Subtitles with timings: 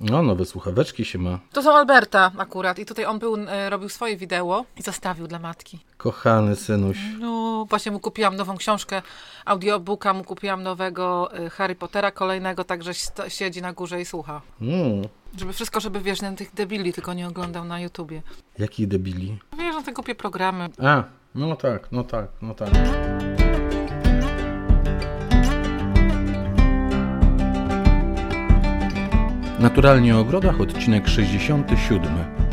[0.00, 1.38] No, nowe słuchaweczki się ma.
[1.52, 5.38] To są Alberta akurat i tutaj on był, e, robił swoje wideo i zostawił dla
[5.38, 5.78] matki.
[5.96, 6.98] Kochany synuś.
[7.20, 9.02] No, właśnie mu kupiłam nową książkę,
[9.44, 12.92] audiobooka, mu kupiłam nowego e, Harry Pottera kolejnego, także
[13.28, 14.40] siedzi na górze i słucha.
[14.60, 15.08] Mm,
[15.38, 18.22] Żeby wszystko, żeby wiesz, na tych debili tylko nie oglądał na YouTubie.
[18.58, 19.38] jakich debili.
[19.58, 20.68] Wiesz, na te głupie programy.
[20.82, 21.04] A,
[21.34, 22.68] no tak, no tak, no tak.
[29.60, 32.47] Naturalnie o ogrodach, odcinek 67.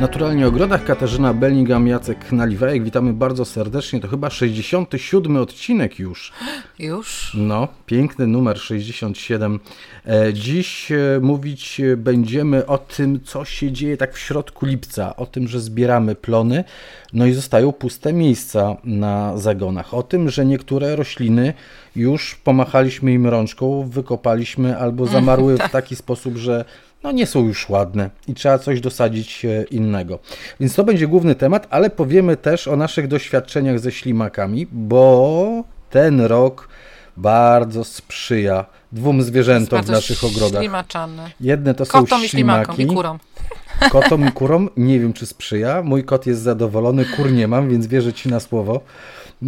[0.00, 2.84] Naturalnie o ogrodach Katarzyna Bellingham, Jacek Naliwajek.
[2.84, 4.00] Witamy bardzo serdecznie.
[4.00, 6.32] To chyba 67 odcinek już.
[6.78, 7.32] Już?
[7.34, 9.60] No, piękny numer 67.
[10.06, 15.26] E, Dziś e, mówić będziemy o tym, co się dzieje tak w środku lipca, o
[15.26, 16.64] tym, że zbieramy plony,
[17.12, 21.54] no i zostają puste miejsca na zagonach, o tym, że niektóre rośliny
[21.96, 26.64] już pomachaliśmy im rączką, wykopaliśmy albo zamarły w taki sposób, że
[27.02, 30.18] no nie są już ładne i trzeba coś dosadzić e, innego.
[30.60, 36.20] Więc to będzie główny temat, ale powiemy też o naszych doświadczeniach ze ślimakami, bo ten
[36.20, 36.68] rok
[37.16, 40.62] bardzo sprzyja dwóm zwierzętom w naszych ogrodach.
[40.62, 41.30] Ślimaczane.
[41.40, 43.18] Jedne to są Kotom i ślimakom i ślimaki, kurom.
[43.92, 44.70] kotom i kurom.
[44.76, 45.82] Nie wiem, czy sprzyja.
[45.82, 48.80] Mój kot jest zadowolony, kur nie mam, więc wierzę Ci na słowo,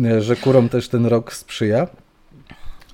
[0.04, 1.86] e, że kurom też ten rok sprzyja.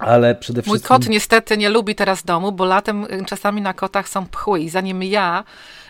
[0.04, 0.88] Ale przede Mój wszystkim...
[0.88, 4.68] kot niestety nie lubi teraz domu, bo latem y, czasami na kotach są pchły i
[4.68, 5.44] zanim ja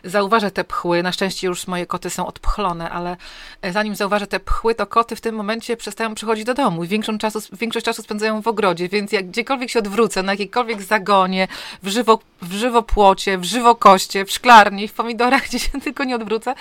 [0.05, 3.17] zauważę te pchły, na szczęście już moje koty są odpchlone, ale
[3.63, 6.89] e, zanim zauważę te pchły, to koty w tym momencie przestają przychodzić do domu i
[6.89, 11.49] większą czasu, większość czasu spędzają w ogrodzie, więc jak gdziekolwiek się odwrócę, na jakiejkolwiek zagonie,
[11.83, 16.55] w, żywo, w żywopłocie, w żywokoście, w szklarni, w pomidorach, gdzie się tylko nie odwrócę,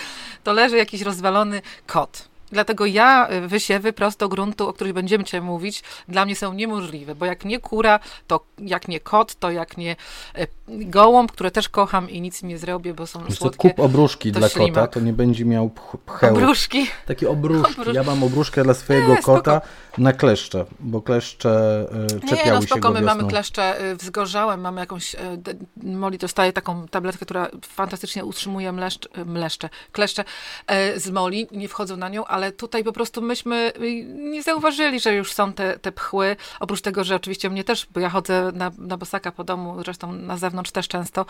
[0.44, 2.33] to leży jakiś rozwalony kot.
[2.54, 7.16] Dlatego ja y, wysiewy prosto gruntu, o których będziemy dzisiaj mówić, dla mnie są niemożliwe,
[7.16, 9.96] bo jak nie kura, to jak nie kot, to jak nie
[10.36, 13.70] e, gołąb, które też kocham i nic im nie zrobię, bo są Wiesz słodkie.
[13.70, 14.94] kup obruszki dla kota, ślimak.
[14.94, 16.36] to nie będzie miał pch- pcheł.
[16.36, 16.88] Obruszki.
[17.06, 17.74] Takie obruszki.
[17.82, 19.62] Obrusz- Ja mam obruszkę dla swojego Nie, kota
[19.98, 21.86] na kleszcze, bo kleszcze
[22.16, 23.16] e, czepiały Nie, no się go my wiosną.
[23.16, 25.54] mamy kleszcze y, wzgorzałe, mamy jakąś, y, d-
[25.84, 30.24] Molly dostaje taką tabletkę, która fantastycznie utrzymuje mleszcz, y, mleszcze, kleszcze
[30.96, 35.00] y, z Moli, nie wchodzą na nią, ale tutaj po prostu myśmy y, nie zauważyli,
[35.00, 38.52] że już są te, te pchły, oprócz tego, że oczywiście mnie też, bo ja chodzę
[38.56, 41.26] na, na bosaka po domu, zresztą na zewnątrz też często,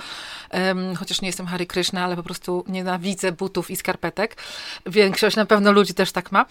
[1.00, 4.38] chociaż nie jestem Harry Krishna, ale po prostu nienawidzę butów i skarpetek.
[4.86, 6.46] Większość na pewno ludzi też tak ma.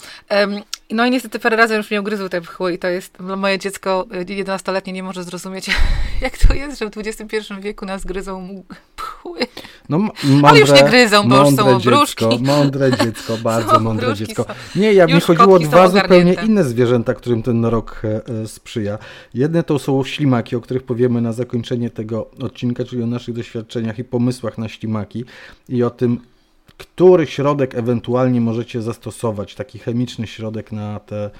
[0.90, 4.06] No i niestety parę razy już mnie ugryzły te pchły i to jest, moje dziecko
[4.14, 5.66] y, 11-letnie nie może zrozumieć,
[6.20, 8.64] jak to jest, że w XXI wieku nas gryzą
[8.96, 9.11] pchły.
[9.88, 12.28] No, m- Ale mądre, już nie gryzą, bo już są mądre obruszki.
[12.28, 14.46] Dziecko, mądre dziecko, bardzo mądre dziecko.
[14.76, 18.98] Nie, ja mi chodziło o dwa zupełnie inne zwierzęta, którym ten rok e, e, sprzyja.
[19.34, 23.98] Jedne to są ślimaki, o których powiemy na zakończenie tego odcinka, czyli o naszych doświadczeniach
[23.98, 25.24] i pomysłach na ślimaki
[25.68, 26.20] i o tym,
[26.78, 31.30] który środek ewentualnie możecie zastosować, taki chemiczny środek na te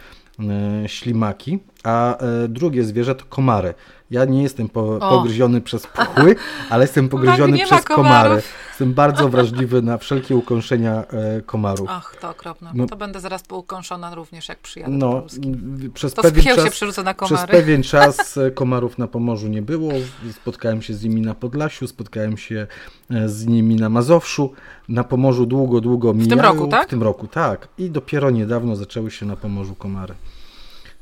[0.41, 2.19] e, ślimaki, a
[2.49, 3.75] drugie zwierzę to komary.
[4.13, 6.37] Ja nie jestem po, pogryziony przez pchły,
[6.71, 8.43] ale jestem pogryziony nie ma przez komary.
[8.69, 11.89] Jestem bardzo wrażliwy na wszelkie ukąszenia e, komarów.
[11.91, 12.71] Ach, to okropne.
[12.75, 12.87] No.
[12.87, 15.49] To będę zaraz poukąszona również, jak przyjadę do No, Polski.
[15.49, 17.53] m, przez To pewien się czas, przerzucę na przez komary.
[17.53, 19.93] pewien czas e, komarów na Pomorzu nie było.
[20.33, 22.67] Spotkałem się z nimi na Podlasiu, spotkałem się
[23.11, 24.53] e, z nimi na Mazowszu.
[24.89, 26.43] Na Pomorzu długo, długo mijają.
[26.43, 26.87] roku, tak?
[26.87, 27.69] W tym roku, tak.
[27.79, 30.15] I dopiero niedawno zaczęły się na Pomorzu komary.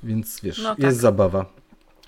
[0.03, 0.78] Więc wiesz, No tak.
[0.78, 1.44] jest zabawa.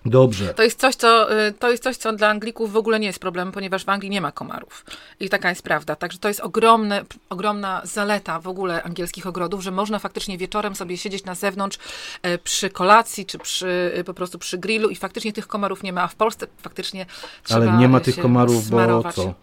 [0.04, 0.54] Dobrze.
[0.54, 3.18] To jest, coś, co, y, to jest coś, co dla Anglików w ogóle nie jest
[3.18, 4.84] problemem, ponieważ w Anglii nie ma komarów.
[5.20, 5.96] I taka jest prawda.
[5.96, 10.96] Także to jest ogromne, ogromna zaleta w ogóle angielskich ogrodów, że można faktycznie wieczorem sobie
[10.96, 11.78] siedzieć na zewnątrz
[12.22, 15.92] e, przy kolacji, czy przy, y, po prostu przy grillu i faktycznie tych komarów nie
[15.92, 17.06] ma, a w Polsce faktycznie
[17.44, 19.34] trzeba Ale nie ma tych komarów, bo co?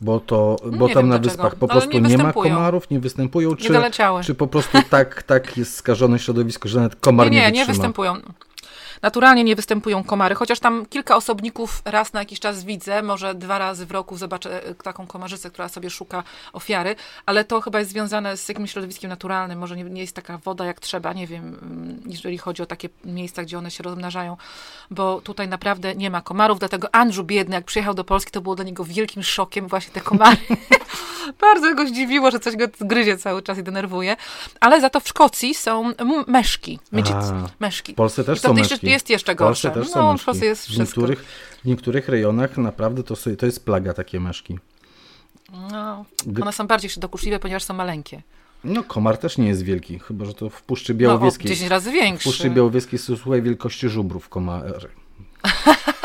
[0.00, 2.90] Bo to, bo nie tam wiem na dlaczego, wyspach po prostu nie nie ma komarów,
[2.90, 4.24] nie występują, Nie czy, doleciały.
[4.24, 7.66] czy po prostu tak, tak jest skażone środowisko, że nawet komar Nie, nie, nie, nie
[7.66, 8.16] występują.
[9.02, 13.58] Naturalnie nie występują komary, chociaż tam kilka osobników raz na jakiś czas widzę, może dwa
[13.58, 16.22] razy w roku zobaczę e, taką komarzycę, która sobie szuka
[16.52, 16.96] ofiary,
[17.26, 20.64] ale to chyba jest związane z jakimś środowiskiem naturalnym, może nie, nie jest taka woda
[20.64, 24.36] jak trzeba, nie wiem, mm, jeżeli chodzi o takie miejsca, gdzie one się rozmnażają,
[24.90, 28.54] bo tutaj naprawdę nie ma komarów, dlatego Andrew biedny, jak przyjechał do Polski, to było
[28.54, 30.36] dla niego wielkim szokiem właśnie te komary.
[31.40, 34.16] Bardzo go zdziwiło, że coś go gryzie cały czas i denerwuje,
[34.60, 35.92] ale za to w Szkocji są
[36.26, 37.92] meszki, midgets, meszki.
[37.92, 38.87] W Polsce też są meszki.
[38.88, 39.70] Jest jeszcze W gorsze.
[39.70, 40.26] też No, są w meszki.
[40.26, 41.24] Polsce jest w, niektórych,
[41.64, 44.58] w niektórych rejonach naprawdę to, sobie- to jest plaga takie meszki.
[45.72, 46.04] No,
[46.42, 48.22] one są bardziej dokuczliwe, ponieważ są maleńkie.
[48.64, 51.44] No, komar też nie jest wielki, chyba że to w Puszczy Białowieskiej.
[51.44, 52.28] No, 10 razy większy.
[52.28, 54.88] W Puszczy Białowieskiej są słuchaj wielkości żubrów komary.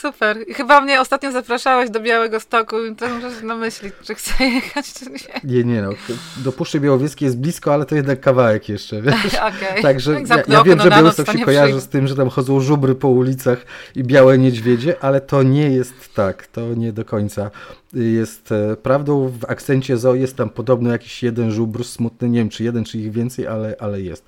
[0.00, 0.38] Super.
[0.54, 4.92] Chyba mnie ostatnio zapraszałeś do Białego Stoku i to muszę się namyślić, czy chcę jechać,
[4.92, 5.54] czy nie.
[5.56, 5.90] Nie, nie no.
[6.36, 9.34] Do Puszczy Białowieskiej jest blisko, ale to jednak kawałek jeszcze, wiesz?
[9.34, 9.82] Okay.
[9.82, 13.08] Także ja, ja wiem, że Białystok się kojarzy z tym, że tam chodzą żubry po
[13.08, 13.66] ulicach
[13.96, 16.46] i białe niedźwiedzie, ale to nie jest tak.
[16.46, 17.50] To nie do końca
[17.94, 19.28] jest e, prawdą.
[19.28, 22.98] W akcencie zo jest tam podobno jakiś jeden żubr smutny, nie wiem czy jeden, czy
[22.98, 24.24] ich więcej, ale, ale jest.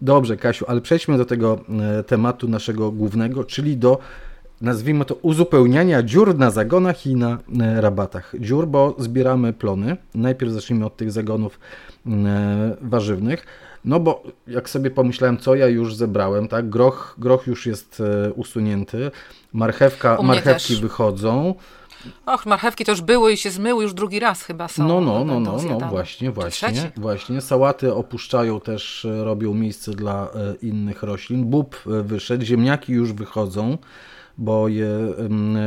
[0.00, 1.60] Dobrze, Kasiu, ale przejdźmy do tego
[1.98, 3.98] e, tematu naszego głównego, czyli do
[4.60, 8.34] nazwijmy to uzupełniania dziur na zagonach i na e, rabatach.
[8.40, 9.96] Dziur, bo zbieramy plony.
[10.14, 11.60] Najpierw zacznijmy od tych zagonów
[12.06, 13.46] e, warzywnych.
[13.84, 16.70] No bo jak sobie pomyślałem, co ja już zebrałem, tak?
[16.70, 19.10] Groch, groch już jest e, usunięty,
[19.52, 20.80] marchewka, marchewki też.
[20.80, 21.54] wychodzą.
[22.26, 24.88] Och, marchewki już były i się zmyły, już drugi raz chyba są.
[24.88, 27.40] No, no, no, no, no, właśnie, właśnie, właśnie.
[27.40, 30.28] Sałaty opuszczają też, robią miejsce dla
[30.62, 31.44] innych roślin.
[31.44, 33.78] Bób wyszedł, ziemniaki już wychodzą
[34.38, 34.88] bo je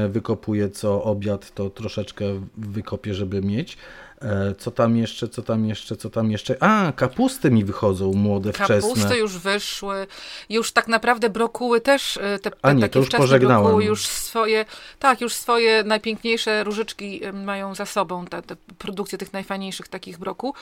[0.10, 2.26] wykopuję co obiad, to troszeczkę
[2.58, 3.78] wykopię, żeby mieć.
[4.22, 6.64] E, co tam jeszcze, co tam jeszcze, co tam jeszcze?
[6.64, 8.82] A, kapusty mi wychodzą młode, wczesne.
[8.82, 10.08] Kapusty już wyszły.
[10.50, 13.64] Już tak naprawdę brokuły też, e, te, te A nie, takie to już pożegnałem.
[13.64, 14.66] brokuły już swoje,
[15.00, 20.54] tak, już swoje najpiękniejsze różyczki mają za sobą, te, te produkcje tych najfajniejszych takich brokuł.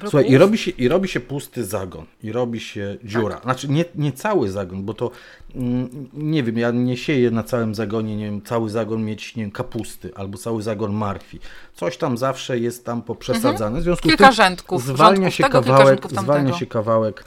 [0.00, 3.34] Słuchaj, i robi, się, i robi się pusty zagon, i robi się dziura.
[3.34, 3.42] Tak.
[3.42, 5.10] Znaczy nie, nie cały zagon, bo to
[5.54, 9.42] mm, nie wiem, ja nie sieję na całym zagonie, nie wiem, cały zagon mieć, nie
[9.42, 11.40] wiem, kapusty albo cały zagon martwi.
[11.74, 13.66] Coś tam zawsze jest tam poprzesadzane.
[13.66, 13.80] Mhm.
[13.80, 17.24] W związku kilka z tym rzędków, zwalnia się kawałek, zwalnia się kawałek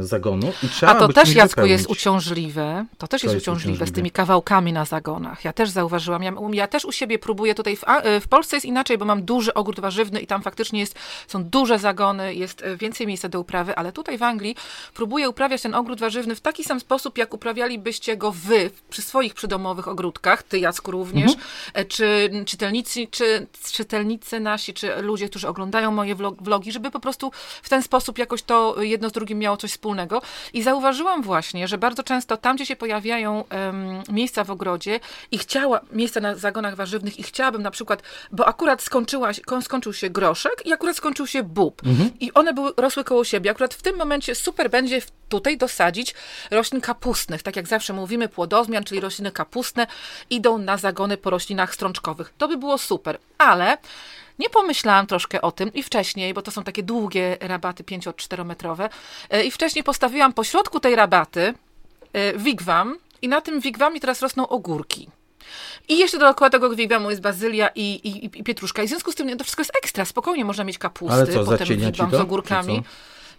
[0.00, 0.52] zagonu.
[0.86, 1.72] A to też, Jacku, wypełnić.
[1.72, 2.86] jest uciążliwe.
[2.98, 5.44] To też to jest, jest uciążliwe, uciążliwe, z tymi kawałkami na zagonach.
[5.44, 6.22] Ja też zauważyłam.
[6.22, 9.22] Ja, ja też u siebie próbuję tutaj, w, e, w, Polsce jest inaczej, bo mam
[9.22, 10.98] duży ogród warzywny i tam faktycznie jest,
[11.28, 14.56] są duże zagony, jest e, więcej miejsca do uprawy, ale tutaj w Anglii
[14.94, 19.34] próbuję uprawiać ten ogród warzywny w taki sam sposób, jak uprawialibyście go wy przy swoich
[19.34, 21.46] przydomowych ogródkach, ty Jacku również, mhm.
[21.74, 27.30] E, czy czytelnicy, czy czytelnicy nasi, czy ludzie, którzy oglądają moje vlogi, żeby po prostu
[27.62, 30.22] w ten sposób jakoś to jedno jedno z drugim miało coś wspólnego.
[30.52, 35.00] I zauważyłam właśnie, że bardzo często tam, gdzie się pojawiają um, miejsca w ogrodzie
[35.30, 39.30] i chciała, miejsca na zagonach warzywnych i chciałabym na przykład, bo akurat skończyła,
[39.62, 41.82] skończył się groszek i akurat skończył się bób.
[41.86, 42.10] Mhm.
[42.20, 43.50] I one były, rosły koło siebie.
[43.50, 46.14] Akurat w tym momencie super będzie tutaj dosadzić
[46.50, 47.42] roślin kapustnych.
[47.42, 49.86] Tak jak zawsze mówimy, płodozmian, czyli rośliny kapustne,
[50.30, 52.32] idą na zagony po roślinach strączkowych.
[52.38, 53.78] To by było super, ale
[54.38, 58.88] nie pomyślałam troszkę o tym i wcześniej, bo to są takie długie rabaty 5-4 metrowe,
[59.30, 61.54] e, i wcześniej postawiłam po środku tej rabaty
[62.12, 65.08] e, wigwam i na tym wigwamie teraz rosną ogórki.
[65.88, 68.82] I jeszcze dookoła tego wigwamu jest bazylia i, i, i, pietruszka.
[68.82, 70.04] I w związku z tym to wszystko jest ekstra.
[70.04, 72.82] Spokojnie można mieć kapusty, ale co, potem wigwam z ogórkami.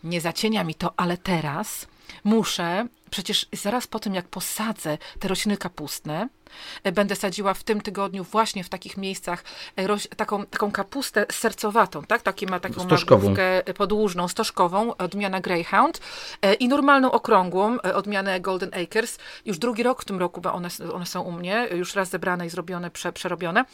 [0.03, 1.87] Nie zacienia mi to, ale teraz
[2.23, 6.27] muszę, przecież zaraz po tym jak posadzę te rośliny kapustne,
[6.83, 9.43] E, będę sadziła w tym tygodniu właśnie w takich miejscach
[9.75, 12.21] e, taką, taką kapustę sercowatą, tak?
[12.21, 15.99] Takie ma taką magówkę podłużną, stożkową, odmiana Greyhound
[16.41, 19.17] e, i normalną okrągłą, odmianę Golden Acres.
[19.45, 22.45] Już drugi rok w tym roku, bo one, one są u mnie, już raz zebrane
[22.45, 23.65] i zrobione, prze, przerobione.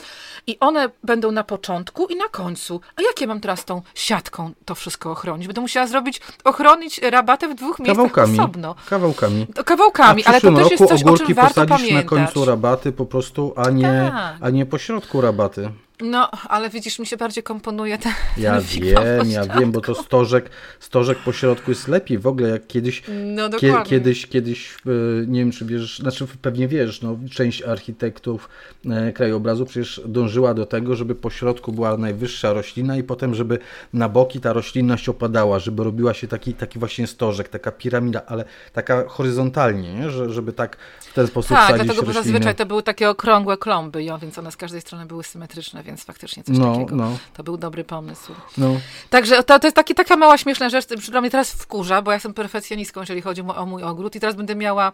[0.47, 2.81] I one będą na początku i na końcu.
[2.95, 5.47] A jak ja mam teraz tą siatką to wszystko ochronić?
[5.47, 8.75] Będę musiała zrobić, ochronić rabatę w dwóch miejscach kawałkami, osobno.
[8.90, 9.22] Kawałkami.
[9.65, 11.94] Kawałkami, ale to też jest coś, o czym warto pamiętać.
[11.94, 14.35] na końcu rabaty po prostu, a nie, tak.
[14.42, 15.69] a nie pośrodku rabaty.
[16.02, 19.95] No, ale widzisz, mi się bardziej komponuje ten, Ja ten wiem, ja wiem, bo to
[19.95, 22.18] stożek, stożek po środku jest lepiej.
[22.18, 23.04] W ogóle jak kiedyś,
[23.35, 24.90] no, kie, kiedyś, kiedyś, e,
[25.28, 28.50] nie wiem czy wiesz, znaczy pewnie wiesz, no, część architektów
[28.85, 33.59] e, krajobrazu przecież dążyła do tego, żeby po środku była najwyższa roślina i potem, żeby
[33.94, 38.45] na boki ta roślinność opadała, żeby robiła się taki, taki właśnie stożek, taka piramida, ale
[38.73, 40.09] taka horyzontalnie, nie?
[40.09, 40.78] Że, żeby tak
[41.13, 42.13] w ten sposób tak, sadzić dlatego, rośliny.
[42.13, 45.83] bo zazwyczaj to były takie okrągłe klomby, ja, więc one z każdej strony były symetryczne,
[45.83, 46.95] więc faktycznie coś no, takiego.
[46.95, 47.17] No.
[47.33, 48.31] To był dobry pomysł.
[48.57, 48.75] No.
[49.09, 52.15] Także to, to jest taki, taka mała śmieszna rzecz, która mnie teraz wkurza, bo ja
[52.15, 54.91] jestem perfekcjonistką, jeżeli chodzi o mój ogród i teraz będę miała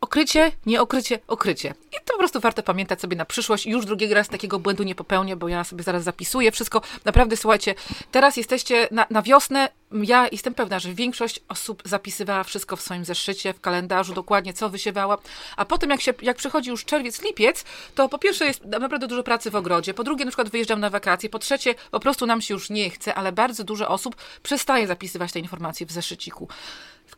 [0.00, 1.74] okrycie, nie okrycie.
[1.92, 3.66] I to po prostu warto pamiętać sobie na przyszłość.
[3.66, 6.82] Już drugiego raz takiego błędu nie popełnię, bo ja sobie zaraz zapisuję wszystko.
[7.04, 7.74] Naprawdę, słuchajcie,
[8.10, 9.68] teraz jesteście na, na wiosnę.
[9.92, 14.68] Ja jestem pewna, że większość osób zapisywała wszystko w swoim zeszycie, w kalendarzu, dokładnie co
[14.68, 15.18] wysiewała.
[15.56, 17.64] A potem, jak, się, jak przychodzi już czerwiec, lipiec,
[17.94, 19.94] to po pierwsze jest naprawdę dużo pracy w ogrodzie.
[19.94, 21.28] Po drugie, na przykład wyjeżdżam na wakacje.
[21.28, 25.32] Po trzecie, po prostu nam się już nie chce, ale bardzo dużo osób przestaje zapisywać
[25.32, 26.48] te informacje w zeszyciku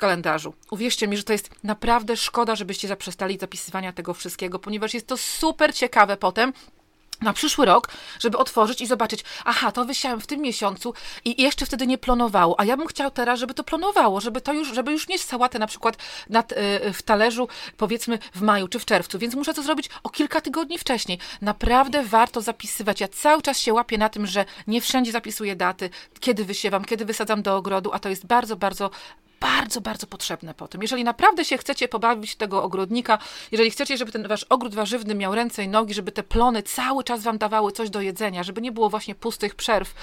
[0.00, 0.54] kalendarzu.
[0.70, 5.16] Uwierzcie mi, że to jest naprawdę szkoda, żebyście zaprzestali zapisywania tego wszystkiego, ponieważ jest to
[5.16, 6.52] super ciekawe potem
[7.22, 7.88] na przyszły rok,
[8.20, 12.60] żeby otworzyć i zobaczyć, aha, to wysiałem w tym miesiącu i jeszcze wtedy nie plonowało,
[12.60, 15.58] a ja bym chciał teraz, żeby to plonowało, żeby to już, żeby już mieć sałatę
[15.58, 15.96] na przykład
[16.28, 16.56] nad, y,
[16.92, 20.78] w talerzu, powiedzmy w maju czy w czerwcu, więc muszę to zrobić o kilka tygodni
[20.78, 21.18] wcześniej.
[21.40, 23.00] Naprawdę warto zapisywać.
[23.00, 25.90] Ja cały czas się łapię na tym, że nie wszędzie zapisuję daty,
[26.20, 28.90] kiedy wysiewam, kiedy wysadzam do ogrodu, a to jest bardzo, bardzo
[29.40, 30.82] bardzo, bardzo potrzebne po tym.
[30.82, 33.18] Jeżeli naprawdę się chcecie pobawić tego ogrodnika,
[33.52, 37.04] jeżeli chcecie, żeby ten wasz ogród warzywny miał ręce i nogi, żeby te plony cały
[37.04, 39.94] czas wam dawały coś do jedzenia, żeby nie było właśnie pustych przerw,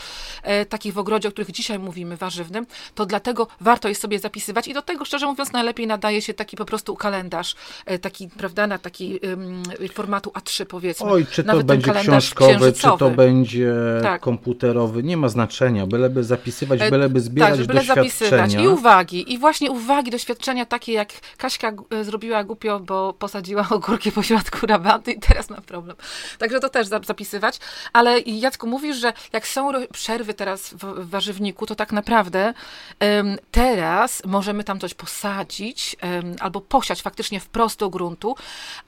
[0.44, 2.66] e, takich w ogrodzie, o których dzisiaj mówimy, warzywnym,
[2.96, 6.58] to dlatego warto jest sobie zapisywać i do tego, szczerze mówiąc, najlepiej nadaje się taki
[6.58, 9.64] po prostu kalendarz, e, taki, prawda, na taki um,
[9.94, 11.12] formatu A3 powiedzmy.
[11.12, 14.22] Oj, czy to będzie książkowy, czy to będzie tak.
[14.22, 18.10] komputerowy, nie ma znaczenia, byleby zapisywać, e, byleby zbierać tak, byle doświadczenia.
[18.10, 23.68] zapisywać i uwagi, i właśnie uwagi, doświadczenia takie, jak Kaśka e, zrobiła głupio, bo posadziła
[23.78, 25.98] ogórki po środku rabaty i teraz ma problem.
[26.38, 27.60] Także to też zapisywać.
[27.94, 32.54] Ale Jacku, mówisz, że jak są przerwy teraz w warzywniku, to tak naprawdę
[33.02, 38.36] um, teraz możemy tam coś posadzić um, albo posiać faktycznie wprost do gruntu,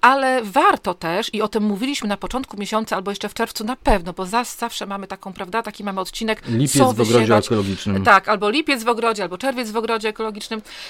[0.02, 3.76] ale warto też, i o tym mówiliśmy na początku miesiąca albo jeszcze w czerwcu na
[3.76, 8.04] pewno, bo zawsze mamy taką, prawda, taki mamy odcinek, Lipiec co w ogrodzie ekologicznym.
[8.04, 10.29] Tak, albo lipiec w ogrodzie, albo czerwiec w ogrodzie ekologicznym,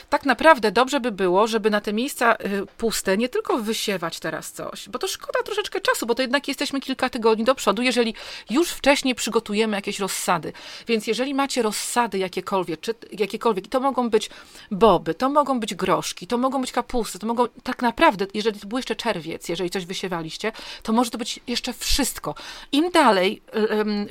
[0.10, 4.52] tak naprawdę dobrze by było, żeby na te miejsca y, puste nie tylko wysiewać teraz
[4.52, 8.14] coś, bo to szkoda troszeczkę czasu, bo to jednak jesteśmy kilka tygodni do przodu, jeżeli
[8.50, 10.54] już wcześniej przygotujemy jakieś rozsady.
[10.88, 14.30] Więc jeżeli macie rozsady jakiekolwiek, czy jakiekolwiek, to mogą być
[14.72, 18.68] boby, to mogą być groszki, to mogą być kapusty, to mogą tak naprawdę, jeżeli to
[18.68, 20.52] był jeszcze czerwiec, jeżeli coś wysiewaliście,
[20.84, 22.36] to może to być jeszcze wszystko.
[22.72, 23.42] Im dalej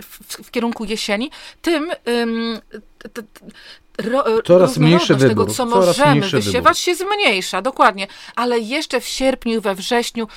[0.02, 1.30] w, w kierunku jesieni,
[1.62, 1.90] tym
[3.98, 6.76] ro, coraz mniejszy wybór, tego, co możemy wysiewać, wybór.
[6.76, 8.06] się zmniejsza, dokładnie.
[8.36, 10.28] Ale jeszcze w sierpniu, we wrześniu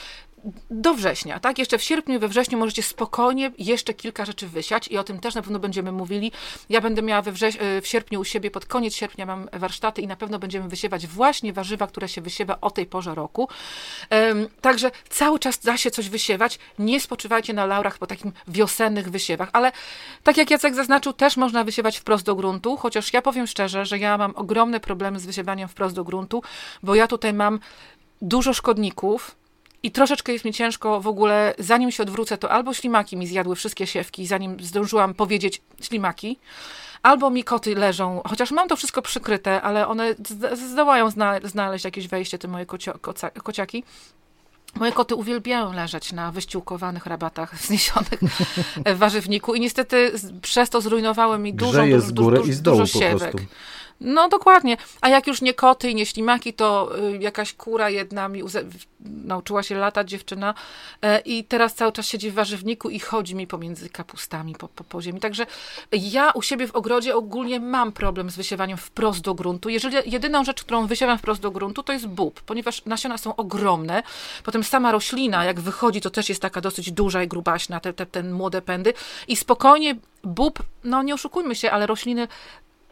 [0.70, 1.60] do września, tak?
[1.60, 5.36] Jeszcze w sierpniu, we wrześniu możecie spokojnie jeszcze kilka rzeczy wysiać i o tym też
[5.36, 6.32] na pewno będziemy mówili.
[6.70, 10.08] Ja będę miała we wrześ- w sierpniu u siebie, pod koniec sierpnia mam warsztaty i
[10.08, 13.50] na pewno będziemy wysiewać właśnie warzywa, które się wysiewa o tej porze roku.
[14.12, 16.60] Um, także cały czas da się coś wysiewać.
[16.80, 19.72] Nie spoczywajcie na laurach po takim wiosennych wysiewach, ale
[20.24, 23.98] tak jak Jacek zaznaczył, też można wysiewać wprost do gruntu, chociaż ja powiem szczerze, że
[23.98, 26.44] ja mam ogromne problemy z wysiewaniem wprost do gruntu,
[26.84, 27.60] bo ja tutaj mam
[28.22, 29.36] dużo szkodników,
[29.84, 33.56] i troszeczkę jest mi ciężko w ogóle, zanim się odwrócę, to albo ślimaki mi zjadły
[33.56, 36.40] wszystkie siewki, zanim zdążyłam powiedzieć ślimaki,
[37.04, 40.16] albo mi koty leżą, chociaż mam to wszystko przykryte, ale one
[40.72, 41.10] zdołają
[41.44, 42.94] znaleźć jakieś wejście, te moje kocio,
[43.44, 43.84] kociaki.
[44.76, 48.20] Moje koty uwielbiają leżeć na wyściółkowanych rabatach wzniesionych
[48.96, 50.12] w warzywniku i niestety
[50.42, 53.36] przez to zrujnowały mi dużo, dużo, góry i z dołu dużo siewek.
[54.04, 54.78] No dokładnie.
[55.02, 58.44] A jak już nie koty i nie ślimaki, to y, jakaś kura jedna mi
[59.06, 60.54] nauczyła się latać dziewczyna
[61.02, 64.84] e, i teraz cały czas siedzi w warzywniku i chodzi mi pomiędzy kapustami po, po,
[64.84, 65.20] po ziemi.
[65.20, 65.46] Także
[65.92, 69.70] ja u siebie w ogrodzie ogólnie mam problem z wysiewaniem wprost do gruntu.
[69.70, 74.04] Jeżeli jedyną rzecz, którą wysiewam wprost do gruntu, to jest bób, ponieważ nasiona są ogromne.
[74.44, 78.06] Potem sama roślina, jak wychodzi, to też jest taka dosyć duża i grubaśna, te, te,
[78.06, 78.94] te młode pędy
[79.28, 82.28] i spokojnie bób, no nie oszukujmy się, ale rośliny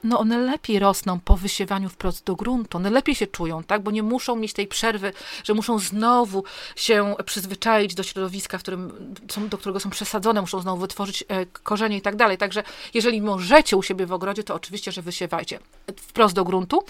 [0.04, 3.92] no one lepiej rosną po wysiewaniu wprost do gruntu, one lepiej się czują, tak, bo
[3.92, 5.14] nie muszą mieć tej przerwy,
[5.44, 6.44] że muszą znowu
[6.76, 11.46] się przyzwyczaić do środowiska, w którym są, do którego są przesadzone, muszą znowu wytworzyć e,
[11.46, 12.38] korzenie i tak dalej.
[12.38, 12.64] Także
[12.94, 15.60] jeżeli możecie u siebie w ogrodzie, to oczywiście, że wysiewajcie
[15.98, 16.84] wprost do gruntu,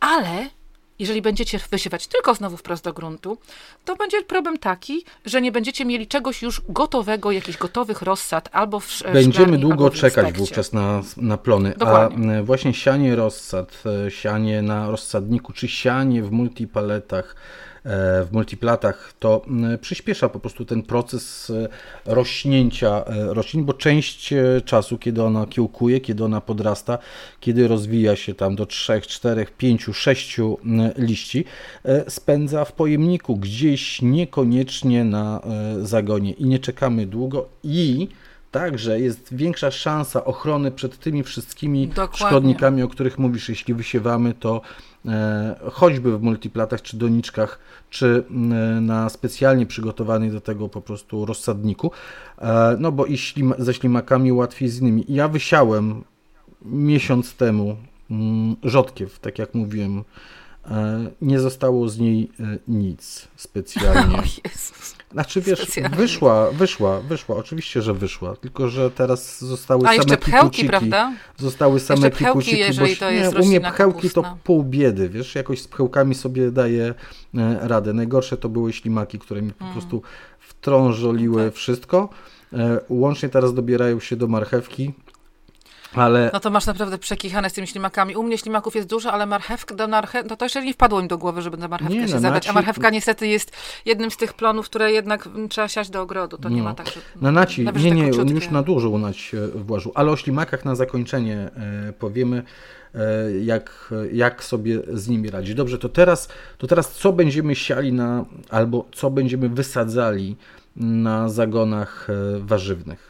[0.00, 0.50] ale
[1.00, 3.38] jeżeli będziecie wysiewać tylko znowu wprost do gruntu,
[3.84, 8.80] to będzie problem taki, że nie będziecie mieli czegoś już gotowego, jakichś gotowych rozsad albo
[8.80, 11.74] w Będziemy długo czekać wówczas na, na plony.
[11.76, 12.38] Dokładnie.
[12.38, 17.36] A właśnie sianie rozsad, e, sianie na rozsadniku, czy sianie w multipaletach,
[17.84, 19.42] w multiplatach, to
[19.80, 21.68] przyspiesza po prostu ten proces e,
[22.14, 24.34] rośnięcia e, roślin, bo część
[24.64, 26.98] czasu, kiedy ona kiełkuje, kiedy ona podrasta,
[27.40, 30.36] kiedy rozwija się tam do 3, 4, 5, 6
[30.96, 31.44] liści,
[32.08, 35.40] spędza w pojemniku, gdzieś niekoniecznie na
[35.82, 38.08] zagonie i nie czekamy długo i
[38.50, 42.26] Także jest większa szansa ochrony przed tymi wszystkimi Dokładnie.
[42.26, 43.48] szkodnikami, o których mówisz.
[43.48, 44.89] Jeśli wysiewamy, to e,
[45.72, 47.58] choćby w multiplatach, czy doniczkach,
[47.90, 48.32] czy e,
[48.80, 51.90] na specjalnie przygotowanej do tego po prostu rozsadniku.
[52.38, 53.18] E, no bo i
[53.58, 55.04] ze ślimakami łatwiej z innymi.
[55.08, 56.04] Ja wysiałem
[56.62, 57.76] miesiąc temu
[58.64, 60.04] rzodkiew, tak jak mówiłem.
[60.66, 64.18] E, nie zostało z niej e, nic specjalnie.
[64.20, 64.94] O Jezus.
[65.12, 70.64] Znaczy wiesz, wyszła, wyszła, wyszła, oczywiście, że wyszła, tylko że teraz zostały A, same pchełki,
[70.64, 71.12] prawda?
[71.38, 74.22] Zostały same jeszcze pchełki, jeżeli bo, to jest nie, u mnie pchełki kapustna.
[74.22, 76.94] to pół biedy, wiesz, jakoś z pchełkami sobie daję
[77.34, 77.92] e, radę.
[77.92, 79.74] Najgorsze to były ślimaki, które mi po hmm.
[79.74, 80.02] prostu
[80.38, 81.54] wtrążoliły tak.
[81.54, 82.08] wszystko.
[82.88, 84.92] Łącznie teraz dobierają się do marchewki,
[85.94, 86.30] ale...
[86.32, 88.16] No to masz naprawdę przekichane z tymi ślimakami.
[88.16, 90.26] U mnie ślimaków jest dużo, ale marchewka, do marchew...
[90.30, 92.48] no to jeszcze nie wpadło mi do głowy, żeby na marchewkę nie, się no, zabrać.
[92.48, 96.38] A marchewka niestety jest jednym z tych plonów, które jednak trzeba siać do ogrodu.
[96.38, 96.56] To no.
[96.56, 97.00] nie ma tak, że...
[97.20, 99.92] Na naci, nie, nie, on już na dużo u nas się włożył.
[99.94, 101.50] Ale o ślimakach na zakończenie
[101.88, 102.42] e, powiemy,
[102.94, 105.54] e, jak, jak sobie z nimi radzić.
[105.54, 106.28] Dobrze, to teraz,
[106.58, 110.36] to teraz co będziemy siali na, albo co będziemy wysadzali
[110.76, 113.09] na zagonach e, warzywnych?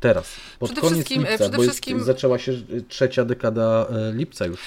[0.00, 2.04] Teraz, pod przede koniec lipca, przede bo wszystkim...
[2.04, 2.52] zaczęła się
[2.88, 4.60] trzecia dekada e, lipca już.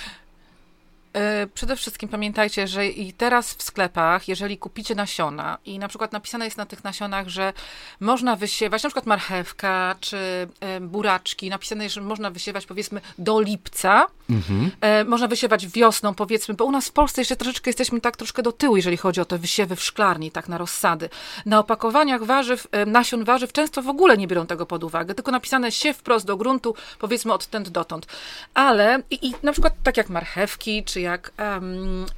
[1.13, 6.13] E, przede wszystkim pamiętajcie, że i teraz w sklepach, jeżeli kupicie nasiona i na przykład
[6.13, 7.53] napisane jest na tych nasionach, że
[8.00, 10.17] można wysiewać na przykład marchewka czy
[10.60, 14.72] e, buraczki, napisane jest, że można wysiewać powiedzmy do lipca, mhm.
[14.82, 18.43] E, można wysiewać wiosną powiedzmy, bo u nas w Polsce jeszcze troszeczkę jesteśmy tak troszkę
[18.43, 21.10] do tyłu, jeżeli chodzi o te wysiewy w szklarni, tak na rozsady.
[21.46, 25.72] Na opakowaniach warzyw, nasion warzyw często w ogóle nie biorą tego pod uwagę, tylko napisane
[25.72, 28.08] siew wprost do gruntu, powiedzmy odtąd dotąd.
[28.53, 31.31] Ale i, i na przykład tak jak marchewki, czy jak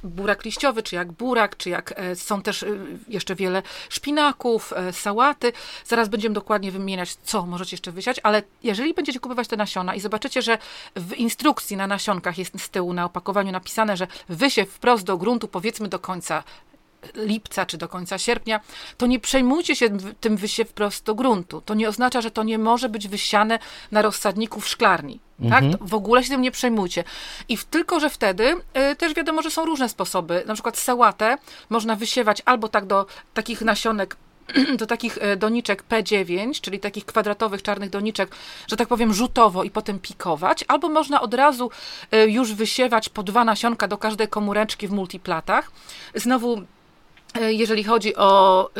[0.04, 2.66] burak liściowy, czy jak burak, czy jak e, są też e,
[3.08, 5.52] jeszcze wiele szpinaków, e, sałaty.
[5.84, 10.00] Zaraz będziemy dokładnie wymieniać, co możecie jeszcze wysiać, ale jeżeli będziecie kupować te nasiona i
[10.00, 10.58] zobaczycie, że
[10.96, 15.48] w instrukcji na nasionkach jest z tyłu na opakowaniu napisane, że wysiew wprost do gruntu,
[15.48, 16.42] powiedzmy do końca
[17.14, 18.60] lipca czy do końca sierpnia,
[18.96, 19.88] to nie przejmujcie się
[20.20, 21.60] tym wysiew wprost do gruntu.
[21.60, 23.58] To nie oznacza, że to nie może być wysiane
[23.90, 25.20] na rozsadniku w szklarni.
[25.50, 25.64] Tak?
[25.64, 25.88] Mhm.
[25.88, 27.04] W ogóle się tym nie przejmujcie.
[27.48, 28.54] I w, tylko, że wtedy
[28.92, 30.42] y, też wiadomo, że są różne sposoby.
[30.46, 31.38] Na przykład sałatę
[31.68, 34.16] można wysiewać albo tak do takich nasionek
[34.78, 38.36] do takich y, doniczek P9, czyli takich kwadratowych czarnych doniczek,
[38.68, 41.70] że tak powiem rzutowo i potem pikować, albo można od razu
[42.14, 45.70] y, już wysiewać po dwa nasionka do każdej komóreczki w multiplatach.
[46.14, 46.62] Znowu
[47.40, 48.70] jeżeli chodzi o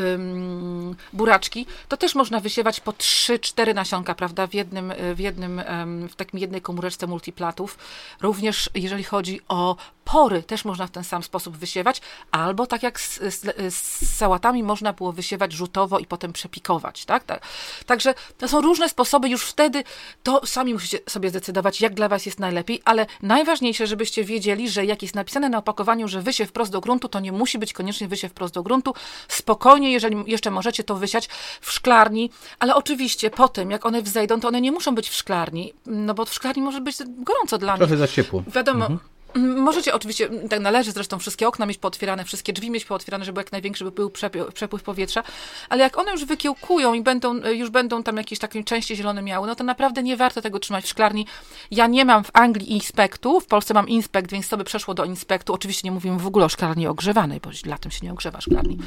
[1.13, 5.63] buraczki, to też można wysiewać po 3-4 nasionka, prawda, w jednym, w jednym,
[6.11, 7.79] w takim jednej komóreczce multiplatów.
[8.21, 13.01] Również jeżeli chodzi o pory, też można w ten sam sposób wysiewać, albo tak jak
[13.01, 17.25] z, z, z sałatami można było wysiewać rzutowo i potem przepikować, tak?
[17.25, 17.43] tak?
[17.87, 19.85] Także to są różne sposoby, już wtedy
[20.23, 24.85] to sami musicie sobie zdecydować, jak dla was jest najlepiej, ale najważniejsze, żebyście wiedzieli, że
[24.85, 28.09] jak jest napisane na opakowaniu, że wysiew wprost do gruntu, to nie musi być koniecznie
[28.09, 28.95] wysiew wprost do gruntu.
[29.29, 31.29] Spokojnie, jeżeli jeszcze możecie to wysiać
[31.61, 35.15] w szklarni, ale oczywiście po tym, jak one wzejdą, to one nie muszą być w
[35.15, 37.99] szklarni, no bo w szklarni może być gorąco dla Trochę nich.
[37.99, 38.43] Trochę za ciepło.
[38.47, 39.16] Wiadomo, mhm.
[39.37, 43.53] Możecie oczywiście, tak należy zresztą wszystkie okna mieć pootwierane, wszystkie drzwi mieć pootwierane, żeby jak
[43.53, 44.11] największy by był
[44.55, 45.23] przepływ powietrza,
[45.69, 49.47] ale jak one już wykiełkują i będą, już będą tam jakieś takie części zielone miały,
[49.47, 51.27] no to naprawdę nie warto tego trzymać w szklarni.
[51.71, 55.05] Ja nie mam w Anglii inspektu, w Polsce mam inspekt, więc to by przeszło do
[55.05, 55.55] inspektu.
[55.55, 58.79] Oczywiście nie mówimy w ogóle o szklarni ogrzewanej, bo latem się nie ogrzewa szklarni.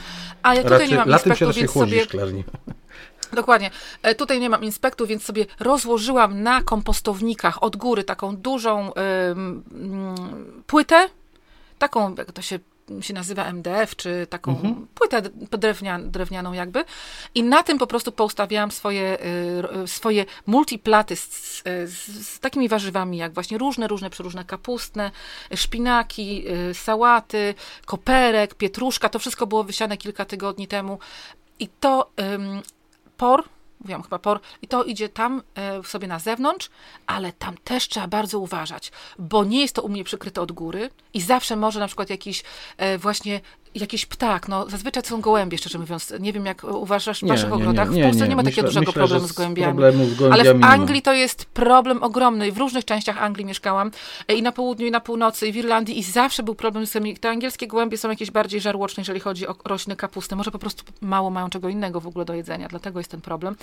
[0.44, 2.04] Ale tutaj Raczej, nie mam inspektu, więc sobie...
[2.04, 2.44] Szklarni.
[3.34, 3.72] Dokładnie.
[4.02, 8.92] E, tutaj nie mam inspektu, więc sobie rozłożyłam na kompostownikach od góry taką dużą
[10.68, 11.10] płytę,
[11.80, 12.60] taką, jak to się
[13.02, 14.88] się nazywa MDF, czy taką mhm.
[14.96, 16.86] płytę drewnian, drewnianą jakby.
[17.36, 19.18] I na tym po prostu poustawiałam swoje,
[19.84, 25.12] y, swoje multiplaty z, z, z, takimi warzywami, jak właśnie różne, różne, przeróżne kapustne,
[25.56, 29.10] szpinaki, sałaty, koperek, pietruszka.
[29.10, 31.00] To wszystko było wysiane kilka tygodni temu.
[31.60, 32.12] I to
[33.20, 33.44] por,
[33.80, 36.70] mówiłam chyba por, i to idzie tam e, sobie na zewnątrz,
[37.08, 40.90] ale tam też trzeba bardzo uważać, bo nie jest to u mnie przykryte od góry
[41.14, 42.44] i zawsze może na przykład jakiś
[42.78, 43.42] e, właśnie
[43.82, 46.14] jakiś ptak, no zazwyczaj to są gołębie, szczerze mówiąc.
[46.20, 47.90] Nie wiem, jak uważasz w nie, waszych nie, ogrodach.
[47.90, 49.82] Nie, w Polsce nie, ma takiego dużego myślę, problemu z gołębiami.
[50.18, 52.52] z ale w Anglii to jest problem ogromny.
[52.52, 53.92] W różnych częściach Anglii mieszkałam
[54.28, 56.92] e, i na południu, i na północy, i w Irlandii i zawsze był problem z
[56.92, 57.18] tymi.
[57.18, 60.36] Te angielskie gołębie są jakieś bardziej żarłoczne, jeżeli chodzi o rośliny kapusty.
[60.36, 63.56] Może po prostu mało mają czego innego w ogóle do jedzenia, dlatego jest ten problem.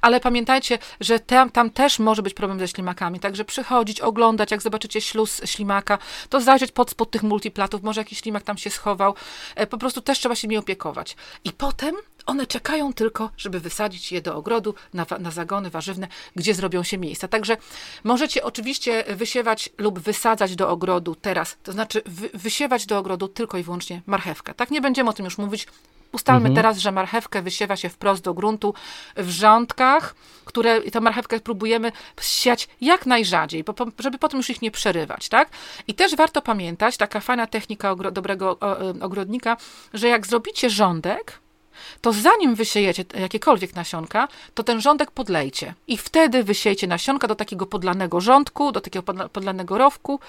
[0.00, 4.62] Ale pamiętajcie, że tam, tam też może być problem ze ślimakami, także przychodzić, oglądać, jak
[4.62, 9.14] zobaczycie śluz ślimaka, to zajrzeć pod spod tych multiplatów, może jakiś ślimak tam się schował,
[9.56, 11.16] E, po prostu też trzeba się nimi opiekować.
[11.44, 11.96] I potem
[12.26, 16.98] one czekają tylko, żeby wysadzić je do ogrodu, na, na zagony warzywne, gdzie zrobią się
[16.98, 17.28] miejsca.
[17.28, 17.56] Także
[18.04, 23.58] możecie oczywiście wysiewać lub wysadzać do ogrodu teraz, to znaczy wy, wysiewać do ogrodu tylko
[23.58, 24.54] i wyłącznie marchewkę.
[24.54, 25.66] Tak, nie będziemy o tym już mówić,
[26.12, 26.54] Ustalmy mhm.
[26.54, 28.74] teraz, że marchewkę wysiewa się wprost do gruntu
[29.16, 33.64] w rządkach, które tę marchewkę próbujemy siać jak najrzadziej,
[33.98, 35.48] żeby potem już ich nie przerywać, tak?
[35.86, 38.58] I też warto pamiętać, taka fajna technika dobrego
[39.00, 39.56] ogrodnika,
[39.94, 41.42] że jak zrobicie rządek,
[42.00, 45.74] to zanim wysiejecie jakiekolwiek nasionka, to ten rządek podlejcie.
[45.86, 50.20] I wtedy wysiejcie nasionka do takiego podlanego rządku, do takiego podlanego rowku.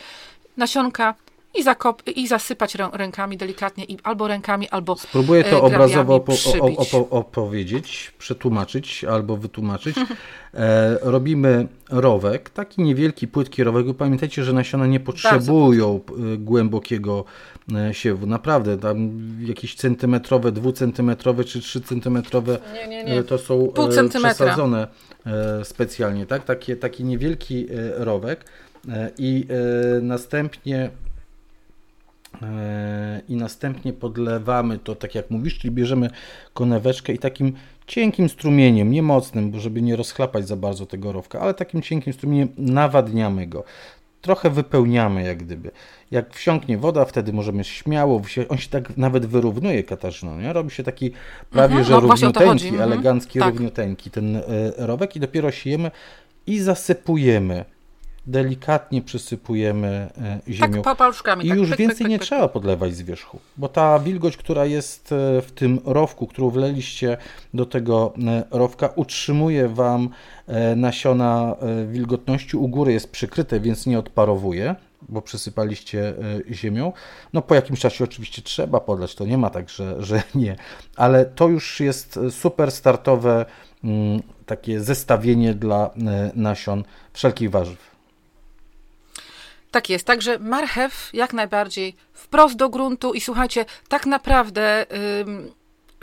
[0.57, 1.15] Nasionka
[1.55, 6.17] i, zakop, i zasypać rę, rękami delikatnie, i albo rękami, albo Spróbuję to e, obrazowo
[6.17, 9.95] opo- opo- opowiedzieć, przetłumaczyć albo wytłumaczyć.
[10.55, 13.85] E, robimy rowek, taki niewielki, płytki rowek.
[13.97, 15.99] Pamiętajcie, że nasiona nie potrzebują
[16.33, 17.25] e, głębokiego
[17.75, 18.25] e, siewu.
[18.25, 23.19] Naprawdę, tam jakieś centymetrowe, dwucentymetrowe czy trzycentymetrowe Nie, nie, nie.
[23.19, 24.87] e, to są Pół e, przesadzone
[25.25, 26.43] e, specjalnie, tak?
[26.43, 28.45] Taki, taki niewielki e, rowek
[28.89, 29.45] e, i
[29.97, 31.02] e, następnie E,
[33.29, 36.09] i następnie podlewamy to, tak jak mówisz, czyli bierzemy
[36.53, 37.53] koneweczkę i takim
[37.87, 42.13] cienkim strumieniem, nie mocnym, bo żeby nie rozchlapać za bardzo tego rowka, ale takim cienkim
[42.13, 43.63] strumieniem nawadniamy go.
[44.21, 45.71] Trochę wypełniamy jak gdyby.
[46.11, 50.53] Jak wsiąknie woda, wtedy możemy śmiało, on się tak nawet wyrównuje, Katarzyna, nie?
[50.53, 51.11] Robi się taki
[51.49, 52.91] prawie, Mhm, że no właśnie o to równiuteńki, mhm.
[52.91, 53.49] elegancki, Tak.
[53.49, 54.41] równiuteńki ten e,
[54.77, 55.91] rowek i dopiero siejemy
[56.47, 57.65] i zasypujemy.
[58.27, 59.87] Delikatnie przysypujemy
[60.47, 60.73] e, ziemią.
[60.73, 61.45] Tak, pa- paluszkami.
[61.45, 64.37] I tak, już pyk, więcej pyk, nie pyk, trzeba podlewać z wierzchu, bo ta wilgoć,
[64.37, 67.17] która jest e, w tym rowku, którą wleliście
[67.53, 70.09] do tego e, rowka, utrzymuje Wam
[70.75, 71.55] nasiona
[71.87, 72.57] wilgotności.
[72.57, 74.75] U góry jest przykryte, więc nie odparowuje,
[75.09, 76.13] bo przysypaliście
[76.51, 76.93] ziemią.
[77.33, 80.55] No po jakimś czasie oczywiście trzeba podlać, to nie ma tak, że, że nie,
[80.95, 83.45] ale to już jest super startowe
[83.83, 85.89] mm, takie zestawienie dla
[86.35, 86.83] nasion
[87.13, 87.92] wszelkich warzyw.
[89.73, 94.85] Tak jest, także marchew jak najbardziej wprost do gruntu i słuchajcie, tak naprawdę
[95.21, 95.51] ym,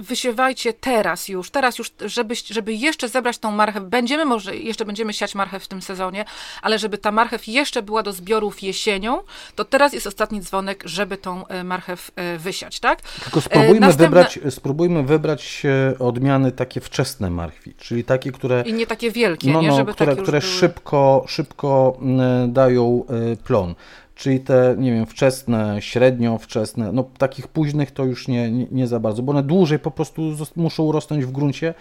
[0.01, 5.13] wysiewajcie teraz już, teraz już, żeby, żeby jeszcze zebrać tą marchew, będziemy może, jeszcze będziemy
[5.13, 6.25] siać marchew w tym sezonie,
[6.63, 9.21] ale żeby ta marchew jeszcze była do zbiorów jesienią,
[9.55, 13.01] to teraz jest ostatni dzwonek, żeby tą e, marchew e, wysiać, tak?
[13.03, 18.73] Tylko spróbujmy, następne- wybrać, spróbujmy wybrać e, odmiany takie wczesne marchwi, czyli takie, które, I
[18.73, 19.69] nie takie wielkie, no, nie?
[19.69, 20.53] no, Żeby które, które były...
[20.53, 21.99] szybko, szybko
[22.49, 23.75] dają e, plon.
[24.21, 28.87] Czyli te, nie wiem, wczesne, średnio wczesne, no takich późnych to już nie, nie, nie
[28.87, 30.23] za bardzo, bo one dłużej po prostu
[30.57, 31.75] muszą rosnąć w gruncie,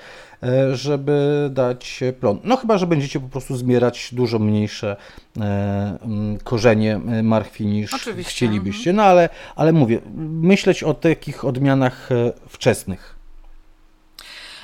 [0.44, 2.40] e, żeby dać plon.
[2.44, 4.96] No chyba, że będziecie po prostu zbierać dużo mniejsze
[5.40, 5.98] e,
[6.44, 8.94] korzenie e, marchwi niż Oczywiście, chcielibyście.
[8.94, 10.00] No ale, ale mówię,
[10.42, 12.10] myśleć o takich odmianach
[12.48, 13.19] wczesnych.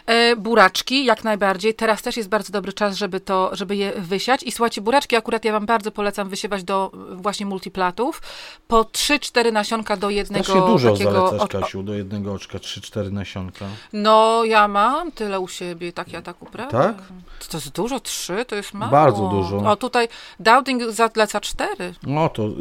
[0.05, 1.73] E, buraczki, jak najbardziej.
[1.73, 4.43] Teraz też jest bardzo dobry czas, żeby to, żeby je wysiać.
[4.43, 8.21] I słuchajcie, buraczki akurat ja wam bardzo polecam wysiewać do właśnie multiplatów.
[8.67, 11.27] Po 3-4 nasionka do jednego Strasznie dużo takiego...
[11.27, 13.65] zalecasz, Kasiu, do jednego oczka, 3-4 nasionka.
[13.93, 16.71] No, ja mam tyle u siebie, tak ja tak uprawiam.
[16.71, 16.95] Tak?
[17.39, 18.91] To, to jest dużo, trzy, to jest mało.
[18.91, 19.57] Bardzo dużo.
[19.57, 20.07] O, tutaj
[20.39, 21.93] Dowding zaleca cztery.
[22.03, 22.51] No to y,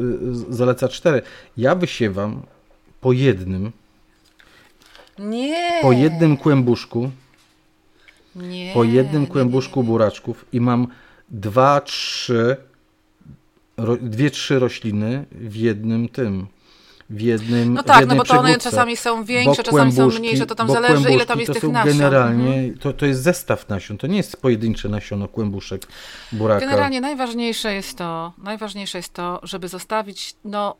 [0.55, 1.23] zaleca 4.
[1.57, 2.43] Ja wysiewam
[3.01, 3.73] po jednym,
[5.19, 5.79] Nie.
[5.83, 7.11] po jednym kłębuszku,
[8.37, 8.71] Nie.
[8.75, 9.93] po jednym kłębuszku nie, nie.
[9.93, 10.87] buraczków i mam
[11.29, 12.57] dwa, trzy,
[13.77, 16.47] ro, dwie, trzy rośliny w jednym tym,
[17.11, 20.47] w jednym No tak, no bo to one czasami są Bo większe, czasami są mniejsze,
[20.47, 21.93] to tam zależy ile tam jest to tych nasion.
[21.93, 22.79] generalnie, Mhm.
[22.79, 25.87] to, to jest zestaw nasion, to nie jest pojedyncze nasiono, kłębuszek
[26.33, 26.61] buraka.
[26.61, 30.77] Generalnie najważniejsze jest to, najważniejsze jest to, żeby zostawić, no,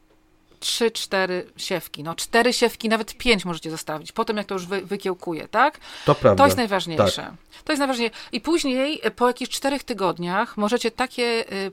[0.65, 2.03] trzy, cztery siewki.
[2.03, 4.13] No, cztery siewki, nawet pięć możecie zostawić.
[4.13, 5.81] Potem jak to już wy, wykiełkuje, tak?
[6.05, 6.43] To prawda.
[6.43, 7.23] To jest najważniejsze.
[7.23, 7.33] Tak.
[7.65, 8.15] To jest najważniejsze.
[8.33, 11.73] I później, po jakichś czterech tygodniach, możecie takie y,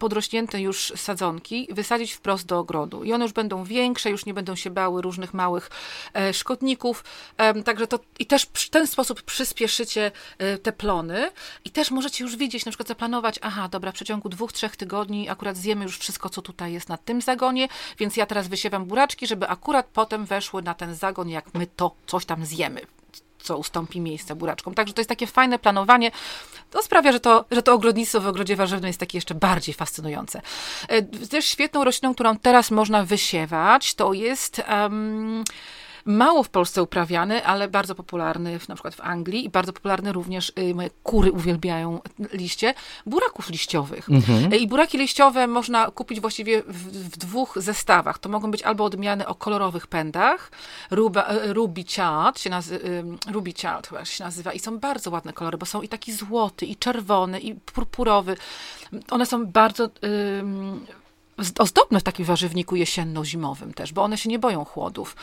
[0.00, 3.04] podrośnięte już sadzonki wysadzić wprost do ogrodu.
[3.04, 5.70] I one już będą większe, już nie będą się bały różnych małych
[6.14, 7.04] e, szkodników.
[7.64, 11.30] Także to i też w ten sposób przyspieszycie e, te plony.
[11.64, 15.28] I też możecie już widzieć, na przykład zaplanować, aha, dobra, w przeciągu dwóch, trzech tygodni
[15.28, 19.26] akurat zjemy już wszystko, co tutaj jest na tym zagonie, więc ja teraz wysiewam buraczki,
[19.26, 22.80] żeby akurat potem weszły na ten zagon, jak my to coś tam zjemy
[23.42, 24.74] co ustąpi miejsce buraczkom.
[24.74, 26.10] Także to jest takie fajne planowanie.
[26.70, 30.42] To sprawia, że to, że to ogrodnictwo w ogrodzie warzywnym jest takie jeszcze bardziej fascynujące.
[30.88, 34.62] E, Też świetną rośliną, którą teraz można wysiewać, to jest...
[34.68, 35.44] Um,
[36.04, 40.12] mało w Polsce uprawiany, ale bardzo popularny w, na przykład w Anglii i bardzo popularny
[40.12, 42.00] również, y, moje kury uwielbiają
[42.32, 42.74] liście,
[43.06, 44.08] buraków liściowych.
[44.52, 48.18] Y, I buraki liściowe można kupić właściwie w, w dwóch zestawach.
[48.18, 50.50] To mogą być albo odmiany o kolorowych pędach,
[50.90, 55.10] Ruba, y, Ruby Child, się nazy, y, Ruby Child chyba się nazywa i są bardzo
[55.10, 58.36] ładne kolory, bo są i taki złoty, i czerwony, i purpurowy.
[59.10, 59.90] One są bardzo...
[60.04, 60.86] ym,
[61.58, 65.16] ozdobne w takim warzywniku jesienno-zimowym też, bo one się nie boją chłodów.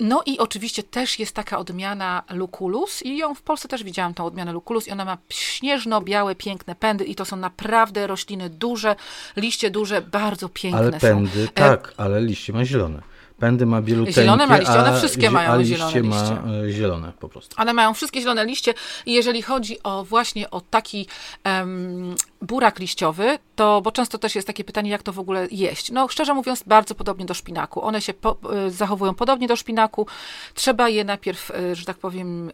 [0.00, 4.26] No i oczywiście też jest taka odmiana Lucullus i ją w Polsce też widziałam, tą
[4.26, 8.96] odmianę Lucullus i ona ma śnieżno-białe, piękne pędy i to są naprawdę rośliny duże,
[9.36, 11.00] liście duże, bardzo piękne Ale są.
[11.00, 13.02] pędy, E, tak, ale liście ma zielone.
[13.38, 16.36] Pędy ma bieluteńkie, Zielone ma liście, one wszystkie mają a zielone liście ma liście.
[16.68, 17.56] e, zielone po prostu.
[17.62, 18.74] One mają wszystkie zielone liście
[19.06, 21.06] i jeżeli chodzi o właśnie o taki
[21.44, 25.90] em, burak liściowy, to, bo często też jest takie pytanie, jak to w ogóle jeść.
[25.90, 27.82] No, szczerze mówiąc, bardzo podobnie do szpinaku.
[27.82, 30.06] One się po, y, zachowują podobnie do szpinaku.
[30.54, 32.50] Trzeba je najpierw, y, że tak powiem,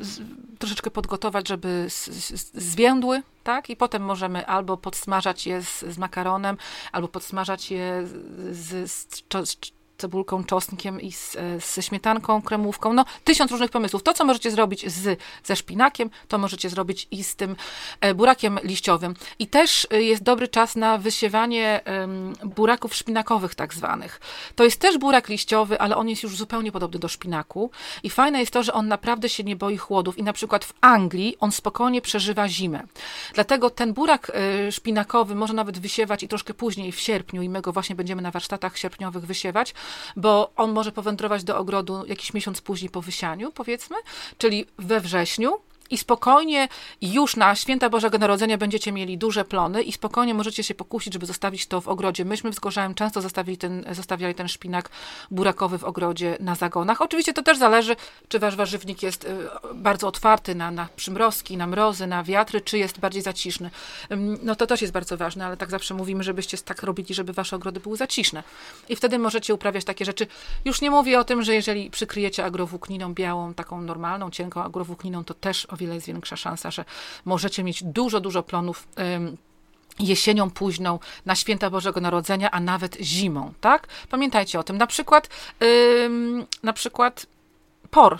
[0.00, 0.20] z,
[0.58, 1.86] troszeczkę podgotować, żeby
[2.54, 3.70] zwiędły, tak?
[3.70, 6.56] I potem możemy albo podsmażać je z, z makaronem,
[6.92, 8.06] albo podsmażać je
[8.50, 9.56] z, z, z
[9.98, 12.92] cebulką, czosnkiem i z, e, ze śmietanką, kremówką.
[12.92, 14.02] No, tysiąc różnych pomysłów.
[14.02, 17.56] To, co możecie zrobić z, ze szpinakiem, to możecie zrobić i z tym
[18.00, 19.14] e, burakiem liściowym.
[19.38, 21.80] I też e, jest dobry czas na wysiewanie
[22.44, 24.20] buraków szpinakowych tak zwanych.
[24.54, 27.70] To jest też burak liściowy, ale on jest już zupełnie podobny do szpinaku.
[28.02, 30.72] I fajne jest to, że on naprawdę się nie boi chłodów i na przykład w
[30.80, 32.82] Anglii on spokojnie przeżywa zimę.
[33.34, 34.32] Dlatego ten burak
[34.70, 38.30] szpinakowy może nawet wysiewać i troszkę później w sierpniu i my go właśnie będziemy na
[38.30, 39.74] warsztatach sierpniowych wysiewać,
[40.16, 43.96] bo on może powędrować do ogrodu jakiś miesiąc później po wysianiu, powiedzmy,
[44.38, 45.52] czyli we wrześniu,
[45.90, 46.68] i spokojnie
[47.02, 51.26] już na święta Bożego Narodzenia będziecie mieli duże plony i spokojnie możecie się pokusić, żeby
[51.26, 52.24] zostawić to w ogrodzie.
[52.24, 54.90] Myśmy z Gorzałem często zostawili ten, zostawiali ten szpinak
[55.30, 57.00] burakowy w ogrodzie na zagonach.
[57.00, 57.96] Oczywiście to też zależy,
[58.28, 59.28] czy wasz warzywnik jest y,
[59.74, 63.70] bardzo otwarty na, na przymrozki, na mrozy, na wiatry, czy jest bardziej zaciszny.
[64.42, 67.56] No to też jest bardzo ważne, ale tak zawsze mówimy, żebyście tak robili, żeby wasze
[67.56, 68.42] ogrody były zaciszne.
[68.88, 70.26] I wtedy możecie uprawiać takie rzeczy.
[70.64, 75.34] Już nie mówię o tym, że jeżeli przykryjecie agrowłókniną białą, taką normalną, cienką agrowłókniną, to
[75.34, 76.84] też o wiele jest większa szansa, że
[77.24, 78.88] możecie mieć dużo, dużo plonów
[79.98, 83.86] jesienią późną, na święta Bożego Narodzenia, a nawet zimą, tak?
[84.10, 84.78] Pamiętajcie o tym.
[84.78, 85.28] Na przykład,
[86.62, 87.26] na przykład
[87.90, 88.18] por.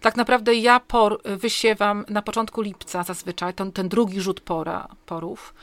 [0.00, 5.54] Tak naprawdę ja por wysiewam na początku lipca zazwyczaj, ten, ten drugi rzut pora, porów.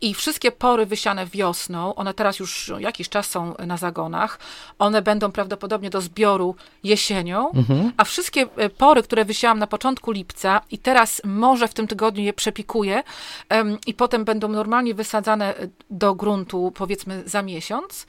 [0.00, 4.38] I wszystkie pory wysiane wiosną, one teraz już jakiś czas są na zagonach,
[4.78, 6.54] one będą prawdopodobnie do zbioru
[6.84, 7.92] jesienią, mhm.
[7.96, 12.24] a wszystkie e, pory, które wysiałam na początku lipca i teraz może w tym tygodniu
[12.24, 13.02] je przepikuję
[13.50, 18.06] um, i potem będą normalnie wysadzane e, do gruntu powiedzmy za miesiąc,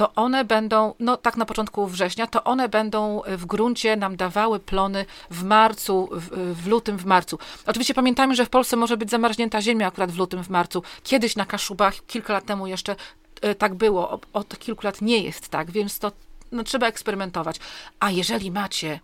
[0.00, 4.60] to one będą, no tak na początku września, to one będą w gruncie nam dawały
[4.60, 7.38] plony w marcu, w, w lutym, w marcu.
[7.66, 10.82] Oczywiście pamiętajmy, że w Polsce może być zamarznięta ziemia akurat w lutym, w marcu.
[11.02, 12.96] Kiedyś na Kaszubach, kilka lat temu jeszcze
[13.40, 16.12] e, tak było, od kilku lat nie jest tak, więc to
[16.52, 17.56] no, trzeba eksperymentować.
[18.00, 19.00] A jeżeli macie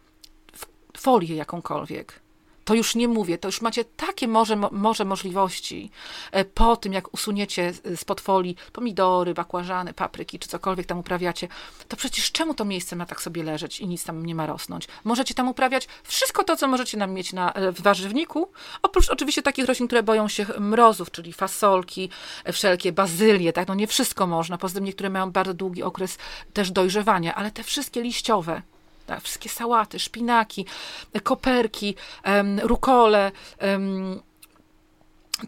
[0.96, 2.20] folię jakąkolwiek,
[2.66, 5.90] to już nie mówię, to już macie takie morze, morze możliwości
[6.32, 11.48] e, po tym, jak usuniecie z folii pomidory, bakłażany, papryki, czy cokolwiek tam uprawiacie,
[11.88, 14.88] to przecież czemu to miejsce ma tak sobie leżeć i nic tam nie ma rosnąć?
[15.04, 18.50] Możecie tam uprawiać wszystko to, co możecie nam mieć na, e, w warzywniku,
[18.82, 22.10] oprócz oczywiście takich roślin, które boją się mrozów, czyli fasolki,
[22.44, 26.18] e, wszelkie bazylie, tak, no nie wszystko można, poza tym niektóre mają bardzo długi okres
[26.52, 28.62] też dojrzewania, ale te wszystkie liściowe,
[29.06, 30.66] tak, wszystkie sałaty, szpinaki,
[31.22, 31.94] koperki,
[32.62, 33.32] rukole,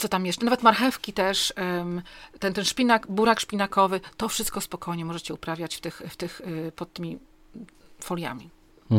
[0.01, 1.53] co tam jeszcze, nawet marchewki też,
[2.39, 6.73] ten, ten szpinak, burak szpinakowy, to wszystko spokojnie możecie uprawiać w tych, w tych, y,
[6.77, 7.19] pod tymi
[8.01, 8.51] foliami.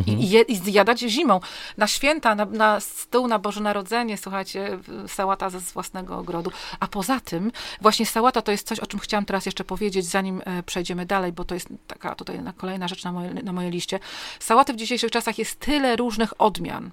[0.07, 1.39] I, je, I zjadać zimą.
[1.77, 6.51] Na święta, na, na stół na Boże Narodzenie, słuchajcie, sałata ze własnego ogrodu.
[6.79, 10.41] A poza tym, właśnie sałata to jest coś, o czym chciałam teraz jeszcze powiedzieć, zanim
[10.45, 13.99] e, przejdziemy dalej, bo to jest taka tutaj kolejna rzecz na, moje, na mojej liście.
[14.39, 16.91] Sałaty w dzisiejszych czasach jest tyle różnych odmian.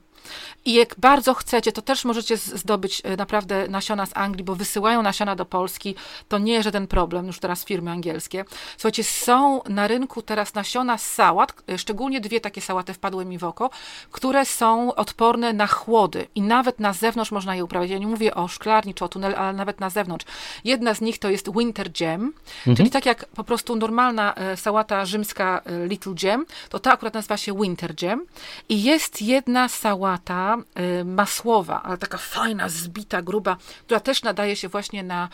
[0.64, 5.02] I jak bardzo chcecie, to też możecie zdobyć e, naprawdę nasiona z Anglii, bo wysyłają
[5.02, 5.94] nasiona do Polski.
[6.28, 8.44] To nie żaden problem, już teraz firmy angielskie.
[8.76, 13.38] Słuchajcie, są na rynku teraz nasiona z sałat, e, szczególnie dwie takie sałaty wpadły mi
[13.38, 13.70] w oko,
[14.10, 17.90] które są odporne na chłody i nawet na zewnątrz można je uprawiać.
[17.90, 20.26] Ja nie mówię o szklarni czy o tunel, ale nawet na zewnątrz.
[20.64, 22.76] Jedna z nich to jest winter jam, mhm.
[22.76, 27.36] czyli tak jak po prostu normalna e, sałata rzymska little jam, to ta akurat nazywa
[27.36, 28.26] się winter jam
[28.68, 30.56] i jest jedna sałata szmata
[31.00, 35.28] y, masłowa, ale taka fajna, zbita, gruba, która też nadaje się właśnie na,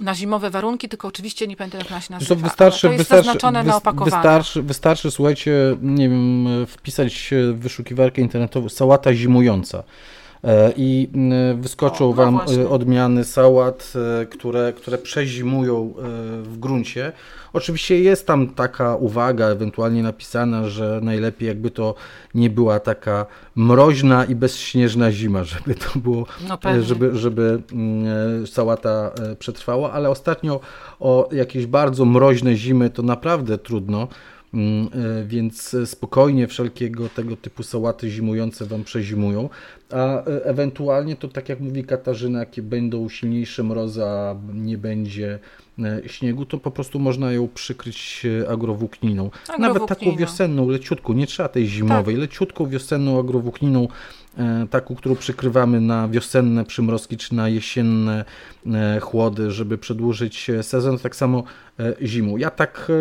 [0.00, 2.34] na zimowe warunki, tylko oczywiście nie pamiętam jak ona się nazywa.
[2.34, 4.16] To wystarczy, to jest wystarczy, zaznaczone na opakowaniu.
[4.16, 9.82] Wystarczy, wystarczy, słuchajcie, nie wiem, wpisać w wyszukiwarkę internetową sałata zimująca.
[10.44, 11.08] E, i
[11.54, 12.68] wyskoczą o, no Wam właśnie.
[12.68, 16.02] odmiany sałat, e, które, które przezimują e,
[16.42, 17.12] w gruncie.
[17.52, 21.94] Oczywiście jest tam taka uwaga ewentualnie napisana, że najlepiej jakby to
[22.34, 23.26] nie była taka
[23.56, 27.62] mroźna i bezśnieżna zima, żeby to było, no żeby, żeby
[28.46, 30.60] sałata przetrwała, ale ostatnio
[31.00, 34.08] o jakieś bardzo mroźne zimy to naprawdę trudno.
[34.54, 39.48] Mm, e, więc spokojnie wszelkiego tego typu sałaty zimujące Wam przezimują,
[39.90, 45.38] a e, ewentualnie to tak jak mówi Katarzyna, jakie będą silniejsze mrozy, a nie będzie
[46.06, 49.30] śniegu, to po prostu można ją przykryć agrowłókniną.
[49.58, 52.20] Nawet taką wiosenną, leciutką, nie trzeba tej zimowej, tak.
[52.20, 53.88] leciutką wiosenną agrowłókniną
[54.38, 58.24] E, taką, którą przykrywamy na wiosenne przymrozki czy na jesienne
[58.66, 61.42] e, chłody, żeby przedłużyć sezon, tak samo
[61.80, 62.36] e, zimą.
[62.36, 62.92] Ja tak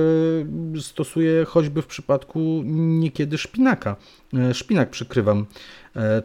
[0.81, 3.95] stosuję choćby w przypadku niekiedy szpinaka.
[4.53, 5.45] Szpinak przykrywam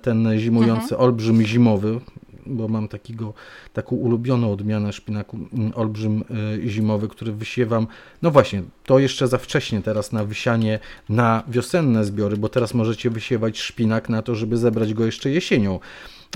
[0.02, 1.00] ten zimujący mhm.
[1.00, 2.00] olbrzym zimowy,
[2.48, 3.34] bo mam takiego,
[3.72, 6.24] taką ulubioną odmianę szpinaku, mm, olbrzym
[6.64, 7.87] e, zimowy, który wysiewam.
[8.22, 13.11] No właśnie, to jeszcze za wcześnie teraz na wysianie na wiosenne zbiory, bo teraz możecie
[13.11, 15.80] wysiewać szpinak na to, żeby zebrać go jeszcze jesienią.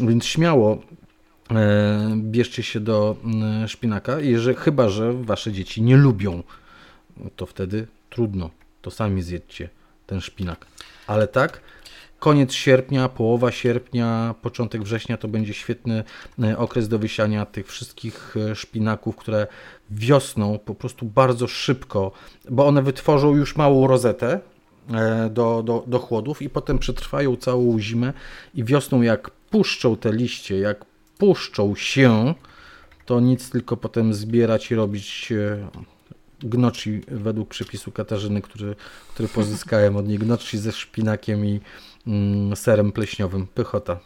[0.03, 0.83] Więc śmiało
[1.51, 6.43] e, bierzcie się do mm, szpinaka, jeżeli, chyba że wasze dzieci nie lubią,
[7.37, 8.51] to wtedy trudno,
[8.83, 9.69] to sami zjedźcie
[10.07, 10.67] ten szpinak.
[11.07, 11.61] Ale tak,
[12.23, 16.05] koniec sierpnia, połowa sierpnia, początek września to będzie świetny
[16.43, 19.47] e, okres do wysiania tych wszystkich e, szpinaków, które
[19.91, 22.13] wiosną po prostu bardzo szybko,
[22.51, 24.41] bo one wytworzą już małą rozetę
[24.91, 28.13] e, do, do, do chłodów i potem przetrwają całą zimę
[28.55, 30.85] i wiosną jak puszczą te liście, jak
[31.19, 32.35] puszczą się,
[33.07, 35.33] to nic tylko potem zbierać i robić
[36.45, 38.77] gnocchi według przepisu Katarzyny, który,
[39.15, 41.61] który pozyskałem od niej, gnocchi ze szpinakiem i,
[42.55, 43.47] serem pleśniowym.
[43.47, 43.99] Pychota.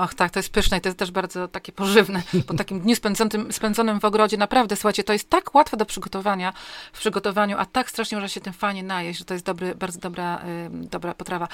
[0.00, 2.22] Och tak, to jest pyszne i to jest też bardzo takie pożywne.
[2.46, 6.52] Po takim dniu spędzonym, spędzonym w ogrodzie, naprawdę, słuchajcie, to jest tak łatwe do przygotowania,
[6.92, 10.00] w przygotowaniu, a tak strasznie można się tym fajnie najeść, że to jest dobry, bardzo
[10.00, 11.48] dobra, y, dobra potrawa.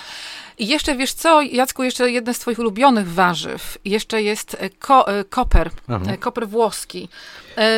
[0.58, 5.20] I jeszcze, wiesz co, Jacku, jeszcze jedne z twoich ulubionych warzyw, jeszcze jest y, ko,
[5.20, 5.70] y, koper,
[6.14, 7.08] y, koper włoski.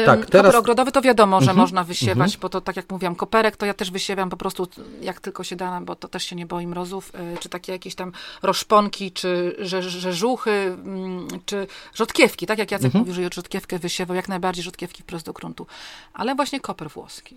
[0.06, 0.46] Tak, teraz...
[0.46, 1.58] Koper ogrodowy to wiadomo, że mhm.
[1.58, 2.40] można wysiewać, mhm.
[2.40, 4.68] bo to tak jak mówiłam, koperek to ja też wysiewam po prostu
[5.00, 8.12] jak tylko się da, bo to też się nie boi mrozów, czy takie jakieś tam
[8.42, 9.56] roszponki, czy
[9.88, 13.04] rzeżuchy, mm, czy rzodkiewki, tak jak Jacek mhm.
[13.04, 15.66] mówił, że rzodkiewkę wysiewał, jak najbardziej rzodkiewki wprost do gruntu,
[16.14, 17.36] ale właśnie koper włoski.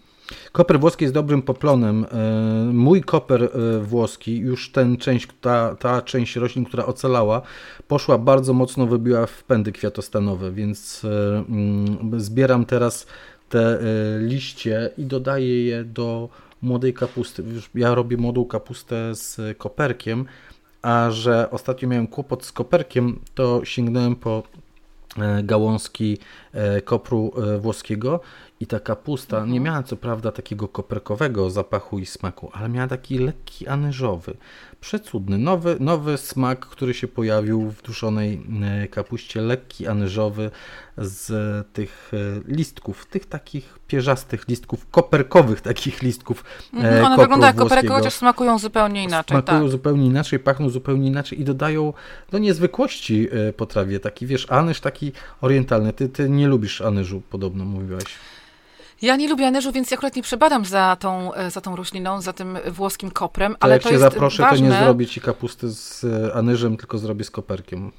[0.52, 2.06] Koper włoski jest dobrym poplonem.
[2.06, 7.42] E, mój koper e, włoski, już ten część, ta, ta część roślin, która ocalała,
[7.88, 13.08] poszła bardzo mocno, wybiła w pędy kwiatostanowe, więc e, mm, zbieram teraz
[13.50, 13.80] te
[14.20, 16.30] liście i dodaję je do
[16.62, 17.44] młodej kapusty.
[17.76, 20.26] Ja robię młodą kapustę z koperkiem,
[20.82, 24.44] a że ostatnio miałem kłopot z koperkiem, to sięgnąłem po
[25.44, 26.18] gałązki
[26.86, 28.20] kopru włoskiego
[28.62, 29.54] i ta kapusta mhm.
[29.54, 34.38] nie miała co prawda takiego koperkowego zapachu i smaku, ale miała taki lekki anyżowy.
[34.82, 40.52] Przecudny, nowy, nowy smak, który się pojawił w duszonej e, kapuście, lekki anyżowy
[40.98, 41.32] z
[41.74, 46.44] tych e, listków, tych takich pierzastych listków, koperkowych takich listków.
[46.74, 49.38] E, mhm, one wyglądają jak koperek, chociaż smakują zupełnie inaczej.
[49.38, 49.72] Smakują tak.
[49.72, 51.94] zupełnie inaczej, pachną zupełnie inaczej i dodają
[52.32, 54.00] do niezwykłości potrawie.
[54.00, 55.94] Taki wiesz, anyż taki orientalny.
[55.94, 58.06] Ty, ty nie lubisz anyżu, podobno mówiłaś.
[59.02, 62.22] Ja nie lubię anyżu, więc ja akurat nie przebadam za tą, e, za tą rośliną,
[62.22, 64.68] za tym włoskim koprem, to ale jak to cię zaproszę, ważne.
[64.68, 67.92] to nie zrobię ci kapusty z e, anyżem, tylko zrobię z koperkiem.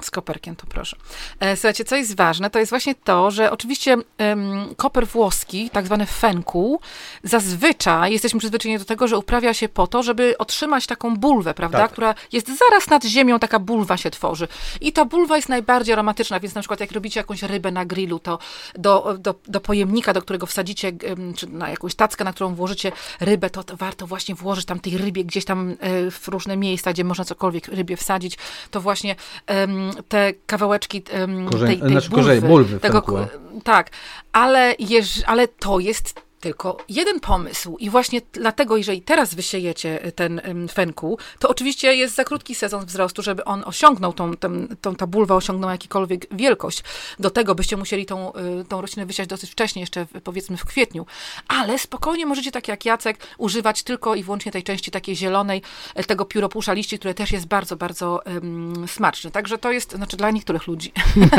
[0.00, 0.96] Z koperkiem, to proszę.
[1.40, 5.86] E, słuchajcie, co jest ważne, to jest właśnie to, że oczywiście um, koper włoski, tak
[5.86, 6.80] zwany fenku,
[7.24, 11.78] zazwyczaj jesteśmy przyzwyczajeni do tego, że uprawia się po to, żeby otrzymać taką bulwę, prawda,
[11.78, 11.92] tak.
[11.92, 14.48] która jest zaraz nad ziemią, taka bulwa się tworzy.
[14.80, 18.18] I ta bulwa jest najbardziej aromatyczna, więc na przykład jak robicie jakąś rybę na grillu,
[18.18, 18.38] to
[18.74, 20.92] do, do, do pojemnika, do którego wsadzicie,
[21.36, 24.98] czy na jakąś tackę, na którą włożycie rybę, to, to warto właśnie włożyć tam tej
[24.98, 28.38] rybie gdzieś tam e, w różne miejsca, gdzie można cokolwiek rybie wsadzić,
[28.70, 29.16] to właśnie
[29.48, 31.02] um, te kawałeczki
[31.50, 33.28] Korzeń, tej, tej znaczy bulwy, bulwy tego,
[33.64, 33.90] tak,
[34.32, 40.40] ale, jeż, ale to jest tylko jeden pomysł i właśnie dlatego, jeżeli teraz wysiejecie ten
[40.72, 45.06] fenku, to oczywiście jest za krótki sezon wzrostu, żeby on osiągnął tą, tą, tą ta
[45.06, 46.82] bulwa osiągnął jakikolwiek wielkość.
[47.18, 51.06] Do tego byście musieli tą, y, tą roślinę wysiać dosyć wcześnie, jeszcze powiedzmy w kwietniu.
[51.48, 55.62] Ale spokojnie możecie, tak jak Jacek, używać tylko i wyłącznie tej części takiej zielonej,
[55.94, 59.30] e, tego pióropusza liści, które też jest bardzo, bardzo um, smaczne.
[59.30, 60.92] Także to jest, znaczy dla niektórych ludzi.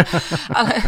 [0.56, 0.82] ale,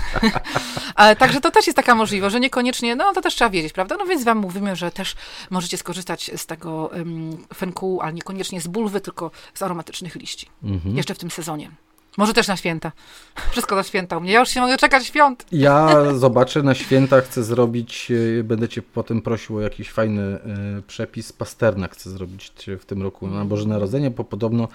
[0.96, 3.98] ale także to też jest taka możliwość, że niekoniecznie, no to też trzeba wiedzieć, prawda?
[4.00, 5.16] No, no więc wam mówimy, że też
[5.50, 10.50] możecie skorzystać z tego um, fenku, ale niekoniecznie z bulwy, tylko z aromatycznych liści.
[10.64, 10.98] Mhm.
[10.98, 11.72] Jeszcze w tym sezonie.
[12.18, 12.92] Może też na święta.
[13.52, 14.32] Wszystko na święta u mnie.
[14.32, 15.46] Ja już się mogę czekać świąt.
[15.52, 20.82] Ja zobaczę na święta, chcę zrobić, e, będę cię potem prosił o jakiś fajny y,
[20.82, 21.34] przepis.
[21.34, 24.68] Pasternak chcę zrobić w tym roku na Boże Narodzenie, bo podobno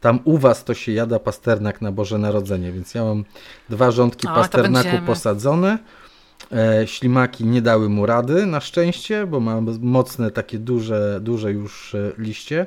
[0.00, 3.24] tam u was to się jada pasternak na Boże Narodzenie, więc ja mam
[3.68, 5.78] dwa rządki pasternaku posadzone.
[6.52, 11.94] E, ślimaki nie dały mu rady, na szczęście, bo ma mocne, takie duże, duże już
[11.94, 12.66] e, liście.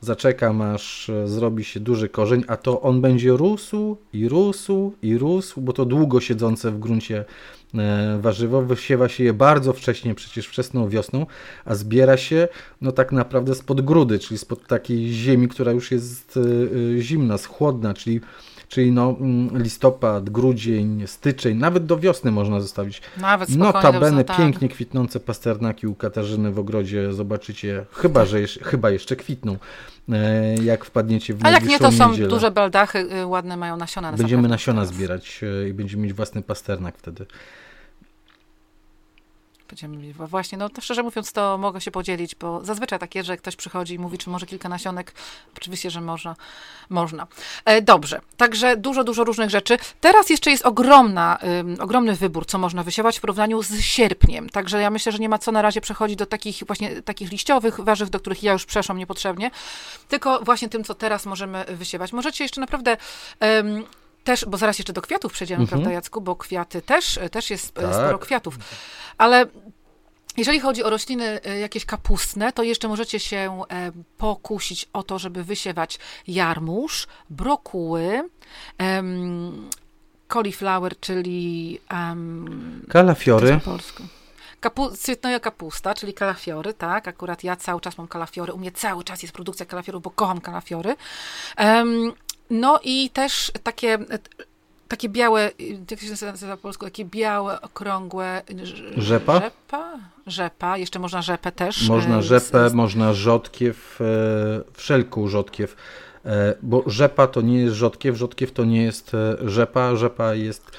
[0.00, 5.18] zaczekam aż e, zrobi się duży korzeń, a to on będzie rósł i rósł i
[5.18, 7.24] rósł, bo to długo siedzące w gruncie
[8.20, 8.62] warzywo.
[8.62, 11.26] Wysiewa się je bardzo wcześnie, przecież wczesną wiosną,
[11.64, 12.48] a zbiera się
[12.80, 16.38] no tak naprawdę spod grudy, czyli spod takiej ziemi, która już jest
[16.98, 18.20] zimna, schłodna, czyli
[18.70, 23.02] czyli no, mm, listopad, grudzień, styczeń, nawet do wiosny można zostawić.
[23.16, 24.36] Nawet Notabene tak.
[24.36, 29.56] pięknie kwitnące pasternaki u Katarzyny w ogrodzie zobaczycie, chyba, że jeszcze, chyba jeszcze kwitną,
[30.08, 32.28] e, jak wpadniecie w A jak nie, to są niedzielę.
[32.28, 34.10] duże baldachy, y, ładne mają nasiona.
[34.10, 37.26] Na Będziemy nasiona zbierać e, i będziemy mieć własny pasternak wtedy.
[39.70, 43.56] Będziemy, właśnie, no to szczerze mówiąc, to mogę się podzielić, bo zazwyczaj takie, że ktoś
[43.56, 45.12] przychodzi i mówi, czy może kilka nasionek.
[45.56, 46.36] Oczywiście, że można.
[46.90, 47.26] można.
[47.64, 49.78] E, dobrze, także dużo, dużo różnych rzeczy.
[50.00, 51.38] Teraz jeszcze jest ogromna,
[51.80, 54.48] ogromny wybór, co można wysiewać w porównaniu z sierpniem.
[54.48, 57.80] Także ja myślę, że nie ma co na razie przechodzić do takich właśnie takich liściowych
[57.80, 59.50] warzyw, do których ja już przeszłam niepotrzebnie,
[60.08, 62.12] tylko właśnie tym, co teraz możemy wysiewać.
[62.12, 62.96] Możecie jeszcze naprawdę
[64.24, 65.80] też, bo zaraz jeszcze do kwiatów przejdziemy, mhm.
[65.80, 67.94] prawda Jacku, bo kwiaty też, też jest tak.
[67.94, 68.58] sporo kwiatów.
[69.18, 69.46] Ale
[70.36, 75.18] jeżeli chodzi o rośliny e, jakieś kapustne, to jeszcze możecie się e, pokusić o to,
[75.18, 78.28] żeby wysiewać jarmuż, brokuły,
[78.80, 79.70] um,
[80.28, 83.60] cauliflower, czyli um, kalafiory.
[84.60, 89.04] Kapu cytnoja kapusta, czyli kalafiory, tak, akurat ja cały czas mam kalafiory, u mnie cały
[89.04, 90.96] czas jest produkcja kalafiorów, bo kocham kalafiory.
[91.58, 92.12] Um,
[92.50, 93.98] no i też takie
[94.90, 95.50] takie białe,
[95.90, 98.42] jak się nazywa po polsku, takie białe, okrągłe...
[98.96, 99.40] Rzepa?
[99.40, 99.98] Rzepa?
[100.26, 101.88] Rzepa, jeszcze można rzepę też.
[101.88, 104.04] Można e, rzepę, z, można rzodkiew, e,
[104.74, 105.76] wszelką rzodkiew,
[106.24, 109.12] e, bo rzepa to nie jest rzodkiew, rzodkiew to nie jest
[109.44, 110.70] rzepa, rzepa jest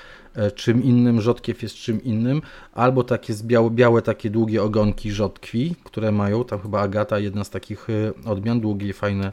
[0.55, 2.41] czym innym, rzodkiew jest czym innym,
[2.73, 7.49] albo takie białe, białe takie długie ogonki rzodkwi, które mają, tam chyba Agata, jedna z
[7.49, 7.87] takich
[8.25, 9.31] odmian, długie, fajne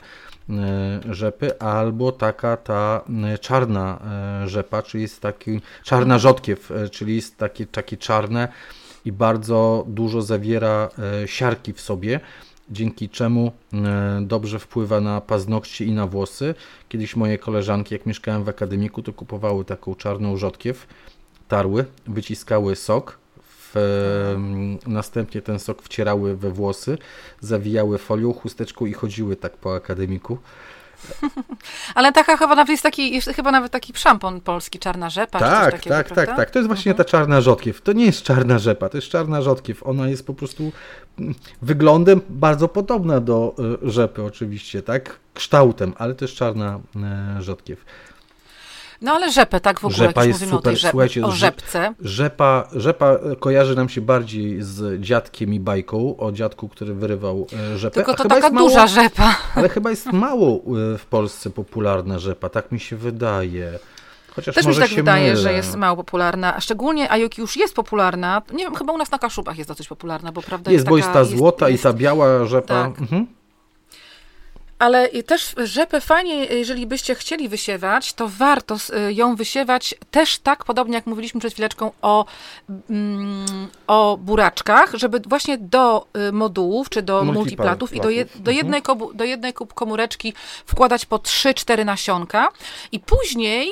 [0.51, 3.99] E, rzepy, albo taka ta e, czarna
[4.45, 8.49] e, rzepa, czyli jest taki czarna rzodkiew, czyli jest takie, takie czarne
[9.05, 10.89] i bardzo dużo zawiera
[11.27, 12.21] siarki w sobie,
[12.71, 13.53] dzięki czemu
[14.21, 16.55] dobrze wpływa na paznokcie i na włosy.
[16.89, 20.87] Kiedyś moje koleżanki, jak mieszkałem w akademiku, to kupowały taką czarną rzodkiew,
[21.49, 23.19] tarły, wyciskały sok,
[23.75, 23.75] w,
[24.87, 26.99] następnie ten sok wcierały we włosy,
[27.41, 30.39] zawijały folią, chusteczką i chodziły tak po akademiku.
[31.95, 35.39] Ale taka chyba nawet jest taki, chyba nawet taki szampon polski, czarna rzepa.
[35.39, 36.51] Tak, takiego, tak, tak, tak.
[36.51, 37.07] To jest właśnie mhm.
[37.07, 37.81] ta czarna rzodkiew.
[37.83, 39.87] To nie jest czarna rzepa, to jest czarna rzodkiew.
[39.87, 40.73] Ona jest po prostu
[41.19, 45.19] mm, wyglądem bardzo podobna do e, rzepy oczywiście, tak?
[45.35, 47.85] Kształtem, ale to jest czarna e, rzodkiew.
[49.03, 50.55] No ale rzepę, tak w ogóle, rzepa jest super.
[50.55, 51.95] o tej rzep, Słuchajcie, o rzepce.
[52.01, 57.79] Rzepa, rzepa kojarzy nam się bardziej z dziadkiem i bajką, o dziadku, który wyrywał e,
[57.79, 57.95] rzepę.
[57.95, 59.37] Tylko to taka duża mało, rzepa.
[59.55, 60.57] Ale chyba jest mało
[60.95, 63.79] e, w Polsce popularna rzepa, tak mi się wydaje.
[64.37, 65.37] Chociaż Też mi się tak wydaje, mylę.
[65.43, 68.43] że jest mało popularna, a szczególnie Ajuki już jest popularna.
[68.53, 70.79] Nie wiem, chyba u nas na Kaszubach jest dosyć popularna, bo prawda jest.
[70.79, 72.85] Jest, bo jest ta złota jest, i ta biała rzepa.
[72.85, 73.01] Tak.
[73.01, 73.27] Mhm.
[74.79, 78.77] Ale też rzepę fajnie, jeżeli byście chcieli wysiewać, to warto
[79.09, 82.25] y, ją wysiewać też tak, podobnie jak mówiliśmy przed chwileczką o,
[82.91, 83.47] mm,
[83.87, 88.57] o buraczkach, żeby właśnie do y, modułów czy do multiplatów i do, je, do, mhm.
[88.57, 90.33] jednej, kobu, do jednej komóreczki
[90.67, 92.49] wkładać po 3-4 nasionka
[92.93, 93.71] i później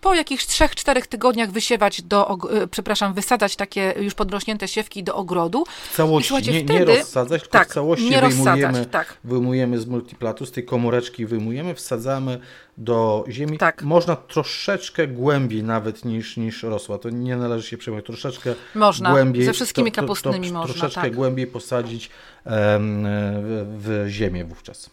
[0.00, 5.64] po jakichś 3-4 tygodniach wysiewać do, y, przepraszam, wysadzać takie już podrośnięte siewki do ogrodu.
[5.92, 9.16] W całości, nie, wtedy, nie rozsadzać, tylko tak, w całości nie wyjmujemy, tak.
[9.24, 12.40] wyjmujemy z multiplatu z tej komóreczki wyjmujemy, wsadzamy
[12.78, 13.58] do ziemi.
[13.58, 13.82] Tak.
[13.82, 16.98] Można troszeczkę głębiej nawet niż, niż rosła.
[16.98, 18.06] To nie należy się przejmować.
[18.06, 19.10] Troszeczkę można.
[19.10, 19.44] głębiej.
[19.44, 20.74] Ze wszystkimi to, kapustnymi to, to, można.
[20.74, 21.14] Troszeczkę tak.
[21.14, 22.10] głębiej posadzić
[22.44, 23.02] em,
[23.42, 24.90] w, w ziemię wówczas.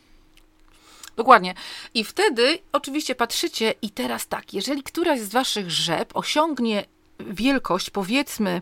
[1.17, 1.53] Dokładnie.
[1.93, 6.85] I wtedy oczywiście patrzycie i teraz tak, jeżeli któraś z waszych rzep osiągnie
[7.19, 8.61] wielkość, powiedzmy,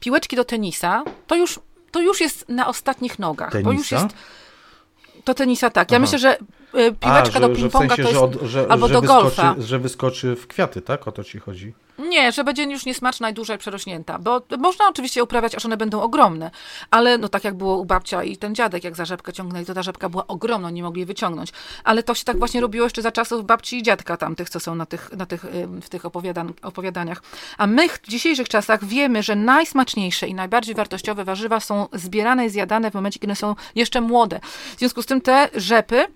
[0.00, 1.60] piłeczki do tenisa, to już,
[1.90, 3.52] to już jest na ostatnich nogach.
[3.52, 3.70] Tenisa?
[3.70, 4.06] Bo już jest
[5.26, 5.90] do tenisa tak.
[5.90, 6.02] Ja Aha.
[6.02, 6.38] myślę, że y,
[6.74, 9.22] piłeczka A, że, do ping-ponga w sensie, to jest, że od, albo że do wyskoczy,
[9.22, 9.54] golfa.
[9.58, 11.08] Że wyskoczy w kwiaty, tak?
[11.08, 11.74] O to ci chodzi?
[11.98, 16.00] Nie, że będzie już niesmaczna i dłużej przerośnięta, bo można oczywiście uprawiać, aż one będą
[16.00, 16.50] ogromne,
[16.90, 19.74] ale no tak jak było u babcia i ten dziadek, jak za rzepkę ciągnęli, to
[19.74, 21.52] ta rzepka była ogromna, nie mogli jej wyciągnąć.
[21.84, 24.74] Ale to się tak właśnie robiło jeszcze za czasów babci i dziadka tamtych, co są
[24.74, 25.44] na tych, na tych,
[25.82, 27.22] w tych opowiadan opowiadaniach.
[27.58, 32.50] A my w dzisiejszych czasach wiemy, że najsmaczniejsze i najbardziej wartościowe warzywa są zbierane i
[32.50, 34.40] zjadane w momencie, kiedy są jeszcze młode.
[34.76, 36.06] W związku z tym te rzepy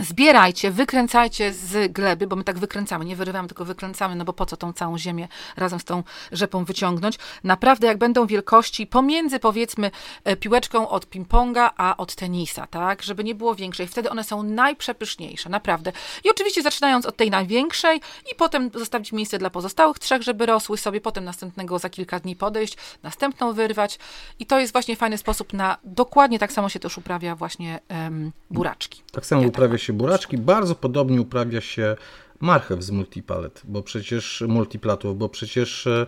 [0.00, 4.46] Zbierajcie, wykręcajcie z gleby, bo my tak wykręcamy, nie wyrywamy, tylko wykręcamy, no bo po
[4.46, 7.18] co tą całą ziemię razem z tą rzepą wyciągnąć.
[7.44, 9.90] Naprawdę, jak będą wielkości pomiędzy, powiedzmy,
[10.24, 13.02] e, piłeczką od ping-ponga, a od tenisa, tak?
[13.02, 13.88] Żeby nie było większej.
[13.88, 15.92] Wtedy one są najprzepyszniejsze, naprawdę.
[16.24, 18.00] I oczywiście zaczynając od tej największej
[18.32, 22.36] i potem zostawić miejsce dla pozostałych trzech, żeby rosły sobie, potem następnego za kilka dni
[22.36, 23.98] podejść, następną wyrwać.
[24.38, 28.32] I to jest właśnie fajny sposób na, dokładnie tak samo się też uprawia właśnie um,
[28.50, 29.02] buraczki.
[29.12, 31.96] Tak samo ja uprawia tak się buraczki, bardzo podobnie uprawia się
[32.42, 36.06] marchew z multipalet, bo przecież multiplatów, bo przecież e,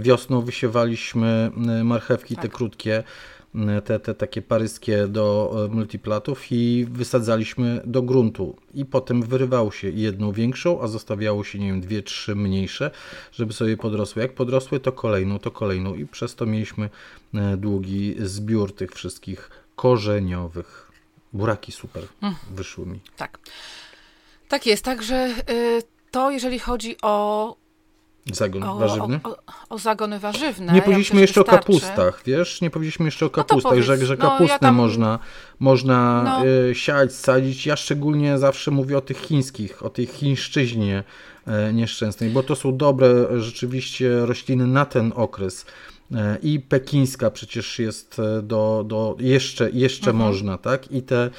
[0.00, 2.42] wiosną wysiewaliśmy e, marchewki tak.
[2.42, 3.02] te krótkie,
[3.54, 9.90] e, te, te takie paryskie do multiplatów i wysadzaliśmy do gruntu i potem wyrywało się
[9.90, 12.90] jedną większą, a zostawiało się, nie wiem, dwie, trzy mniejsze,
[13.32, 14.22] żeby sobie podrosły.
[14.22, 16.90] Jak podrosły, to kolejną, to kolejną i przez to mieliśmy
[17.56, 20.91] długi zbiór tych wszystkich korzeniowych.
[21.32, 22.34] Buraki super mm.
[22.50, 23.00] wyszły mi.
[23.16, 23.38] Tak.
[24.48, 27.56] Tak jest, także y, to jeżeli chodzi o
[28.26, 29.20] Zagon o, warzywny?
[29.24, 29.36] O, o,
[29.68, 30.72] o, zagony warzywne.
[30.72, 31.72] Nie powiedzieliśmy ja jeszcze wystarczy.
[31.72, 32.60] o kapustach, wiesz?
[32.60, 34.74] Nie powiedzieliśmy jeszcze o no kapustach, no że, że kapustę no, ja tam...
[34.74, 35.18] można,
[35.58, 36.46] można no.
[36.46, 37.66] y, siać, sadzić.
[37.66, 41.04] Ja szczególnie zawsze mówię o tych chińskich, o tej chińszczyźnie
[41.68, 45.66] y, nieszczęsnej, bo to są dobre rzeczywiście rośliny na ten okres.
[46.42, 50.28] I pekińska przecież jest e, do, do jeszcze, jeszcze mhm.
[50.28, 50.92] można, tak?
[50.92, 51.30] I te...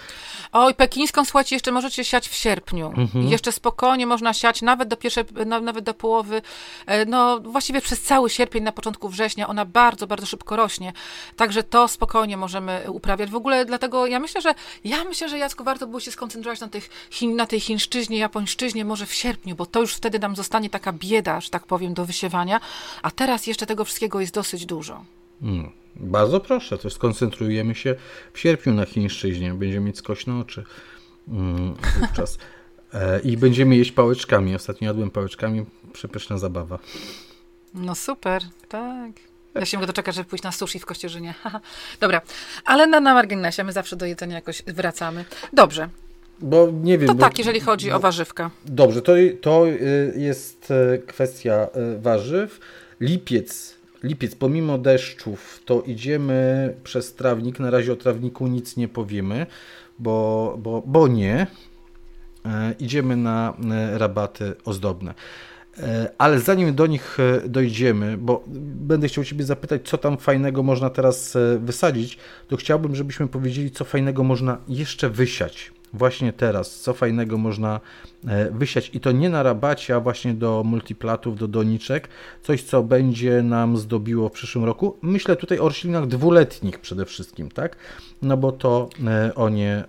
[0.51, 2.93] Oj, pekińską, słuchajcie, jeszcze możecie siać w sierpniu.
[2.97, 3.27] Mhm.
[3.27, 5.23] Jeszcze spokojnie można siać nawet do pierwszej,
[5.61, 6.41] nawet do połowy,
[6.85, 9.47] e, no właściwie przez cały sierpień, na początku września.
[9.47, 10.93] Ona bardzo, bardzo szybko rośnie.
[11.35, 13.29] Także to spokojnie możemy uprawiać.
[13.29, 16.67] W ogóle dlatego ja myślę, że ja myślę, że Jacku warto było się skoncentrować na,
[16.67, 20.69] tych Chin, na tej chińszczyźnie, japońszczyźnie może w sierpniu, bo to już wtedy nam zostanie
[20.69, 22.59] taka bieda, że tak powiem, do wysiewania.
[23.01, 25.05] A teraz jeszcze tego wszystkiego jest dosyć dużo.
[25.41, 25.71] Hmm.
[25.95, 27.95] Bardzo proszę, to skoncentrujemy się
[28.33, 29.53] w sierpniu na chińszczyźnie.
[29.53, 30.63] Będziemy mieć skośne oczy
[31.29, 32.37] hmm, wówczas.
[32.93, 34.55] E, I będziemy jeść pałeczkami.
[34.55, 35.65] Ostatnio jadłem pałeczkami.
[35.93, 36.79] Przepyszna zabawa.
[37.73, 39.11] No super, tak.
[39.55, 41.33] Ja się mogę doczekać, żeby pójść na sushi w Kościerzynie.
[42.01, 42.21] Dobra,
[42.65, 45.25] ale na, na marginesie my zawsze do jedzenia jakoś wracamy.
[45.53, 45.89] Dobrze.
[46.39, 47.07] Bo nie wiem.
[47.07, 48.51] To tak, jeżeli chodzi bo, o warzywka.
[48.65, 52.59] Dobrze, to, to y, jest y, kwestia y, warzyw.
[52.99, 57.59] Lipiec lipiec, pomimo deszczów, to idziemy przez trawnik.
[57.59, 59.45] Na razie o trawniku nic nie powiemy,
[59.99, 61.47] bo, bo, bo nie.
[62.45, 65.13] E, idziemy na e, rabaty ozdobne.
[65.77, 68.43] E, ale zanim do nich dojdziemy, bo
[68.75, 73.85] będę chciał Ciebie zapytać, co tam fajnego można teraz wysadzić, to chciałbym, żebyśmy powiedzieli, co
[73.85, 77.79] fajnego można jeszcze wysiać właśnie teraz, co fajnego można
[78.27, 82.09] e, wysiać i to nie na rabacie, a właśnie do multiplatów, do doniczek,
[82.41, 84.97] coś co będzie nam zdobiło w przyszłym roku.
[85.01, 87.75] Myślę tutaj o roślinach dwuletnich przede wszystkim, tak?
[88.21, 89.85] No bo to e, o nie e,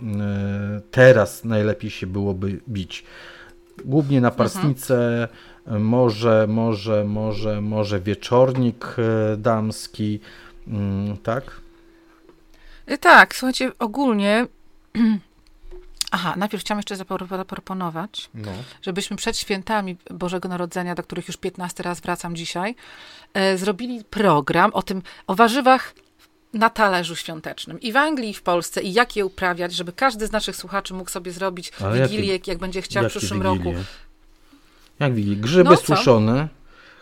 [0.90, 3.05] teraz najlepiej się byłoby bić.
[3.84, 5.28] Głównie na parsnicę,
[5.66, 5.82] mhm.
[5.82, 8.96] może, może, może, może wieczornik
[9.36, 10.20] damski,
[10.68, 11.61] mm, tak?
[13.00, 14.46] Tak, słuchajcie, ogólnie
[16.14, 18.52] Aha, najpierw chciałam jeszcze zaproponować, no.
[18.82, 22.74] żebyśmy przed świętami Bożego Narodzenia, do których już 15 raz wracam dzisiaj,
[23.34, 25.94] e, zrobili program o tym, o warzywach
[26.52, 27.80] na talerzu świątecznym.
[27.80, 30.94] I w Anglii, i w Polsce, i jak je uprawiać, żeby każdy z naszych słuchaczy
[30.94, 33.72] mógł sobie zrobić Ale wigilię, jakie, jak będzie chciał w przyszłym wigilie?
[33.72, 33.84] roku.
[35.00, 35.36] Jak wigilię?
[35.36, 36.48] Grzyby no, suszone.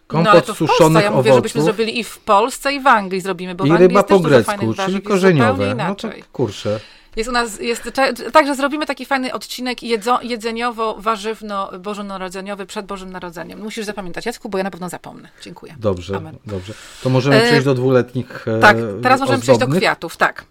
[0.06, 3.54] Kompot no, to suszonych Ja mówię, żebyśmy zrobili i w Polsce, i w Anglii zrobimy,
[3.54, 5.74] bo I ryba po grecku, czyli korzeniowe.
[5.74, 6.80] No to kurczę.
[7.16, 7.90] Jest u nas, jest,
[8.32, 13.60] także zrobimy taki fajny odcinek jedzo, jedzeniowo-warzywno-bożonarodzeniowy przed Bożym Narodzeniem.
[13.62, 15.28] Musisz zapamiętać, Jacku, bo ja na pewno zapomnę.
[15.42, 15.74] Dziękuję.
[15.78, 16.36] Dobrze, Amen.
[16.46, 16.74] dobrze.
[17.02, 19.42] To możemy przejść e, do dwuletnich e, Tak, teraz możemy ozdobnych.
[19.42, 20.44] przejść do kwiatów, tak.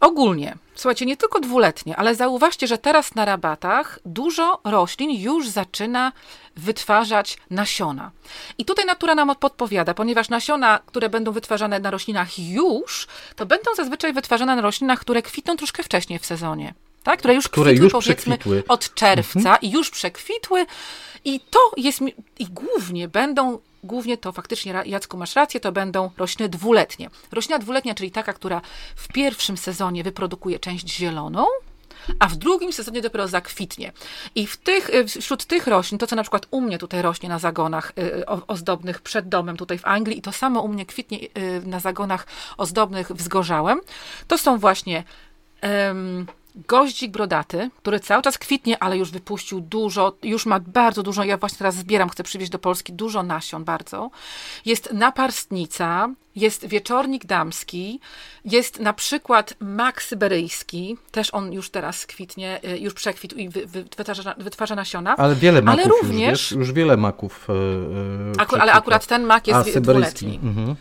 [0.00, 6.12] Ogólnie, słuchajcie, nie tylko dwuletnie, ale zauważcie, że teraz na rabatach dużo roślin już zaczyna
[6.56, 8.10] wytwarzać nasiona.
[8.58, 13.06] I tutaj natura nam podpowiada, ponieważ nasiona, które będą wytwarzane na roślinach już,
[13.36, 16.74] to będą zazwyczaj wytwarzane na roślinach, które kwitną troszkę wcześniej w sezonie.
[17.02, 17.18] Tak?
[17.18, 18.62] Które już które kwitły, już powiedzmy, przekwitły.
[18.68, 19.58] od czerwca mhm.
[19.62, 20.66] i już przekwitły.
[21.24, 22.00] I to jest,
[22.38, 27.10] i głównie będą głównie to faktycznie, Jacku, masz rację, to będą rośliny dwuletnie.
[27.32, 28.60] Roślina dwuletnia, czyli taka, która
[28.96, 31.46] w pierwszym sezonie wyprodukuje część zieloną,
[32.18, 33.92] a w drugim sezonie dopiero zakwitnie.
[34.34, 37.28] I w tych, y, wśród tych roślin, to co na przykład u mnie tutaj rośnie
[37.28, 41.18] na zagonach y, ozdobnych przed domem tutaj w Anglii i to samo u mnie kwitnie
[41.18, 42.26] y, na zagonach
[42.56, 43.80] ozdobnych wzgorzałem,
[44.28, 45.04] to są właśnie
[45.62, 51.24] um, goździk brodaty, który cały czas kwitnie, ale już wypuścił dużo, już ma bardzo dużo,
[51.24, 54.10] ja właśnie teraz zbieram, chcę przywieźć do Polski dużo nasion bardzo.
[54.64, 58.00] Jest naparstnica, jest wieczornik damski,
[58.44, 63.66] jest na przykład mak syberyjski, też on już teraz kwitnie, y, już przekwitł i wy,
[63.66, 65.16] wy, wytwarza, wytwarza nasiona.
[65.16, 67.48] Ale wiele maków ale również, już, już wiele maków.
[68.38, 70.40] Yy, ale akurat ten mak jest A, dwuletni.
[70.42, 70.76] Mhm.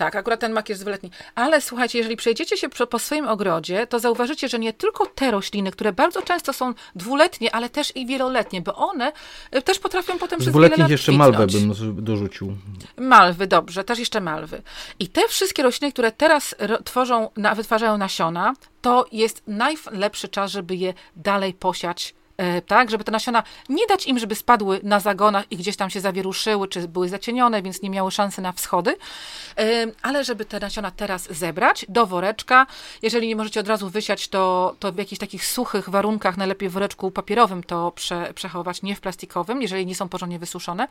[0.00, 1.10] Tak, akurat ten mak jest dwuletni.
[1.34, 5.70] Ale słuchajcie, jeżeli przejdziecie się po swoim ogrodzie, to zauważycie, że nie tylko te rośliny,
[5.70, 9.12] które bardzo często są dwuletnie, ale też i wieloletnie, bo one
[9.56, 11.36] y, też potrafią potem przez wiele lat jeszcze kwitnąć.
[11.36, 12.56] malwę bym dorzucił.
[12.96, 14.62] Malwy, dobrze, też jeszcze malwy.
[14.98, 20.94] I te wszystkie rośliny, które teraz tworzą, wytwarzają nasiona, to jest najlepszy czas, żeby je
[21.16, 22.19] dalej posiać E,
[22.66, 26.00] tak, żeby te nasiona nie dać im, żeby spadły na zagonach i gdzieś tam się
[26.00, 28.96] zawieruszyły, czy były zacienione, więc nie miały szansy na wschody,
[29.58, 32.66] e, ale żeby te nasiona teraz zebrać do woreczka.
[33.02, 36.72] Jeżeli nie możecie od razu wysiać, to, to w jakichś takich suchych warunkach, najlepiej w
[36.72, 40.88] woreczku papierowym to prze, przechować, nie w plastikowym, jeżeli nie są porządnie wysuszone,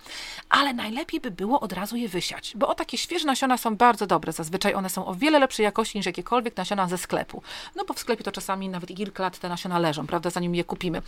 [0.50, 4.08] ale najlepiej by było od razu je wysiać, bo o takie świeże nasiona są bardzo
[4.08, 4.32] dobre.
[4.32, 7.44] Zazwyczaj one są o wiele lepszej jakości niż jakiekolwiek nasiona ze sklepu.
[7.76, 10.64] No bo w sklepie to czasami nawet kilka lat te nasiona leżą, prawda, zanim je
[10.64, 11.02] kupimy.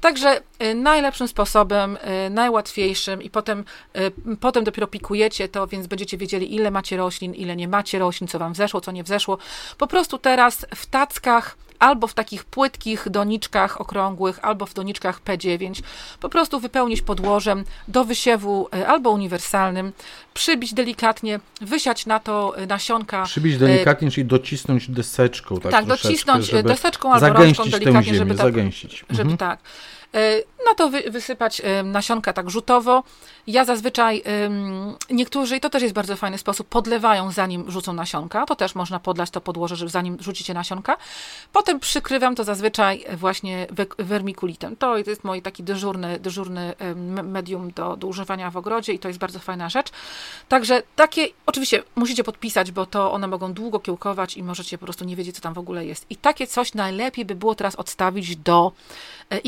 [0.00, 3.64] Także y, najlepszym sposobem, y, najłatwiejszym i potem,
[3.96, 8.28] y, potem dopiero pikujecie to, więc będziecie wiedzieli, ile macie roślin, ile nie macie roślin,
[8.28, 9.38] co wam wzeszło, co nie wzeszło.
[9.78, 15.82] Po prostu teraz w tackach albo w takich płytkich doniczkach okrągłych, albo w doniczkach P9,
[16.20, 19.92] po prostu wypełnić podłożem do wysiewu albo uniwersalnym,
[20.34, 23.22] przybić delikatnie, wysiać na to nasionka.
[23.24, 25.60] Przybić delikatnie, czyli docisnąć deseczką.
[25.60, 29.04] Tak, tak docisnąć deseczką albo rączką delikatnie, ziemię, żeby, tak, zagęścić.
[29.10, 29.38] żeby mhm.
[29.38, 29.58] tak.
[30.14, 33.02] E, no to wy, wysypać nasionka tak rzutowo.
[33.46, 34.22] Ja zazwyczaj,
[35.10, 38.46] niektórzy, i to też jest bardzo fajny sposób, podlewają zanim rzucą nasionka.
[38.46, 40.96] To też można podlać to podłoże, żeby zanim rzucicie nasionka.
[41.52, 43.66] Potem przykrywam to zazwyczaj właśnie
[43.98, 44.76] wermikulitem.
[44.76, 46.74] To jest mój taki dyżurny, dyżurny
[47.22, 49.88] medium do, do używania w ogrodzie i to jest bardzo fajna rzecz.
[50.48, 55.04] Także takie, oczywiście musicie podpisać, bo to one mogą długo kiełkować i możecie po prostu
[55.04, 56.06] nie wiedzieć, co tam w ogóle jest.
[56.10, 58.72] I takie coś najlepiej by było teraz odstawić do
[59.30, 59.38] e,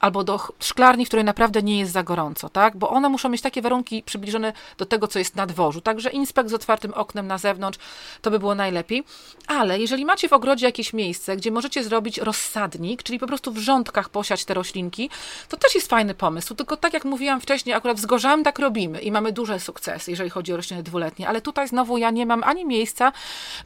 [0.00, 2.76] albo do szklarni, w której naprawdę nie jest za gorąco, tak?
[2.76, 5.80] Bo one muszą mieć takie warunki przybliżone do tego, co jest na dworzu.
[5.80, 7.78] Także inspekt z otwartym oknem na zewnątrz
[8.22, 9.04] to by było najlepiej.
[9.46, 13.58] Ale jeżeli macie w ogrodzie jakieś miejsce, gdzie możecie zrobić rozsadnik, czyli po prostu w
[13.58, 15.10] rządkach posiać te roślinki,
[15.48, 16.54] to też jest fajny pomysł.
[16.54, 18.06] Tylko tak jak mówiłam wcześniej, akurat z
[18.44, 21.28] tak robimy i mamy duże sukcesy, jeżeli chodzi o rośliny dwuletnie.
[21.28, 23.12] Ale tutaj znowu ja nie mam ani miejsca,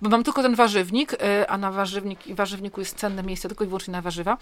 [0.02, 3.66] bo mam tylko ten warzywnik, y, a na warzywnik, warzywniku jest cenne miejsce tylko i
[3.66, 4.36] wyłącznie na warzywa.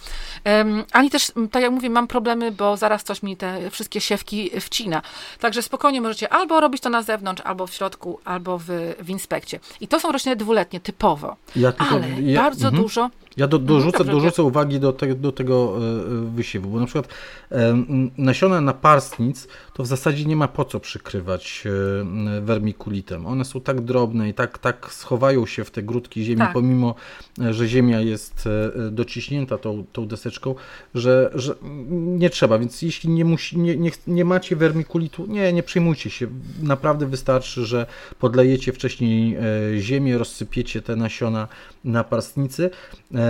[0.92, 5.02] Ani też, tak jak mówię, mam problemy, bo zaraz coś mi te wszystkie siewki wcina.
[5.40, 8.64] Także spokojnie możecie albo robić to na zewnątrz, albo w środku, albo w,
[9.00, 9.60] w inspekcie.
[9.80, 11.36] I to są rośliny dwuletnie, typowo.
[11.56, 12.82] Ja tylko, Ale ja, bardzo mm -hmm.
[12.82, 17.08] dużo ja do, dorzucę, dorzucę uwagi do, te, do tego e, wysiewu, bo na przykład
[18.18, 23.26] nasiona naparstnic to w zasadzie nie ma po co przykrywać e, wermikulitem.
[23.26, 26.52] One są tak drobne i tak, tak schowają się w te grudki ziemi, tak.
[26.52, 26.94] pomimo,
[27.40, 28.48] e, że ziemia jest
[28.90, 30.54] dociśnięta tą, tą deseczką,
[30.94, 31.54] że, że
[31.92, 32.58] nie trzeba.
[32.58, 36.26] Więc jeśli nie, musi, nie, nie, nie macie wermikulitu, nie, nie przejmujcie się.
[36.62, 37.86] Naprawdę wystarczy, że
[38.18, 39.36] podlejecie wcześniej
[39.78, 41.48] ziemię, rozsypiecie te nasiona
[41.84, 42.70] na parstnicy
[43.14, 43.21] E,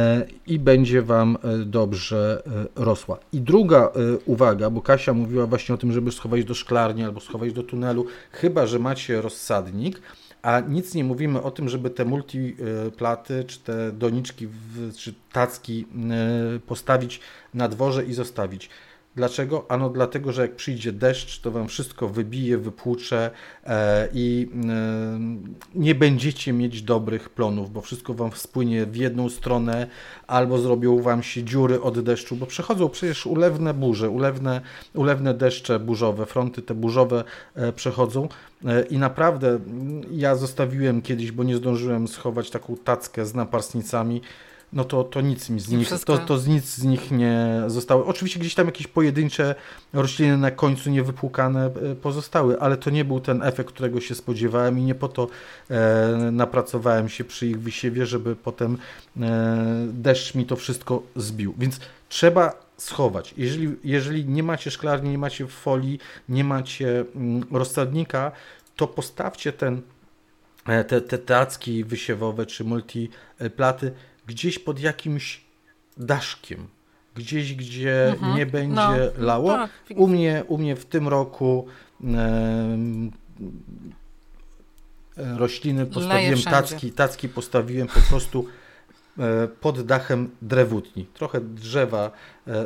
[0.47, 2.43] i będzie Wam e, dobrze
[2.76, 3.18] e, rosła.
[3.32, 3.93] I druga
[4.26, 8.07] uwaga, bo Kasia mówiła właśnie o tym, żeby schować do szklarni albo schować do tunelu,
[8.30, 10.01] chyba że macie rozsadnik,
[10.43, 14.49] a nic nie mówimy o tym, żeby te multiplaty, czy te doniczki,
[14.97, 15.86] czy tacki
[16.66, 17.20] postawić
[17.55, 18.70] na dworze i zostawić.
[19.16, 19.66] Dlaczego?
[19.68, 23.30] Ano dlatego, że jak przyjdzie deszcz, to wam wszystko wybije, wypłucze
[23.64, 25.18] e, i e,
[25.74, 29.86] nie będziecie mieć dobrych plonów, bo wszystko wam spłynie w jedną stronę,
[30.26, 34.60] albo zrobią wam się dziury od deszczu, bo przechodzą przecież ulewne burze, ulewne,
[34.94, 38.28] ulewne deszcze burzowe, fronty te burzowe e, przechodzą
[38.90, 39.58] i naprawdę
[40.10, 44.20] ja zostawiłem kiedyś, bo nie zdążyłem schować taką tackę z naparsnicami,
[44.72, 48.06] no to, to nic mi z nich, to, to z nic z nich nie zostało.
[48.06, 49.54] Oczywiście gdzieś tam jakieś pojedyncze
[49.92, 54.78] rośliny na końcu niewypłukane e, pozostały, ale to nie był ten efekt, którego się spodziewałem
[54.78, 55.28] i nie po to
[55.70, 58.78] e, napracowałem się przy ich wysiewie, żeby potem
[59.20, 61.54] e, deszcz mi to wszystko zbił.
[61.58, 63.34] Więc trzeba schować.
[63.36, 65.98] Jeżeli, jeżeli nie macie szklarni, nie macie folii,
[66.28, 68.32] nie macie mm, rozsadnika,
[68.76, 69.82] to postawcie ten,
[70.66, 73.92] e, te, te tacki wysiewowe czy multiplaty
[74.26, 75.40] gdzieś pod jakimś
[75.96, 76.66] daszkiem,
[77.14, 78.36] gdzieś, gdzie mhm.
[78.36, 79.24] nie będzie no.
[79.24, 79.48] lało.
[79.48, 79.70] Tak.
[79.96, 81.66] U, mnie, u mnie w tym roku
[82.04, 82.78] e,
[85.16, 88.46] rośliny postawiłem, tacki, tacki postawiłem po prostu
[89.60, 91.06] pod dachem drewutni.
[91.14, 92.10] Trochę drzewa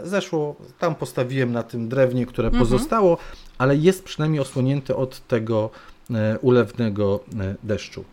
[0.05, 2.65] zeszło, tam postawiłem na tym drewnie, które mhm.
[2.65, 3.19] pozostało,
[3.59, 5.71] ale jest przynajmniej osłonięte od tego
[6.41, 7.25] ulewnego
[7.63, 8.05] deszczu.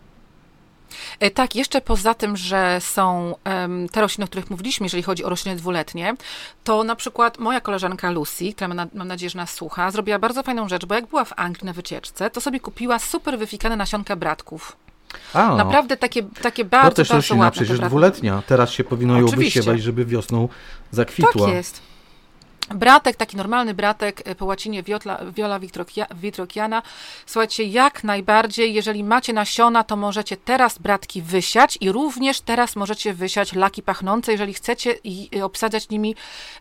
[1.20, 3.34] E, tak, jeszcze poza tym, że są
[3.92, 6.14] te rośliny, o których mówiliśmy, jeżeli chodzi o rośliny dwuletnie,
[6.64, 10.42] to na przykład moja koleżanka Lucy, która ma, mam nadzieję, że nas słucha, zrobiła bardzo
[10.42, 14.16] fajną rzecz, bo jak była w Anglii na wycieczce, to sobie kupiła super wyfikane nasionka
[14.16, 14.76] bratków.
[15.34, 17.64] A, Naprawdę takie, takie bardzo, to też bardzo roślina ładne.
[17.64, 18.42] przecież dwuletnia.
[18.46, 19.60] Teraz się powinno ją Oczywiście.
[19.60, 20.48] wysiewać, żeby wiosną
[20.90, 21.46] zakwitła.
[21.46, 21.93] Tak jest.
[22.68, 25.60] Bratek, taki normalny bratek e, po łacinie Viola, Viola
[26.14, 26.82] Vitrociana.
[27.26, 33.14] Słuchajcie, jak najbardziej, jeżeli macie nasiona, to możecie teraz bratki wysiać i również teraz możecie
[33.14, 36.14] wysiać laki pachnące, jeżeli chcecie i obsadzać nimi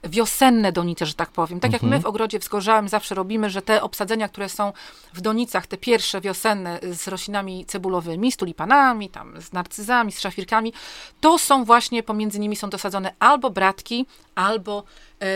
[0.03, 1.59] wiosenne donice, że tak powiem.
[1.59, 1.91] Tak mhm.
[1.91, 4.73] jak my w ogrodzie wzgorzałym zawsze robimy, że te obsadzenia, które są
[5.13, 10.73] w donicach, te pierwsze wiosenne z roślinami cebulowymi, z tulipanami, tam z narcyzami, z szafirkami,
[11.21, 14.83] to są właśnie, pomiędzy nimi są dosadzone albo bratki, albo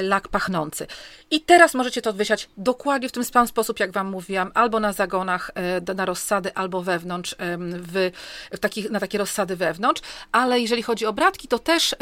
[0.03, 0.87] lak pachnący.
[1.31, 4.93] I teraz możecie to wysiać dokładnie w tym sam sposób, jak Wam mówiłam, albo na
[4.93, 8.11] zagonach e, na rozsady, albo wewnątrz, w,
[8.51, 10.01] w takich, na takie rozsady wewnątrz.
[10.31, 11.95] Ale jeżeli chodzi o bratki, to też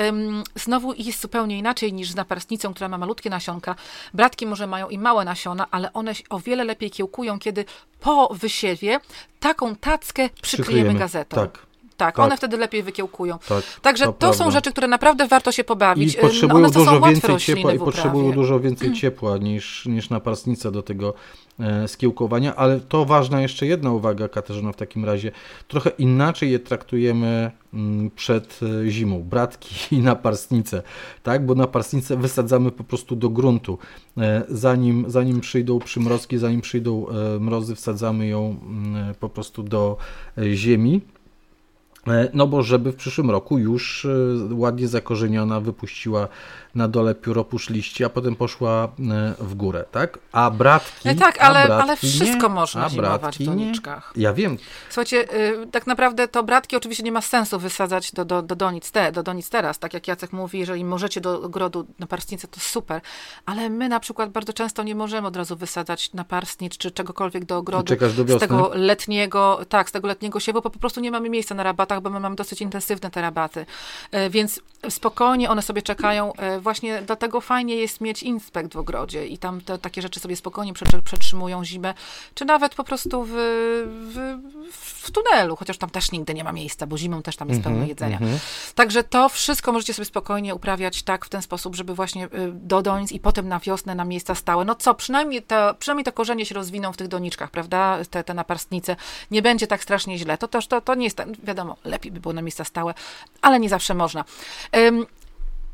[0.55, 3.75] znowu jest zupełnie inaczej niż z naparstnicą, która ma malutkie nasionka.
[4.13, 7.65] Bratki może mają i małe nasiona, ale one o wiele lepiej kiełkują, kiedy
[7.99, 8.99] po wysiewie
[9.39, 11.35] taką tackę przykryjemy, przykryjemy gazetą.
[11.35, 11.74] Tak.
[11.97, 13.37] Tak, tak, one wtedy lepiej wykiełkują.
[13.49, 16.15] Tak, Także to, to są rzeczy, które naprawdę warto się pobawić.
[16.15, 20.83] I potrzebują one dużo więcej ciepła i potrzebują dużo więcej ciepła niż, niż naparstnica do
[20.83, 21.13] tego
[21.59, 25.31] e, skiełkowania, ale to ważna jeszcze jedna uwaga, Katarzyna, w takim razie.
[25.67, 30.83] Trochę inaczej je traktujemy mm, przed e, zimą, bratki i naparstnice,
[31.23, 31.45] tak?
[31.45, 33.77] Bo naparstnicę wysadzamy po prostu do gruntu.
[34.17, 37.05] E, zanim, zanim przyjdą przymrozki, zanim przyjdą
[37.39, 39.97] mrozy, wsadzamy ją mm, po prostu do
[40.53, 41.14] ziemi E,
[42.33, 46.27] no bo żeby w przyszłym roku już e, ładnie zakorzeniona wypuściła
[46.75, 50.19] na dole pióropusz liści, a potem poszła e, w górę, tak?
[50.31, 51.09] A bratki...
[51.09, 54.13] E, tak, ale, bratki ale wszystko nie, można zimować w doniczkach.
[54.15, 54.57] Ja wiem.
[54.89, 58.91] Słuchajcie, y, tak naprawdę to bratki oczywiście nie ma sensu wysadzać do, do, do, donic,
[58.91, 62.59] te, do donic teraz, tak jak Jacek mówi, jeżeli możecie do ogrodu na parstnicę, to
[62.59, 63.01] super,
[63.45, 67.45] ale my na przykład bardzo często nie możemy od razu wysadzać na parstnicz czy czegokolwiek
[67.45, 67.95] do ogrodu
[68.25, 71.55] do z tego letniego, tak, z tego letniego siewu, bo po prostu nie mamy miejsca
[71.55, 73.65] na rabatach, bo my mamy dosyć intensywne te rabaty,
[74.11, 76.33] e, więc spokojnie one sobie czekają
[76.65, 80.73] właśnie dlatego fajnie jest mieć inspekt w ogrodzie i tam te takie rzeczy sobie spokojnie
[81.03, 81.93] przetrzymują zimę,
[82.33, 84.37] czy nawet po prostu w, w,
[85.05, 87.75] w tunelu, chociaż tam też nigdy nie ma miejsca, bo zimą też tam jest pełno
[87.75, 88.17] mhm, jedzenia.
[88.17, 88.73] Mm -hmm.
[88.75, 92.81] Także to wszystko możecie sobie spokojnie uprawiać tak w ten sposób, żeby właśnie y, do
[92.81, 94.65] donic i potem na wiosnę na miejsca stałe.
[94.65, 98.33] No co, przynajmniej, to, przynajmniej te korzenie się rozwiną w tych doniczkach, prawda, te, te
[98.33, 98.95] naparstnice.
[99.31, 100.37] Nie będzie tak strasznie źle.
[100.37, 102.93] To też to, to nie jest, wiadomo, lepiej by było na miejsca stałe,
[103.41, 104.25] ale nie zawsze można.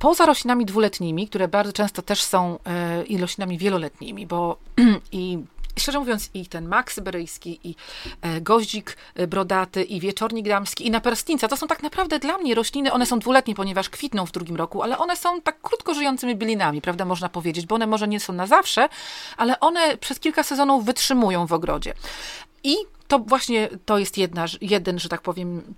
[0.01, 4.57] Poza roślinami dwuletnimi, które bardzo często też są e, i roślinami wieloletnimi, bo
[5.11, 5.39] i
[5.79, 7.75] szczerze mówiąc, i ten mak syberyjski, i
[8.21, 12.55] e, goździk e, brodaty, i wieczornik damski, i naperstnica, to są tak naprawdę dla mnie
[12.55, 16.35] rośliny, one są dwuletnie, ponieważ kwitną w drugim roku, ale one są tak krótko żyjącymi
[16.35, 18.89] bylinami, prawda, można powiedzieć, bo one może nie są na zawsze,
[19.37, 21.93] ale one przez kilka sezonów wytrzymują w ogrodzie.
[22.63, 22.75] I
[23.07, 25.73] to właśnie to jest jedna, jeden, że tak powiem,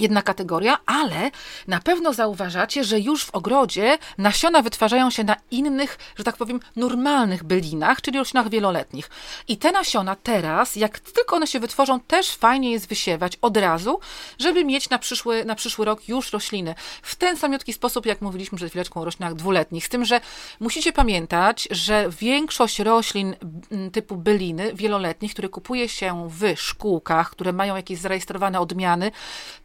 [0.00, 1.30] jedna kategoria, ale
[1.66, 6.60] na pewno zauważacie, że już w ogrodzie nasiona wytwarzają się na innych, że tak powiem,
[6.76, 9.10] normalnych bylinach, czyli roślinach wieloletnich.
[9.48, 14.00] I te nasiona teraz, jak tylko one się wytworzą, też fajnie jest wysiewać od razu,
[14.38, 16.74] żeby mieć na przyszły, na przyszły rok już rośliny.
[17.02, 19.86] W ten samiotki sposób, jak mówiliśmy przed chwileczką o roślinach dwuletnich.
[19.86, 20.20] Z tym, że
[20.60, 23.36] musicie pamiętać, że większość roślin
[23.92, 29.12] typu byliny wieloletnich, które kupuje się w szkółkach, które mają jakieś zarejestrowane odmiany,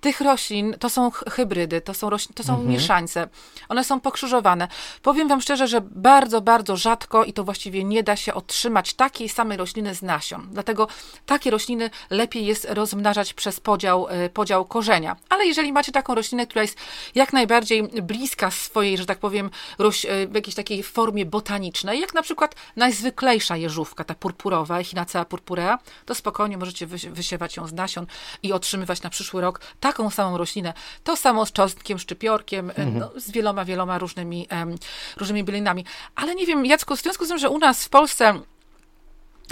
[0.01, 2.71] tych roślin to są hybrydy, to są, roślin, to są mhm.
[2.71, 3.27] mieszańce.
[3.69, 4.67] One są pokrzyżowane.
[5.01, 9.29] Powiem Wam szczerze, że bardzo, bardzo rzadko i to właściwie nie da się otrzymać takiej
[9.29, 10.47] samej rośliny z nasion.
[10.51, 10.87] Dlatego
[11.25, 15.15] takie rośliny lepiej jest rozmnażać przez podział, e, podział korzenia.
[15.29, 16.77] Ale jeżeli macie taką roślinę, która jest
[17.15, 22.13] jak najbardziej bliska swojej, że tak powiem, roś, e, w jakiejś takiej formie botanicznej, jak
[22.13, 28.05] na przykład najzwyklejsza jeżówka, ta purpurowa, Echinacea purpurea, to spokojnie możecie wysiewać ją z nasion
[28.43, 30.73] i otrzymywać na przyszły rok taką samą roślinę.
[31.03, 32.99] To samo z cząstkiem, szczypiorkiem, mhm.
[32.99, 34.75] no, z wieloma, wieloma różnymi, um,
[35.17, 35.85] różnymi bylinami.
[36.15, 38.39] Ale nie wiem, Jacku, w związku z tym, że u nas w Polsce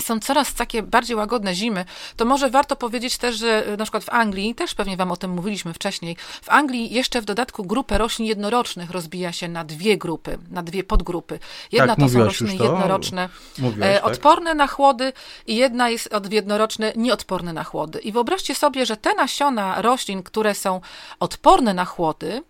[0.01, 1.85] są coraz takie bardziej łagodne zimy,
[2.15, 5.31] to może warto powiedzieć też, że na przykład w Anglii, też pewnie wam o tym
[5.31, 10.37] mówiliśmy wcześniej, w Anglii jeszcze w dodatku grupę roślin jednorocznych rozbija się na dwie grupy,
[10.51, 11.39] na dwie podgrupy.
[11.71, 14.05] Jedna tak, to są rośliny jednoroczne, Mówiłaś, e, tak?
[14.05, 14.57] odporne tak?
[14.57, 15.13] na chłody
[15.47, 17.99] i jedna jest od jednoroczne nieodporne na chłody.
[17.99, 20.81] I wyobraźcie sobie, że te nasiona roślin, które są
[21.19, 22.43] odporne na chłody,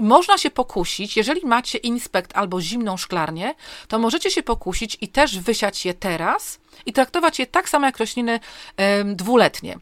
[0.00, 3.54] można się pokusić, jeżeli macie inspekt albo zimną szklarnię,
[3.88, 7.98] to możecie się pokusić i też wysiać je teraz i traktować je tak samo jak
[7.98, 8.40] rośliny
[9.04, 9.78] dwuletnie.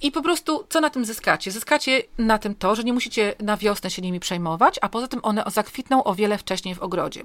[0.00, 1.50] I po prostu, co na tym zyskacie?
[1.50, 5.20] Zyskacie na tym to, że nie musicie na wiosnę się nimi przejmować, a poza tym
[5.22, 7.22] one zakwitną o wiele wcześniej w ogrodzie.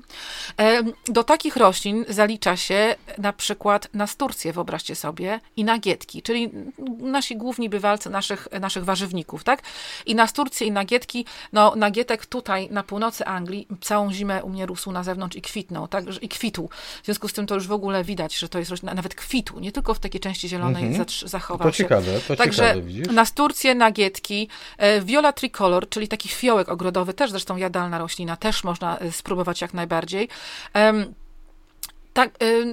[1.05, 6.51] Do takich roślin zalicza się na przykład nasturcje, wyobraźcie sobie, i nagietki, czyli
[6.99, 9.61] nasi główni bywalcy naszych, naszych warzywników, tak?
[10.05, 14.91] I nasturcje i nagietki, no nagietek tutaj na północy Anglii całą zimę u mnie rósł
[14.91, 16.05] na zewnątrz i kwitnął, tak?
[16.21, 16.69] I kwitł.
[17.01, 19.59] W związku z tym to już w ogóle widać, że to jest roślina, nawet kwitł,
[19.59, 21.05] nie tylko w takiej części zielonej mhm.
[21.25, 23.07] zachował to ciekawe, to Także ciekawe, widzisz?
[23.07, 28.99] nasturcje, nagietki, e, viola tricolor, czyli taki fiołek ogrodowy, też zresztą jadalna roślina, też można
[28.99, 30.29] e, spróbować jak najbardziej.
[32.13, 32.29] Tak,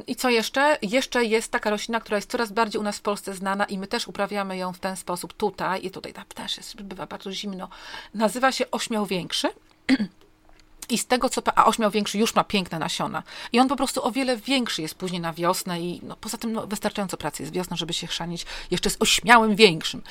[0.06, 0.78] i co jeszcze?
[0.82, 3.86] Jeszcze jest taka roślina, która jest coraz bardziej u nas w Polsce znana i my
[3.86, 5.86] też uprawiamy ją w ten sposób tutaj.
[5.86, 7.68] I tutaj też jest, bywa bardzo zimno.
[8.14, 9.48] Nazywa się ośmiał większy.
[10.92, 11.42] I z tego, co.
[11.54, 13.22] A ośmiał większy już ma piękne nasiona.
[13.52, 16.52] I on po prostu o wiele większy jest później na wiosnę i no, poza tym
[16.52, 20.02] no, wystarczająco pracy jest wiosna, żeby się chrzanić jeszcze z ośmiałem większym.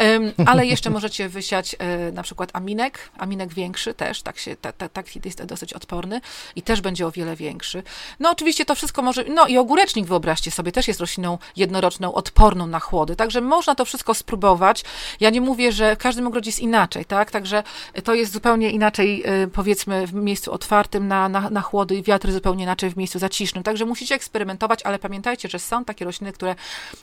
[0.00, 4.72] Um, ale jeszcze możecie wysiać e, na przykład aminek, aminek większy też, tak się, ta,
[4.72, 6.20] ta, tak jest dosyć odporny
[6.56, 7.82] i też będzie o wiele większy.
[8.20, 12.66] No oczywiście to wszystko może, no i ogórecznik wyobraźcie sobie, też jest rośliną jednoroczną, odporną
[12.66, 14.84] na chłody, także można to wszystko spróbować.
[15.20, 17.62] Ja nie mówię, że w każdym ogrodzie jest inaczej, tak, także
[18.04, 22.32] to jest zupełnie inaczej, e, powiedzmy, w miejscu otwartym na, na, na chłody i wiatry,
[22.32, 23.64] zupełnie inaczej w miejscu zacisznym.
[23.64, 26.54] Także musicie eksperymentować, ale pamiętajcie, że są takie rośliny, które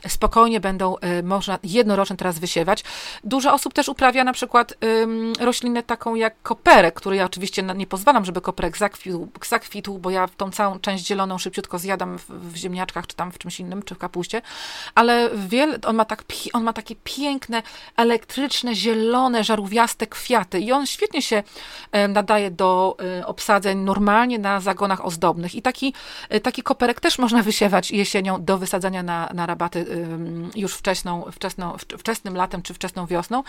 [0.07, 2.84] spokojnie będą y, można jednorocznie teraz wysiewać.
[3.23, 4.76] Dużo osób też uprawia na przykład y,
[5.39, 10.28] roślinę taką jak koperek, który ja oczywiście nie pozwalam, żeby koperek zakwitł, zakwitł bo ja
[10.38, 13.95] tą całą część zieloną szybciutko zjadam w, w ziemniaczkach, czy tam w czymś innym, czy
[13.95, 14.41] w kapuście,
[14.95, 16.23] ale wiel, on, ma tak,
[16.53, 17.63] on ma takie piękne,
[17.97, 21.43] elektryczne, zielone, żarówiaste kwiaty i on świetnie się
[22.09, 25.55] nadaje do Y, obsadzeń normalnie na zagonach ozdobnych.
[25.55, 25.93] I taki,
[26.34, 29.86] y, taki koperek też można wysiewać jesienią do wysadzania na, na rabaty
[30.55, 33.43] już wczesną, wczesną, wczesnym latem czy wczesną wiosną,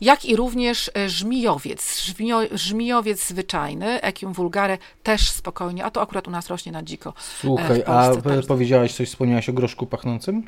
[0.00, 2.00] jak i również y, żmijowiec.
[2.00, 7.14] Żmio, żmijowiec zwyczajny, Equium vulgare, też spokojnie, a to akurat u nas rośnie na dziko.
[7.40, 8.10] Słuchaj, a
[8.48, 10.44] powiedziałaś coś, wspomniałaś o groszku pachnącym?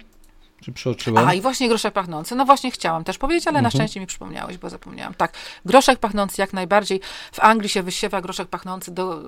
[0.62, 1.28] Czy przeoczyłem?
[1.28, 2.34] A, i właśnie groszek pachnący.
[2.34, 3.64] No właśnie chciałam też powiedzieć, ale mhm.
[3.64, 5.14] na szczęście mi przypomniałeś, bo zapomniałam.
[5.14, 5.32] Tak,
[5.64, 7.00] groszek pachnący jak najbardziej.
[7.32, 9.22] W Anglii się wysiewa groszek pachnący do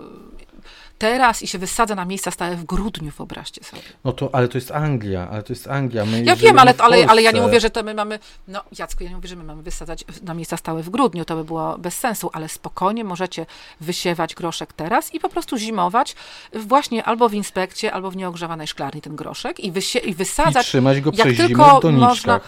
[1.04, 3.82] teraz i się wysadza na miejsca stałe w grudniu, wyobraźcie sobie.
[4.04, 6.04] No to, ale to jest Anglia, ale to jest Anglia.
[6.04, 9.04] My ja wiem, ale, ale, ale ja nie mówię, że to my mamy, no Jacku,
[9.04, 11.78] ja nie mówię, że my mamy wysadzać na miejsca stałe w grudniu, to by było
[11.78, 13.46] bez sensu, ale spokojnie możecie
[13.80, 16.16] wysiewać groszek teraz i po prostu zimować
[16.54, 20.66] właśnie albo w inspekcie, albo w nieogrzewanej szklarni ten groszek i, wysie, i wysadzać.
[20.66, 22.40] I trzymać go przez jak zimę w Można,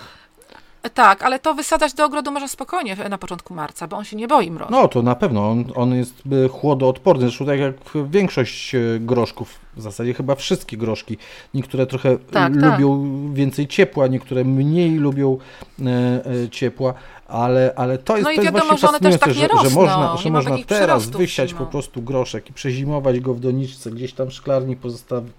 [0.91, 4.29] tak, ale to wysadzać do ogrodu można spokojnie na początku marca, bo on się nie
[4.29, 4.73] boi mrozu.
[4.73, 6.23] No to na pewno, on, on jest
[6.53, 7.75] chłodoodporny, zresztą tak jak
[8.11, 11.19] większość e, groszków, w zasadzie chyba wszystkie groszki.
[11.55, 12.55] Niektóre trochę tak.
[12.55, 13.35] lubią tak.
[13.35, 15.39] więcej ciepła, niektóre mniej lubią
[15.81, 15.87] e,
[16.45, 16.95] e, ciepła,
[17.29, 20.31] ale, ale to jest, no to jest wiadomo, właśnie fascynujące, tak że, że, można, że
[20.31, 21.59] można teraz wysiać no.
[21.59, 24.77] po prostu groszek i przezimować go w doniczce, gdzieś tam w szklarni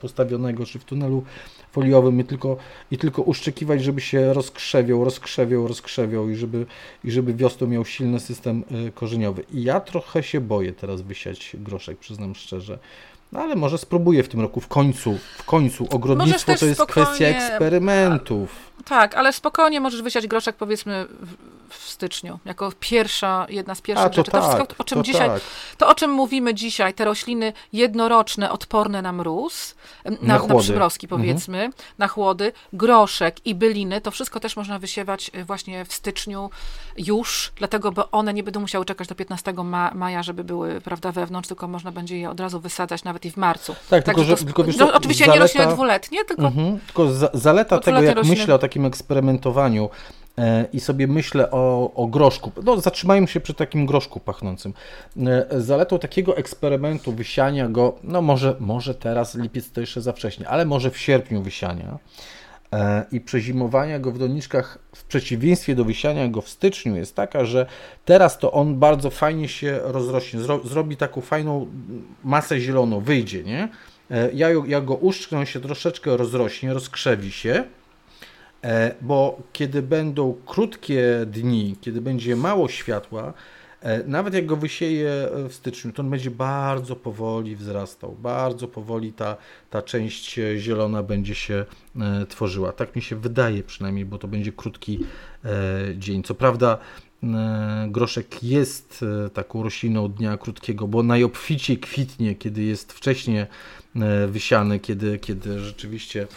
[0.01, 1.23] postawionego, czy w tunelu
[1.71, 2.57] foliowym i tylko,
[2.91, 6.65] i tylko uszczekiwać, żeby się rozkrzewiał, rozkrzewiał, rozkrzewiał i żeby,
[7.03, 9.43] i żeby wiosną miał silny system y, korzeniowy.
[9.53, 12.79] I ja trochę się boję teraz wysiać groszek, przyznam szczerze.
[13.31, 15.87] No ale może spróbuję w tym roku, w końcu, w końcu.
[15.89, 17.05] Ogrodnictwo to jest spokojnie...
[17.05, 18.71] kwestia eksperymentów.
[18.85, 21.05] Tak, ale spokojnie możesz wysiać groszek powiedzmy
[21.69, 24.31] w styczniu, jako pierwsza, jedna z pierwszych A, to rzeczy.
[24.31, 25.41] Tak, to, wszystko, o czym to dzisiaj, tak.
[25.77, 31.05] to o czym mówimy dzisiaj, te rośliny jednoroczne, odporne na mróz, na, na, na przymrozki
[31.05, 31.21] mhm.
[31.21, 31.73] powiedzmy, mhm.
[31.97, 36.49] na chłody, groszek i byliny, to wszystko też można wysiewać y, właśnie w styczniu
[36.97, 41.11] już, dlatego, bo one nie będą musiały czekać do 15 ma maja, żeby były, prawda,
[41.11, 43.75] wewnątrz, tylko można będzie je od razu wysadzać nawet i w marcu.
[43.89, 46.47] Tak, tylko, że, to, tylko wiesz, no, oczywiście zaleta, nie rośliny dwuletnie, tylko...
[46.47, 48.37] Mhm, tylko za, zaleta tego, jak rośliny...
[48.37, 50.26] myślę o takim eksperymentowaniu, E,
[50.73, 52.51] i sobie myślę o, o groszku.
[52.63, 54.73] No, zatrzymajmy się przy takim groszku pachnącym.
[55.27, 60.49] E, zaletą takiego eksperymentu wysiania go, no może, może teraz lipiec to jeszcze za wcześnie,
[60.49, 61.97] ale może w sierpniu wysiania
[62.73, 67.45] e, i przezimowania go w doniczkach w przeciwieństwie do wysiania go w styczniu jest taka,
[67.45, 67.65] że
[68.05, 71.67] teraz to on bardzo fajnie się rozrośnie, zro, zrobi taką fajną
[72.23, 73.69] masę zieloną, wyjdzie, nie?
[74.33, 77.76] Ja, ja go uszczknę, się troszeczkę rozrośnie, rozkrzewi się, E,
[79.01, 83.33] bo kiedy będą krótkie dni, kiedy będzie mało światła,
[83.81, 89.13] e, nawet jak go wysieje w styczniu, to on będzie bardzo powoli wzrastał, bardzo powoli
[89.13, 89.37] ta,
[89.69, 91.65] ta część zielona będzie się
[91.99, 92.71] e, tworzyła.
[92.71, 94.99] Tak mi się wydaje przynajmniej, bo to będzie krótki
[95.95, 96.23] dzień.
[96.23, 96.77] Co prawda
[97.87, 103.45] groszek jest taką rośliną dnia krótkiego, bo najobficiej kwitnie, kiedy jest wcześniej
[104.27, 106.27] wysiany, kiedy, kiedy rzeczywiście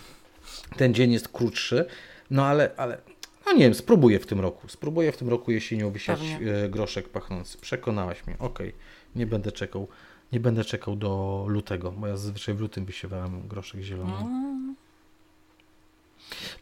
[0.77, 1.87] ten dzień jest krótszy.
[2.31, 2.99] No ale, ale
[3.47, 4.69] no nie wiem, spróbuję w tym roku.
[4.69, 6.69] Spróbuję w tym roku jesienią wysiać Pewnie.
[6.69, 7.59] groszek pachnący.
[7.59, 8.37] Przekonałaś mnie.
[8.39, 8.81] Okej, okay.
[9.17, 9.89] nie będę czekał.
[10.33, 14.17] Nie będę czekał do lutego, bo ja zazwyczaj w lutym wysiewałem groszek zielony.
[14.17, 14.77] Mm.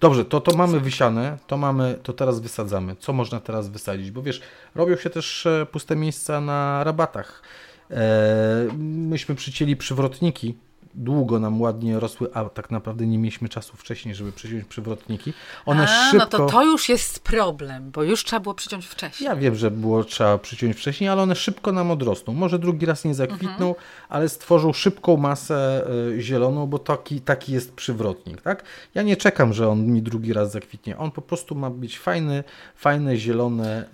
[0.00, 2.96] Dobrze, to, to mamy wysiane, to mamy, to teraz wysadzamy.
[2.96, 4.10] Co można teraz wysadzić?
[4.10, 4.40] Bo wiesz,
[4.74, 7.42] robią się też e, puste miejsca na rabatach.
[7.90, 10.54] E, myśmy przycięli przywrotniki
[10.94, 15.32] długo nam ładnie rosły, a tak naprawdę nie mieliśmy czasu wcześniej, żeby przyciąć przywrotniki.
[15.66, 16.18] One a, szybko...
[16.18, 19.28] no to to już jest problem, bo już trzeba było przyciąć wcześniej.
[19.28, 22.34] Ja wiem, że było trzeba przyciąć wcześniej, ale one szybko nam odrosną.
[22.34, 23.74] Może drugi raz nie zakwitną, mhm.
[24.08, 25.86] ale stworzą szybką masę
[26.16, 28.62] y, zieloną, bo taki, taki jest przywrotnik, tak?
[28.94, 30.98] Ja nie czekam, że on mi drugi raz zakwitnie.
[30.98, 32.44] On po prostu ma być fajny,
[32.76, 33.84] fajne, zielone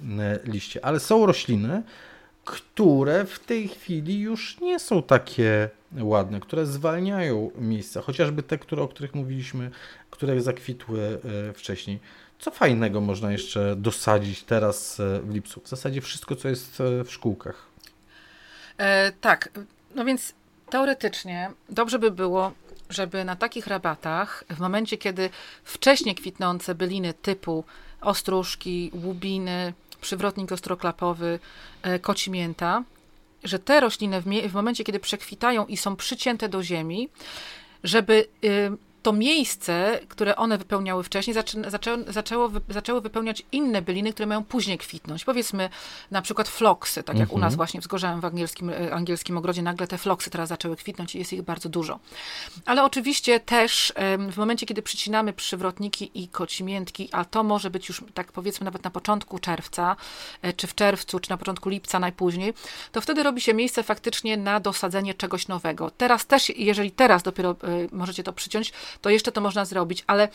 [0.45, 0.85] y, liście.
[0.85, 1.83] Ale są rośliny,
[2.45, 5.71] które w tej chwili już nie są takie
[6.01, 9.71] ładne, które zwalniają miejsca, chociażby te, które, o których mówiliśmy,
[10.11, 12.01] które zakwitły e, wcześniej.
[12.39, 15.61] Co fajnego można jeszcze dosadzić teraz e, w lipcu?
[15.61, 17.67] W zasadzie wszystko, co jest e, w szkółkach.
[18.79, 19.51] E, tak,
[19.95, 20.35] no więc
[20.71, 22.53] teoretycznie dobrze by było,
[22.91, 25.31] żeby na takich rabatach, w momencie, kiedy
[25.65, 27.65] wcześniej kwitnące byliny typu
[28.01, 31.39] ostróżki, łubiny, przywrotnik ostroklapowy,
[32.03, 32.83] kocimięta,
[33.45, 37.09] że te rośliny w, w momencie, kiedy przekwitają i są przycięte do ziemi,
[37.85, 38.71] żeby y,
[39.05, 44.45] to miejsce, które one wypełniały wcześniej, zaczę, zaczę, zaczęło, zaczęły wypełniać inne byliny, które mają
[44.45, 45.25] później kwitnąć.
[45.25, 45.69] Powiedzmy
[46.11, 47.57] na przykład floksy, tak jak u nas mhm.
[47.57, 51.33] właśnie wzgorzałem w angielskim, e, angielskim ogrodzie, nagle te floksy teraz zaczęły kwitnąć i jest
[51.33, 51.99] ich bardzo dużo.
[52.67, 53.93] Ale oczywiście też
[54.31, 58.85] w momencie, kiedy przycinamy przywrotniki i kocimiętki, a to może być już tak powiedzmy nawet
[58.85, 59.97] na początku czerwca,
[60.43, 62.55] e, czy w czerwcu, czy na początku lipca najpóźniej,
[62.93, 65.91] to wtedy robi się miejsce faktycznie na dosadzenie czegoś nowego.
[65.91, 67.57] Teraz też, jeżeli teraz dopiero e,
[67.93, 70.29] możecie to przyciąć, to jeszcze to można zrobić, ale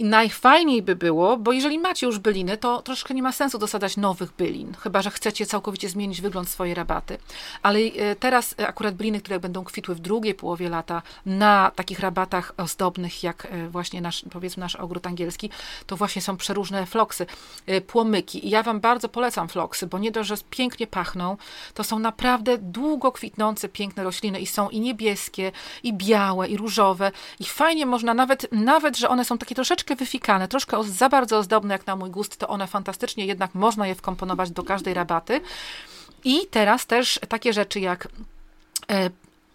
[0.00, 3.96] i najfajniej by było, bo jeżeli macie już byliny, to troszkę nie ma sensu dosadzać
[3.96, 7.18] nowych bylin, chyba że chcecie całkowicie zmienić wygląd swojej rabaty.
[7.62, 12.00] Ale e, teraz e, akurat byliny, które będą kwitły w drugiej połowie lata na takich
[12.00, 15.50] rabatach ozdobnych, jak e, właśnie nasz, powiedzmy nasz ogród angielski,
[15.86, 17.26] to właśnie są przeróżne floksy,
[17.86, 18.46] płomyki.
[18.46, 21.36] I ja Wam bardzo polecam floksy, bo nie dość, że pięknie pachną,
[21.74, 27.12] to są naprawdę długo kwitnące, piękne rośliny i są i niebieskie, i białe, i różowe.
[27.40, 31.38] I fajnie można nawet, nawet, że one są takie troszeczkę troszeczkę wyfikane, troszkę za bardzo
[31.38, 35.40] ozdobne jak na mój gust, to one fantastycznie jednak można je wkomponować do każdej rabaty.
[36.24, 38.08] I teraz też takie rzeczy jak
[38.90, 39.10] e,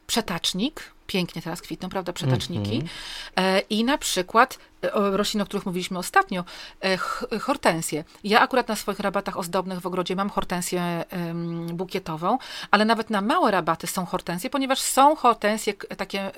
[0.07, 2.75] przetacznik, pięknie teraz kwitną, prawda, przetaczniki.
[2.75, 3.61] Mm -hmm.
[3.69, 4.59] I na przykład
[4.91, 6.43] roślin, o których mówiliśmy ostatnio,
[6.84, 6.97] e,
[7.39, 8.03] hortensje.
[8.23, 11.03] Ja akurat na swoich rabatach ozdobnych w ogrodzie mam hortensję
[11.73, 12.38] bukietową,
[12.71, 16.32] ale nawet na małe rabaty są hortensje, ponieważ są hortensje takie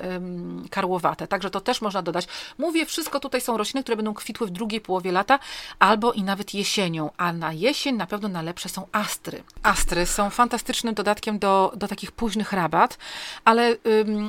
[0.71, 2.27] karłowate, także to też można dodać.
[2.57, 5.39] Mówię, wszystko tutaj są rośliny, które będą kwitły w drugiej połowie lata,
[5.79, 9.43] albo i nawet jesienią, a na jesień na pewno najlepsze są astry.
[9.63, 12.97] Astry są fantastycznym dodatkiem do, do takich późnych rabat,
[13.45, 13.75] ale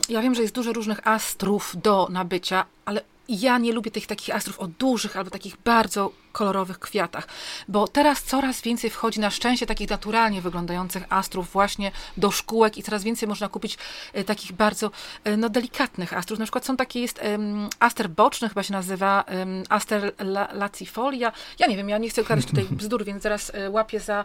[0.09, 4.35] ja wiem, że jest dużo różnych astrów do nabycia, ale ja nie lubię tych takich
[4.35, 7.29] astrów o dużych albo takich bardzo kolorowych kwiatach,
[7.69, 12.83] bo teraz coraz więcej wchodzi na szczęście takich naturalnie wyglądających astrów właśnie do szkółek i
[12.83, 13.79] coraz więcej można kupić
[14.13, 14.91] e, takich bardzo
[15.25, 16.39] e, no, delikatnych astrów.
[16.39, 20.13] Na przykład są takie, jest um, aster boczny, chyba się nazywa um, aster
[20.53, 21.33] lacifolia.
[21.59, 24.25] Ja nie wiem, ja nie chcę ukradać tutaj bzdur, więc zaraz e, łapię za,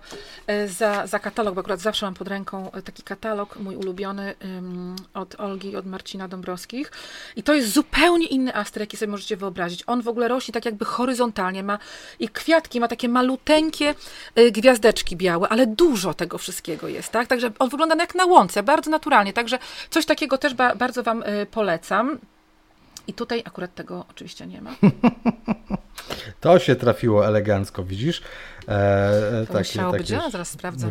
[0.68, 5.40] za, za katalog, bo akurat zawsze mam pod ręką taki katalog, mój ulubiony um, od
[5.40, 6.92] Olgi, od Marcina Dąbrowskich.
[7.36, 9.84] I to jest zupełnie inny aster, jaki sobie możecie wyobrazić.
[9.88, 11.80] On w ogóle rośnie tak jakby horyzontalnie, ma
[12.20, 13.96] i kwiatki ma takie maluteńkie
[14.40, 17.28] y, gwiazdeczki białe, ale dużo tego wszystkiego jest, tak?
[17.28, 21.24] Także on wygląda jak na łące, bardzo naturalnie, także coś takiego też ba bardzo Wam
[21.24, 22.20] y, polecam.
[23.08, 24.76] I tutaj akurat tego oczywiście nie ma.
[26.40, 28.22] To się trafiło elegancko, widzisz?
[28.68, 30.90] E, to musiało być, ja zaraz sprawdzę.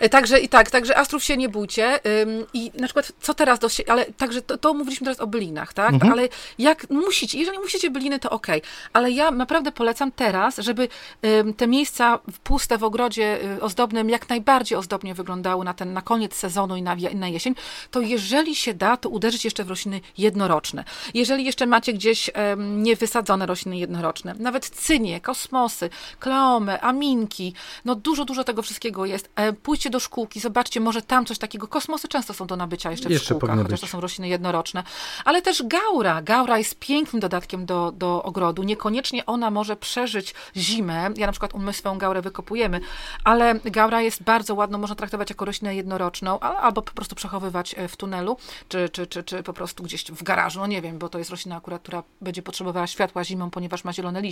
[0.00, 2.00] E, także i tak, także Astrów się nie bójcie.
[2.22, 5.72] Ym, I na przykład, co teraz, do, ale także to, to mówiliśmy teraz o bylinach,
[5.72, 5.92] tak?
[5.92, 6.12] Mhm.
[6.12, 6.28] Ale
[6.58, 8.46] jak musicie, jeżeli musicie byliny, to ok.
[8.92, 10.88] Ale ja naprawdę polecam teraz, żeby
[11.24, 16.02] ym, te miejsca puste w ogrodzie y, ozdobnym jak najbardziej ozdobnie wyglądały na ten, na
[16.02, 17.54] koniec sezonu i na, na jesień,
[17.90, 20.84] to jeżeli się da, to uderzyć jeszcze w rośliny jednoroczne.
[21.14, 28.24] Jeżeli jeszcze macie gdzieś ym, niewysadzone rośliny jednoroczne, nawet cynie, kosmosy, kleomy, aminki, no dużo,
[28.24, 29.30] dużo tego wszystkiego jest.
[29.36, 31.68] E, pójdźcie do szkółki, zobaczcie, może tam coś takiego.
[31.68, 34.82] Kosmosy często są do nabycia jeszcze, jeszcze w szkółkach, chociaż to są rośliny jednoroczne.
[35.24, 36.22] Ale też gaura.
[36.22, 38.62] Gaura jest pięknym dodatkiem do, do ogrodu.
[38.62, 41.10] Niekoniecznie ona może przeżyć zimę.
[41.16, 42.80] Ja na przykład my swoją gaurę wykopujemy,
[43.24, 47.88] ale gaura jest bardzo ładną, można traktować jako roślinę jednoroczną, albo po prostu przechowywać e,
[47.88, 48.36] w tunelu,
[48.68, 51.30] czy, czy, czy, czy po prostu gdzieś w garażu, no nie wiem, bo to jest
[51.30, 54.27] roślina akurat, która będzie potrzebowała światła zimą, ponieważ ma zielone liście.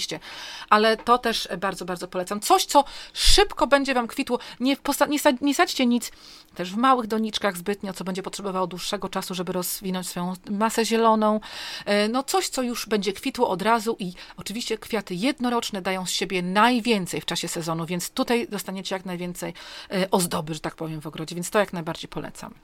[0.70, 2.40] Ale to też bardzo, bardzo polecam.
[2.40, 4.38] Coś, co szybko będzie Wam kwitło.
[4.60, 4.76] Nie,
[5.08, 6.12] nie, nie sadźcie nic
[6.56, 11.40] też w małych doniczkach zbytnio, co będzie potrzebowało dłuższego czasu, żeby rozwinąć swoją masę zieloną.
[11.84, 16.10] E, no coś, co już będzie kwitło od razu i oczywiście kwiaty jednoroczne dają z
[16.10, 19.54] siebie najwięcej w czasie sezonu, więc tutaj dostaniecie jak najwięcej
[19.90, 22.54] e, ozdoby, że tak powiem, w ogrodzie, więc to jak najbardziej polecam.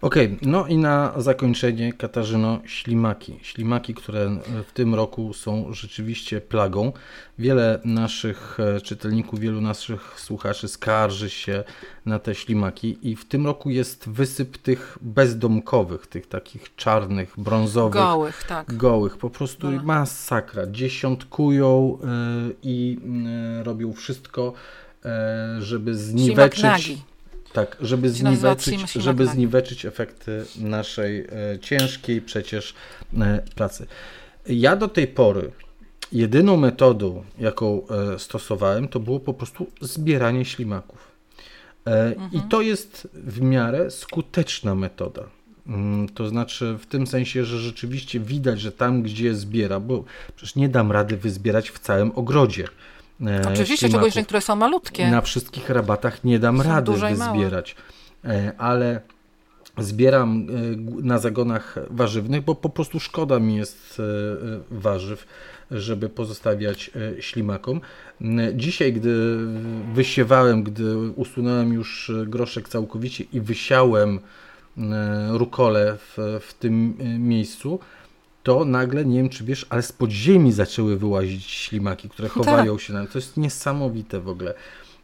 [0.00, 3.38] Okej, okay, no i na zakończenie Katarzyno, ślimaki.
[3.42, 4.30] Ślimaki, które
[4.68, 6.81] w tym roku są rzeczywiście plagą.
[7.38, 11.64] Wiele naszych e, czytelników, wielu naszych słuchaczy skarży się
[12.06, 18.02] na te ślimaki i w tym roku jest wysyp tych bezdomkowych, tych takich czarnych, brązowych.
[18.02, 18.76] Gołych, tak.
[18.76, 19.82] Gołych, po prostu no.
[19.82, 20.66] masakra.
[20.66, 21.98] Dziesiątkują
[22.46, 22.98] yy, i
[23.56, 24.52] yy, robią wszystko,
[25.58, 26.98] żeby zniweczyć...
[27.52, 31.26] Tak, żeby zniweczyć, żeby zniweczyć efekty naszej
[31.60, 32.74] ciężkiej przecież
[33.54, 33.86] pracy.
[34.46, 35.52] Ja do tej pory
[36.12, 37.82] jedyną metodą, jaką
[38.18, 41.12] stosowałem, to było po prostu zbieranie ślimaków.
[41.84, 42.30] Mhm.
[42.32, 45.22] I to jest w miarę skuteczna metoda.
[45.66, 50.04] Mm, to znaczy w tym sensie, że rzeczywiście widać, że tam, gdzie zbiera, bo
[50.36, 52.64] przecież nie dam rady wyzbierać w całym ogrodzie.
[53.26, 55.10] E, Oczywiście, czegoś, które są malutkie.
[55.10, 57.76] Na wszystkich rabatach nie dam rady wyzbierać,
[58.24, 59.00] e, ale
[59.78, 60.46] zbieram
[61.02, 64.02] na zagonach warzywnych, bo po prostu szkoda mi jest
[64.70, 65.26] warzyw
[65.72, 67.80] żeby pozostawiać e, ślimakom.
[68.54, 69.36] Dzisiaj, gdy
[69.94, 74.20] wysiewałem, gdy usunąłem już groszek całkowicie i wysiałem
[75.30, 77.78] rukole w, w tym e, miejscu,
[78.42, 82.36] to nagle, nie wiem czy wiesz, ale z podziemi zaczęły wyłazić ślimaki, które tak.
[82.36, 84.54] chowają się na To jest niesamowite w ogóle.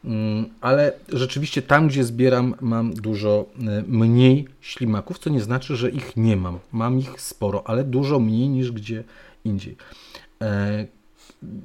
[0.04, 5.90] Mm, ale rzeczywiście tam, gdzie zbieram, mam dużo e, mniej ślimaków, co nie znaczy, że
[5.90, 6.58] ich nie mam.
[6.72, 9.04] Mam ich sporo, ale dużo mniej niż gdzie
[9.44, 9.76] indziej.
[10.42, 10.86] E,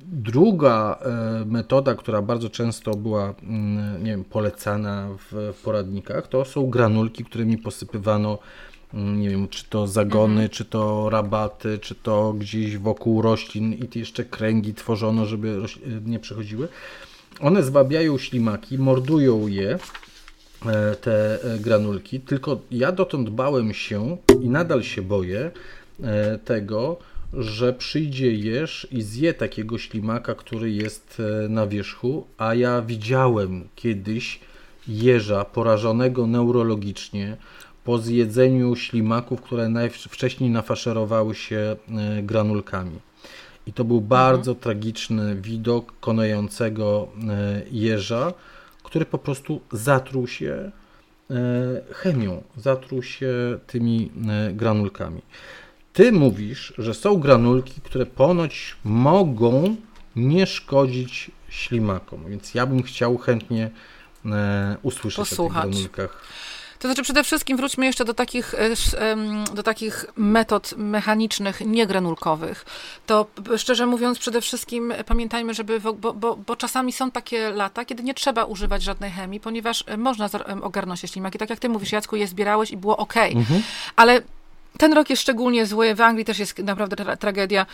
[0.07, 6.69] druga e, metoda, która bardzo często była mm, nie wiem, polecana w poradnikach, to są
[6.69, 8.39] granulki, którymi posypywano
[8.93, 10.49] mm, nie wiem, czy to zagony, mhm.
[10.49, 15.59] czy to rabaty, czy to gdzieś wokół roślin i jeszcze kręgi tworzono, żeby
[16.05, 16.67] nie przechodziły.
[17.39, 19.79] One zwabiają ślimaki, mordują je,
[20.65, 25.51] e, te granulki, tylko ja dotąd bałem się i nadal się boję
[26.45, 26.97] tego,
[27.33, 33.67] że przyjdzie jeż i zje takiego ślimaka, który jest e, na wierzchu, a ja widziałem
[33.75, 34.39] kiedyś
[34.87, 37.37] jeża porażonego neurologicznie
[37.83, 42.99] po zjedzeniu ślimaków, które najwcześniej nafaszerowały się e, granulkami.
[43.67, 44.63] I to był bardzo mhm.
[44.63, 48.33] tragiczny widok konającego e, jeża,
[48.83, 50.71] który po prostu zatruł się
[51.91, 54.11] chemią, zatruł się tymi
[54.53, 55.21] granulkami.
[55.93, 59.75] Ty mówisz, że są granulki, które ponoć mogą
[60.15, 63.69] nie szkodzić ślimakom, więc ja bym chciał chętnie
[64.25, 65.57] e, usłyszeć Posłuchać.
[65.57, 66.23] o tych granulkach.
[66.83, 69.15] To znaczy przede wszystkim wróćmy jeszcze do takich, e,
[69.53, 72.65] do takich metod mechanicznych, niegranulkowych.
[73.05, 73.27] To
[73.57, 78.13] szczerze mówiąc, przede wszystkim pamiętajmy, żeby, bo, bo, bo czasami są takie lata, kiedy nie
[78.13, 80.29] trzeba używać żadnej chemii, ponieważ można
[80.61, 81.37] ogarnąć się ślimaki.
[81.37, 83.17] Tak jak ty mówisz, Jacku, je zbierałeś i było ok.
[83.17, 83.63] Mhm.
[83.95, 84.21] Ale
[84.77, 87.65] ten rok jest szczególnie zły, w Anglii też jest naprawdę tra tragedia.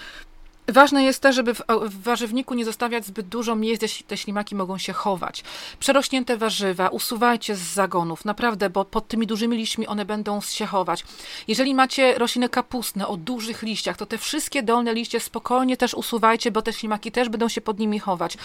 [0.71, 4.55] Ważne jest też, żeby w, w, warzywniku nie zostawiać zbyt dużo miejsc, gdzie te ślimaki
[4.55, 5.43] mogą się chować.
[5.79, 11.03] Przerośnięte warzywa usuwajcie z zagonów, naprawdę, bo pod tymi dużymi liśćmi one będą się chować.
[11.47, 16.51] Jeżeli macie rośliny kapustne o dużych liściach, to te wszystkie dolne liście spokojnie też usuwajcie,
[16.51, 18.37] bo te ślimaki też będą się pod nimi chować.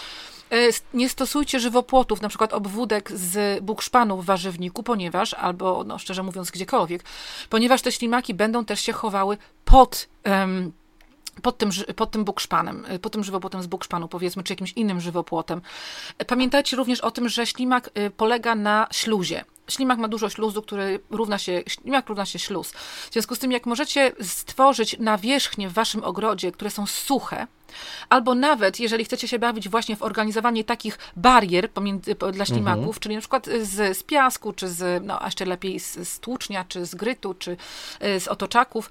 [0.51, 0.55] E,
[0.93, 6.51] nie stosujcie żywopłotów, na przykład obwódek z bukszpanu w warzywniku, ponieważ, albo no, szczerze mówiąc
[6.51, 7.03] gdziekolwiek,
[7.49, 10.07] ponieważ te ślimaki będą też się chowały pod...
[10.25, 10.71] Um,
[11.41, 15.01] pod tym, pod tym bukszpanem, y, pod tym żywopłotem z bukszpanu, powiedzmy, czy jakimś innym
[15.01, 15.61] żywopłotem.
[16.27, 19.45] Pamiętajcie również o tym, że ślimak y, polega na śluzie.
[19.67, 22.71] Ślimak ma dużo śluzu, który równa się, ślimak równa się śluz.
[22.71, 27.47] W związku z tym, jak możecie stworzyć nawierzchnie w waszym ogrodzie, które są suche,
[28.09, 32.99] albo nawet, jeżeli chcecie się bawić właśnie w organizowanie takich barier pomiędzy, dla ślimaków, mhm.
[32.99, 36.65] czyli na przykład z, z piasku, czy z, no a jeszcze lepiej z, z tłucznia,
[36.67, 37.57] czy z grytu, czy
[38.03, 38.89] y, z otoczaków,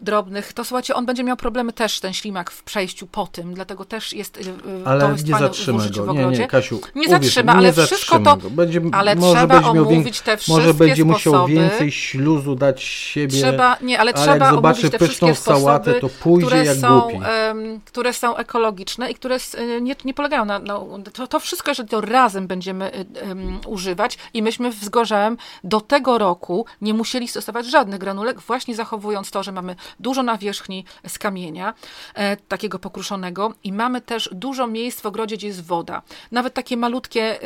[0.00, 3.84] drobnych, to słuchajcie, on będzie miał problemy też, ten ślimak w przejściu po tym, dlatego
[3.84, 6.12] też jest e, ale to jest nie zatrzyma go.
[6.12, 10.36] Nie, nie, Kasiu, nie zatrzyma, ale nie wszystko to, będzie, ale może trzeba omówić te
[10.36, 11.12] wszystkie Może będzie sposoby.
[11.12, 16.08] musiał więcej śluzu dać siebie, trzeba, nie, ale, ale trzeba jak zobaczy pyszną sałatę, to
[16.08, 17.16] pójdzie jak są, głupi.
[17.16, 19.36] Um, które są ekologiczne i które
[19.80, 22.90] nie, nie polegają na, no, to, to wszystko, jeżeli to razem będziemy
[23.28, 28.74] um, używać i myśmy z Gorzałem do tego roku nie musieli stosować żadnych granulek, właśnie
[28.74, 29.59] zachowując to, że mamy
[30.00, 31.74] dużo nawierzchni z kamienia,
[32.14, 36.02] e, takiego pokruszonego i mamy też dużo miejsc w ogrodzie, gdzie jest woda.
[36.32, 37.38] Nawet takie malutkie,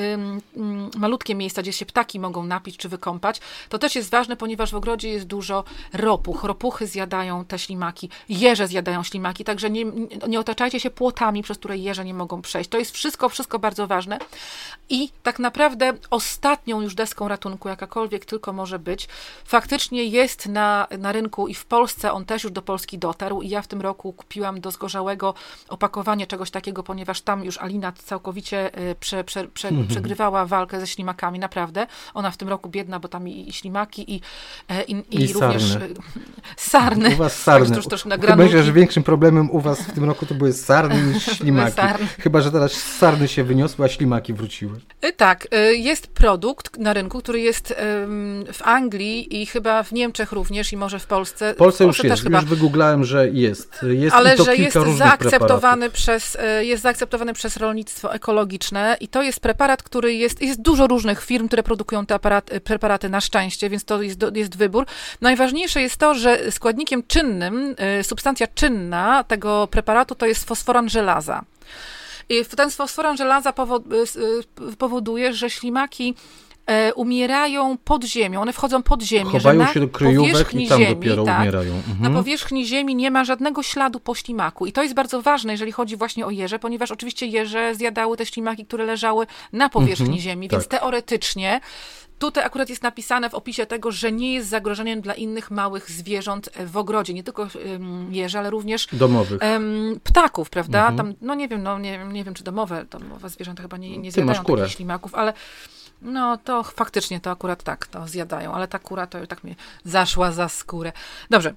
[0.97, 4.75] malutkie miejsca, gdzie się ptaki mogą napić czy wykąpać, to też jest ważne, ponieważ w
[4.75, 6.45] ogrodzie jest dużo ropuch.
[6.45, 9.85] Ropuchy zjadają te ślimaki, jeże zjadają ślimaki, także nie,
[10.29, 12.71] nie otaczajcie się płotami, przez które jeże nie mogą przejść.
[12.71, 14.19] To jest wszystko, wszystko bardzo ważne.
[14.89, 19.09] I tak naprawdę ostatnią już deską ratunku, jakakolwiek tylko może być,
[19.45, 23.49] faktycznie jest na, na rynku i w Polsce on też już do Polski dotarł i
[23.49, 25.35] ja w tym roku kupiłam do zgorzałego
[25.69, 29.89] opakowanie czegoś takiego, ponieważ tam już Alina całkowicie y, prze, prze, prze, mhm.
[29.89, 31.87] przegrywała walkę ze ślimakami, naprawdę.
[32.15, 34.21] Ona w tym roku biedna, bo tam i, i ślimaki i,
[34.69, 35.87] e, i, i, I również sarny.
[35.87, 35.95] Y,
[36.57, 37.15] sarny.
[37.15, 37.77] U was sarny.
[37.77, 41.25] Tak, na Myślę, że większym problemem u was w tym roku to były sarny niż
[41.39, 41.77] ślimaki.
[41.77, 42.07] Sarny.
[42.07, 44.81] Chyba, że teraz sarny się wyniosły, a ślimaki wróciły.
[45.05, 47.75] Y, tak, jest produkt na rynku, który jest
[48.53, 51.55] w Anglii i chyba w Niemczech również i może w Polsce.
[51.55, 52.41] W Polsce, w Polsce już jest, chyba.
[52.41, 53.81] już wygooglałem, że jest.
[53.83, 59.41] jest Ale że jest zaakceptowany przez, e, jest zaakceptowany przez rolnictwo ekologiczne i to jest
[59.41, 63.71] preparat, który jest, jest dużo różnych firm, które produkują te aparat, e, preparaty na szczęście,
[63.71, 64.87] więc to jest, jest wybór.
[65.21, 71.45] Najważniejsze jest to, że składnikiem czynnym, e, substancja czynna tego preparatu to jest fosforan żelaza.
[72.29, 73.53] I ten fosforan żelaza
[74.79, 76.15] powoduje, że ślimaki
[76.67, 79.31] e, umierają pod ziemią, one wchodzą pod ziemię.
[79.31, 81.75] Chowają się do kryjówek i tam ziemi, dopiero tak, umierają.
[81.75, 82.13] Mhm.
[82.13, 84.67] Na powierzchni ziemi nie ma żadnego śladu po ślimaku.
[84.67, 88.27] I to jest bardzo ważne, jeżeli chodzi właśnie o jeże, ponieważ oczywiście jeże zjadały te
[88.27, 90.81] ślimaki, które leżały na powierzchni mhm, ziemi, więc tak.
[90.81, 91.61] teoretycznie
[92.19, 96.51] Tutaj akurat jest napisane w opisie tego, że nie jest zagrożeniem dla innych małych zwierząt
[96.67, 97.49] w ogrodzie, nie tylko
[98.11, 99.41] jeży, ale również domowych
[100.05, 100.79] ptaków, prawda?
[100.89, 100.97] Mhm.
[100.97, 104.13] Tam, no nie wiem, no nie, nie wiem, czy domowe, domowe zwierzęta chyba nie, nie
[104.13, 105.33] zjadają takich ślimaków, ale
[106.05, 109.55] no to faktycznie to akurat tak, to zjadają, ale ta kura to tak mnie
[109.85, 110.93] zaszła za skórę.
[111.31, 111.55] Dobrze.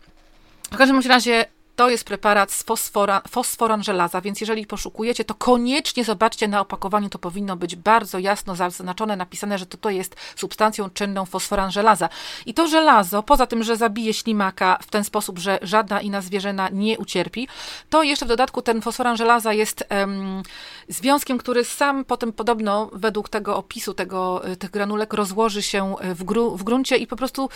[0.71, 1.45] W każdym razie
[1.77, 7.09] to jest preparat z fosfora, fosforan żelaza, więc jeżeli poszukujecie, to koniecznie zobaczcie na opakowaniu,
[7.09, 12.09] to powinno być bardzo jasno zaznaczone, napisane, że to, to jest substancją czynną fosforan żelaza.
[12.45, 16.69] I to żelazo, poza tym, że zabije ślimaka w ten sposób, że żadna inna zwierzyna
[16.69, 17.47] nie ucierpi,
[17.89, 20.43] to jeszcze w dodatku ten fosforan żelaza jest um,
[20.87, 26.57] związkiem, który sam potem podobno według tego opisu tego, tych granulek rozłoży się w, gru,
[26.57, 27.49] w gruncie i po prostu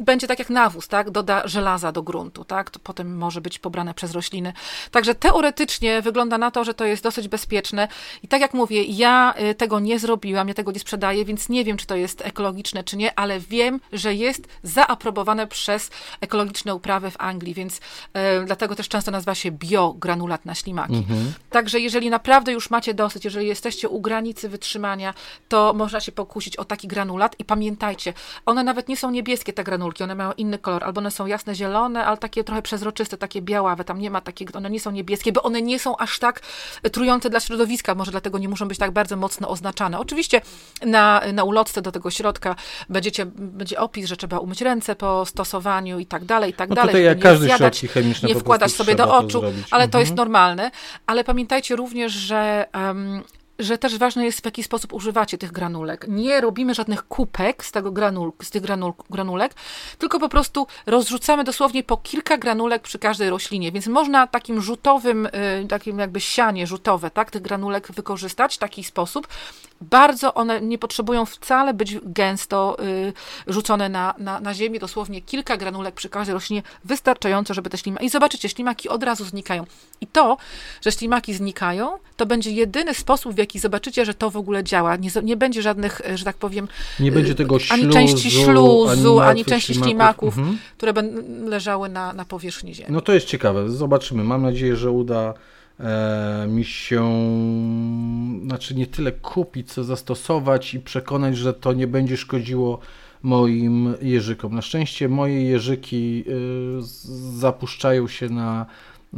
[0.00, 1.10] będzie tak jak nawóz, tak?
[1.10, 2.70] Doda żelaza do gruntu, tak?
[2.70, 4.52] To potem może być pobrane przez rośliny.
[4.90, 7.88] Także teoretycznie wygląda na to, że to jest dosyć bezpieczne.
[8.22, 11.64] I tak jak mówię, ja y, tego nie zrobiłam, ja tego nie sprzedaję, więc nie
[11.64, 15.90] wiem, czy to jest ekologiczne, czy nie, ale wiem, że jest zaaprobowane przez
[16.20, 17.80] ekologiczne uprawy w Anglii, więc y,
[18.46, 20.94] dlatego też często nazywa się biogranulat na ślimaki.
[20.94, 21.32] Mhm.
[21.50, 25.14] Także jeżeli naprawdę już macie dosyć, jeżeli jesteście u granicy wytrzymania,
[25.48, 28.12] to można się pokusić o taki granulat i pamiętajcie,
[28.46, 31.54] one nawet nie są niebieskie, te granulki, one mają inny kolor, albo one są jasne
[31.54, 35.32] zielone, ale takie trochę przezroczyste, takie białawe, tam nie ma takiego, one nie są niebieskie,
[35.32, 36.40] bo one nie są aż tak
[36.92, 39.98] trujące dla środowiska, może dlatego nie muszą być tak bardzo mocno oznaczane.
[39.98, 40.40] Oczywiście
[40.86, 42.56] na, na ulotce do tego środka
[42.88, 46.74] będziecie, będzie opis, że trzeba umyć ręce po stosowaniu i tak dalej, i tak no
[46.74, 46.88] dalej.
[46.88, 50.26] Tutaj jak każdy zjadać, chemiczne nie wkładać sobie do oczu, ale to jest mhm.
[50.28, 50.70] normalne.
[51.06, 53.22] Ale pamiętajcie również, że um,
[53.58, 56.06] że też ważne jest, w jaki sposób używacie tych granulek.
[56.08, 59.54] Nie robimy żadnych kupek z, tego granul, z tych granul, granulek,
[59.98, 65.26] tylko po prostu rozrzucamy dosłownie po kilka granulek przy każdej roślinie, więc można takim rzutowym,
[65.26, 69.28] y, takim jakby sianie rzutowe, tak, tych granulek wykorzystać w taki sposób.
[69.90, 73.12] Bardzo one nie potrzebują wcale być gęsto y,
[73.46, 78.06] rzucone na, na, na ziemię, dosłownie kilka granulek przy każdej roślinie, wystarczająco, żeby te ślimaki,
[78.06, 79.66] i zobaczycie, ślimaki od razu znikają.
[80.00, 80.36] I to,
[80.82, 84.96] że ślimaki znikają, to będzie jedyny sposób, w jaki zobaczycie, że to w ogóle działa.
[84.96, 86.68] Nie, nie będzie żadnych, e, że tak powiem,
[87.00, 90.58] nie będzie tego śluzu, ani części śluzu, ani, ani części ślimaków, mhm.
[90.76, 92.88] które będą leżały na, na powierzchni ziemi.
[92.92, 93.70] No to jest ciekawe.
[93.70, 94.24] Zobaczymy.
[94.24, 95.34] Mam nadzieję, że uda
[96.48, 97.02] mi się,
[98.44, 102.80] znaczy nie tyle kupić, co zastosować i przekonać, że to nie będzie szkodziło
[103.24, 104.54] moim jeżykom.
[104.54, 106.82] Na szczęście moje jeżyki y,
[107.38, 108.66] zapuszczają się na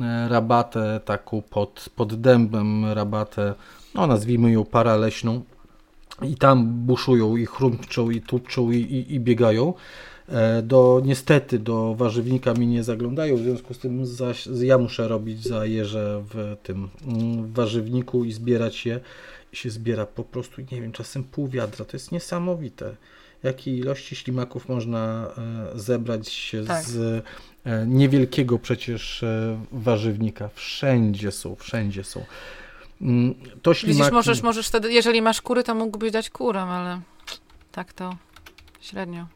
[0.00, 3.54] e, rabatę taką pod, pod dębem, rabatę
[3.94, 5.42] no nazwijmy ją paraleśną
[6.22, 9.74] i tam buszują i chrumczą i tupczą i, i, i biegają.
[10.28, 15.08] E, do, niestety do warzywnika mi nie zaglądają, w związku z tym zaś, ja muszę
[15.08, 19.00] robić za jeże w tym mm, w warzywniku i zbierać je.
[19.52, 21.84] I się zbiera po prostu, nie wiem, czasem pół wiadra.
[21.84, 22.96] To jest niesamowite.
[23.42, 25.30] Jakie ilości ślimaków można
[25.74, 26.84] e, zebrać tak.
[26.84, 27.24] z
[27.64, 29.24] e, niewielkiego przecież
[29.72, 30.48] warzywnika.
[30.54, 32.24] Wszędzie są, wszędzie są.
[33.00, 33.98] Mm, to ślimaki...
[33.98, 37.00] Widzisz, możesz, możesz wtedy, jeżeli masz kury, to mógłbyś dać kurę, ale
[37.72, 38.16] tak to
[38.80, 39.35] średnio.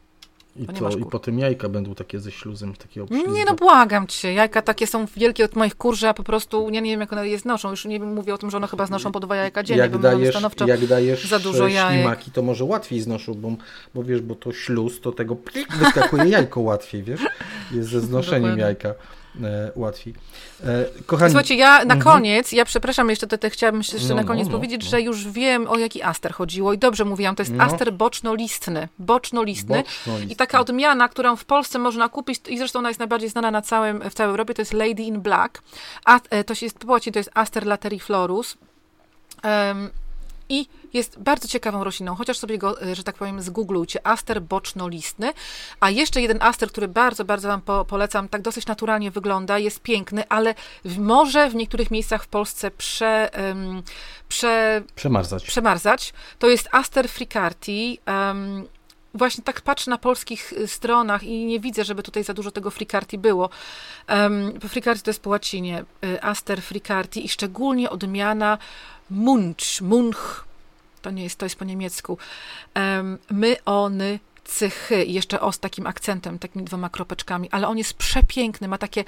[0.60, 3.32] I, to, I potem jajka będą takie ze śluzem, takie obślizgłe.
[3.32, 4.32] Nie no, błagam cię.
[4.32, 7.12] Jajka takie są wielkie od moich kur, że ja po prostu, ja nie wiem jak
[7.12, 7.70] one je znoszą.
[7.70, 9.98] Już nie mówię o tym, że one chyba znoszą po dwa jajka dziennie, jak bo
[9.98, 12.00] dajesz, stanowczo jak dajesz za dużo jajek.
[12.00, 13.52] ślimaki, to może łatwiej znoszą, bo,
[13.94, 15.36] bo wiesz, bo to śluz, to tego
[15.78, 17.20] wyskakuje jajko łatwiej, wiesz?
[17.72, 18.94] Jest ze znoszeniem jajka.
[19.42, 19.72] E.
[20.64, 21.30] E, kochani...
[21.30, 22.00] Słuchajcie, ja na mhm.
[22.00, 24.90] koniec, ja przepraszam, jeszcze to, chciałabym jeszcze no, na koniec no, powiedzieć, no.
[24.90, 27.64] że już wiem o jaki aster chodziło i dobrze mówiłam, to jest no.
[27.64, 28.88] aster boczno-listny.
[28.98, 29.84] Boczno-listny.
[30.28, 33.62] I taka odmiana, którą w Polsce można kupić i zresztą ona jest najbardziej znana na
[33.62, 35.62] całym, w całej Europie, to jest Lady in Black.
[36.04, 36.78] A, e, to się jest,
[37.12, 38.56] to jest aster lateriflorus.
[39.44, 39.90] Um,
[40.50, 44.06] i jest bardzo ciekawą rośliną, chociaż sobie go, e, że tak powiem, zgooglujcie.
[44.06, 45.32] Aster boczno-listny.
[45.80, 49.80] A jeszcze jeden aster, który bardzo, bardzo Wam po, polecam, tak dosyć naturalnie wygląda, jest
[49.80, 50.54] piękny, ale
[50.84, 53.82] w, może w niektórych miejscach w Polsce prze, um,
[54.28, 55.44] prze, przemarzać.
[55.44, 56.12] przemarzać.
[56.38, 57.98] To jest Aster fricarti.
[58.06, 58.66] Um,
[59.14, 62.70] właśnie tak patrzę na polskich y, stronach i nie widzę, żeby tutaj za dużo tego
[62.70, 63.50] fricarti było.
[64.08, 68.58] Um, fricarti to jest po łacinie, y, aster fricarti i szczególnie odmiana
[69.10, 70.44] munch, munch,
[71.02, 72.18] to nie jest, to jest po niemiecku,
[73.30, 78.68] my, ony, cychy, jeszcze o z takim akcentem, takimi dwoma kropeczkami, ale on jest przepiękny,
[78.68, 79.04] ma takie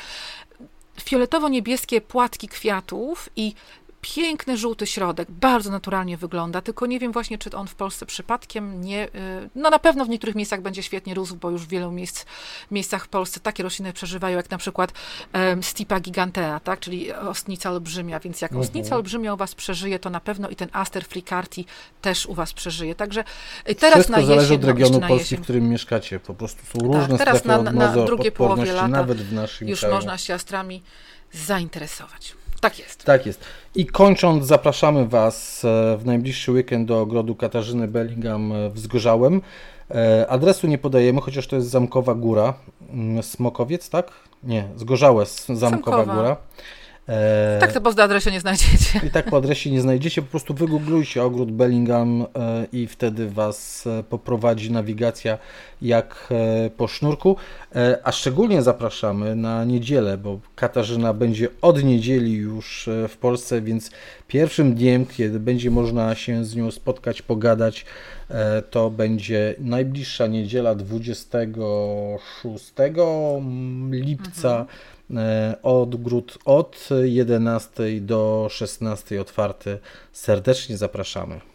[1.01, 3.55] fioletowo-niebieskie płatki kwiatów i
[4.03, 8.81] piękny żółty środek, bardzo naturalnie wygląda, tylko nie wiem właśnie, czy on w Polsce przypadkiem
[8.81, 9.11] nie, y,
[9.55, 12.25] no na pewno w niektórych miejscach będzie świetnie rósł, bo już w wielu miejsc,
[12.71, 14.93] miejscach w Polsce takie rośliny przeżywają, jak na przykład
[15.35, 18.69] um, Stipa gigantea, tak, czyli ostnica olbrzymia, więc jak mhm.
[18.69, 21.67] ostnica olbrzymia u was przeżyje, to na pewno i ten Aster fricarti
[22.01, 23.25] też u was przeżyje, także
[23.69, 26.67] y, teraz Wszystko na jesień, zależy od regionu no, Polski, w którym mieszkacie, po prostu
[26.67, 29.95] są różne tak, teraz na, na, na drugie połowie lata nawet w naszym już kraju.
[29.95, 30.83] można się astrami
[31.33, 32.42] zainteresować.
[32.63, 33.05] Tak jest.
[33.05, 33.45] Tak jest.
[33.75, 39.43] I kończąc, zapraszamy Was e, w najbliższy weekend do ogrodu Katarzyny Bellingham w Zgorzałem.
[39.91, 42.55] E, adresu nie podajemy, chociaż to jest Zamkowa Góra.
[42.91, 44.11] Mm, Smokowiec, tak?
[44.43, 46.05] Nie, Zgorzałe, Zamkowa, Zamkowa.
[46.05, 46.37] Góra.
[47.09, 49.01] E, tak to po adresie nie znajdziecie.
[49.07, 52.27] I tak po adresie nie znajdziecie, po prostu wygooglujcie ogród Bellingham e,
[52.73, 55.39] i wtedy Was e, poprowadzi nawigacja
[55.83, 56.29] jak
[56.77, 57.37] po sznurku.
[58.05, 63.91] A szczególnie zapraszamy na niedzielę, bo Katarzyna będzie od niedzieli już w Polsce, więc
[64.29, 67.85] pierwszym dniem, kiedy będzie można się z nią spotkać, pogadać,
[68.71, 72.73] to będzie najbliższa niedziela 26
[73.91, 74.51] lipca.
[74.51, 74.67] Mhm
[75.02, 75.02] E,
[75.63, 77.71] odgród od 11
[78.01, 79.79] do 16 otwarty.
[80.13, 81.52] Serdecznie zapraszamy.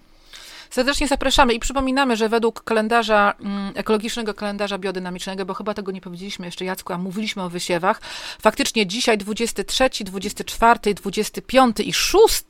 [0.69, 6.01] Serdecznie zapraszamy i przypominamy, że według kalendarza, mm, ekologicznego kalendarza biodynamicznego, bo chyba tego nie
[6.01, 8.01] powiedzieliśmy jeszcze Jacku, a mówiliśmy o wysiewach,
[8.41, 12.43] faktycznie dzisiaj 23, 24, 25 i 6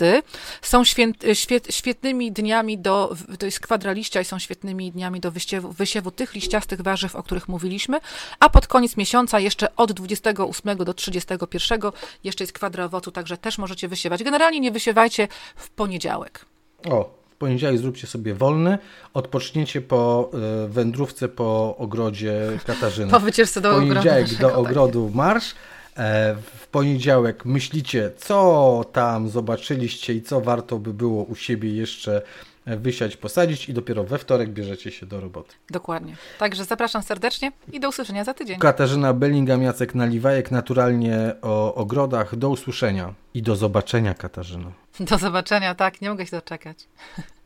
[0.61, 5.31] są święt, świet, świetnymi dniami do, to jest kwadra liścia i są świetnymi dniami do
[5.31, 7.99] wysiewu, wysiewu tych liściastych warzyw, o których mówiliśmy,
[8.39, 11.79] a pod koniec miesiąca jeszcze od 28 do 31
[12.23, 14.23] jeszcze jest kwadra owocu, także też możecie wysiewać.
[14.23, 16.45] Generalnie nie wysiewajcie w poniedziałek.
[16.89, 18.77] O, poniedziałek zróbcie sobie wolny,
[19.13, 20.31] odpoczniecie po
[20.65, 23.11] y, wędrówce po ogrodzie Katarzyny.
[23.17, 23.87] Po wycieczce do ogrodu.
[23.89, 25.55] Poniedziałek do ogrodu marsz.
[25.97, 32.21] E, w poniedziałek myślicie, co tam zobaczyliście i co warto by było u siebie jeszcze
[32.67, 35.55] wysiać, posadzić i dopiero we wtorek bierzecie się do roboty.
[35.69, 36.15] Dokładnie.
[36.39, 38.59] Także zapraszam serdecznie i do usłyszenia za tydzień.
[38.59, 42.35] Katarzyna Bellingham, Jacek Naliwajek, naturalnie o ogrodach.
[42.35, 44.71] Do usłyszenia i do zobaczenia, Katarzyna.
[44.99, 46.77] Do zobaczenia, tak, nie mogę się doczekać.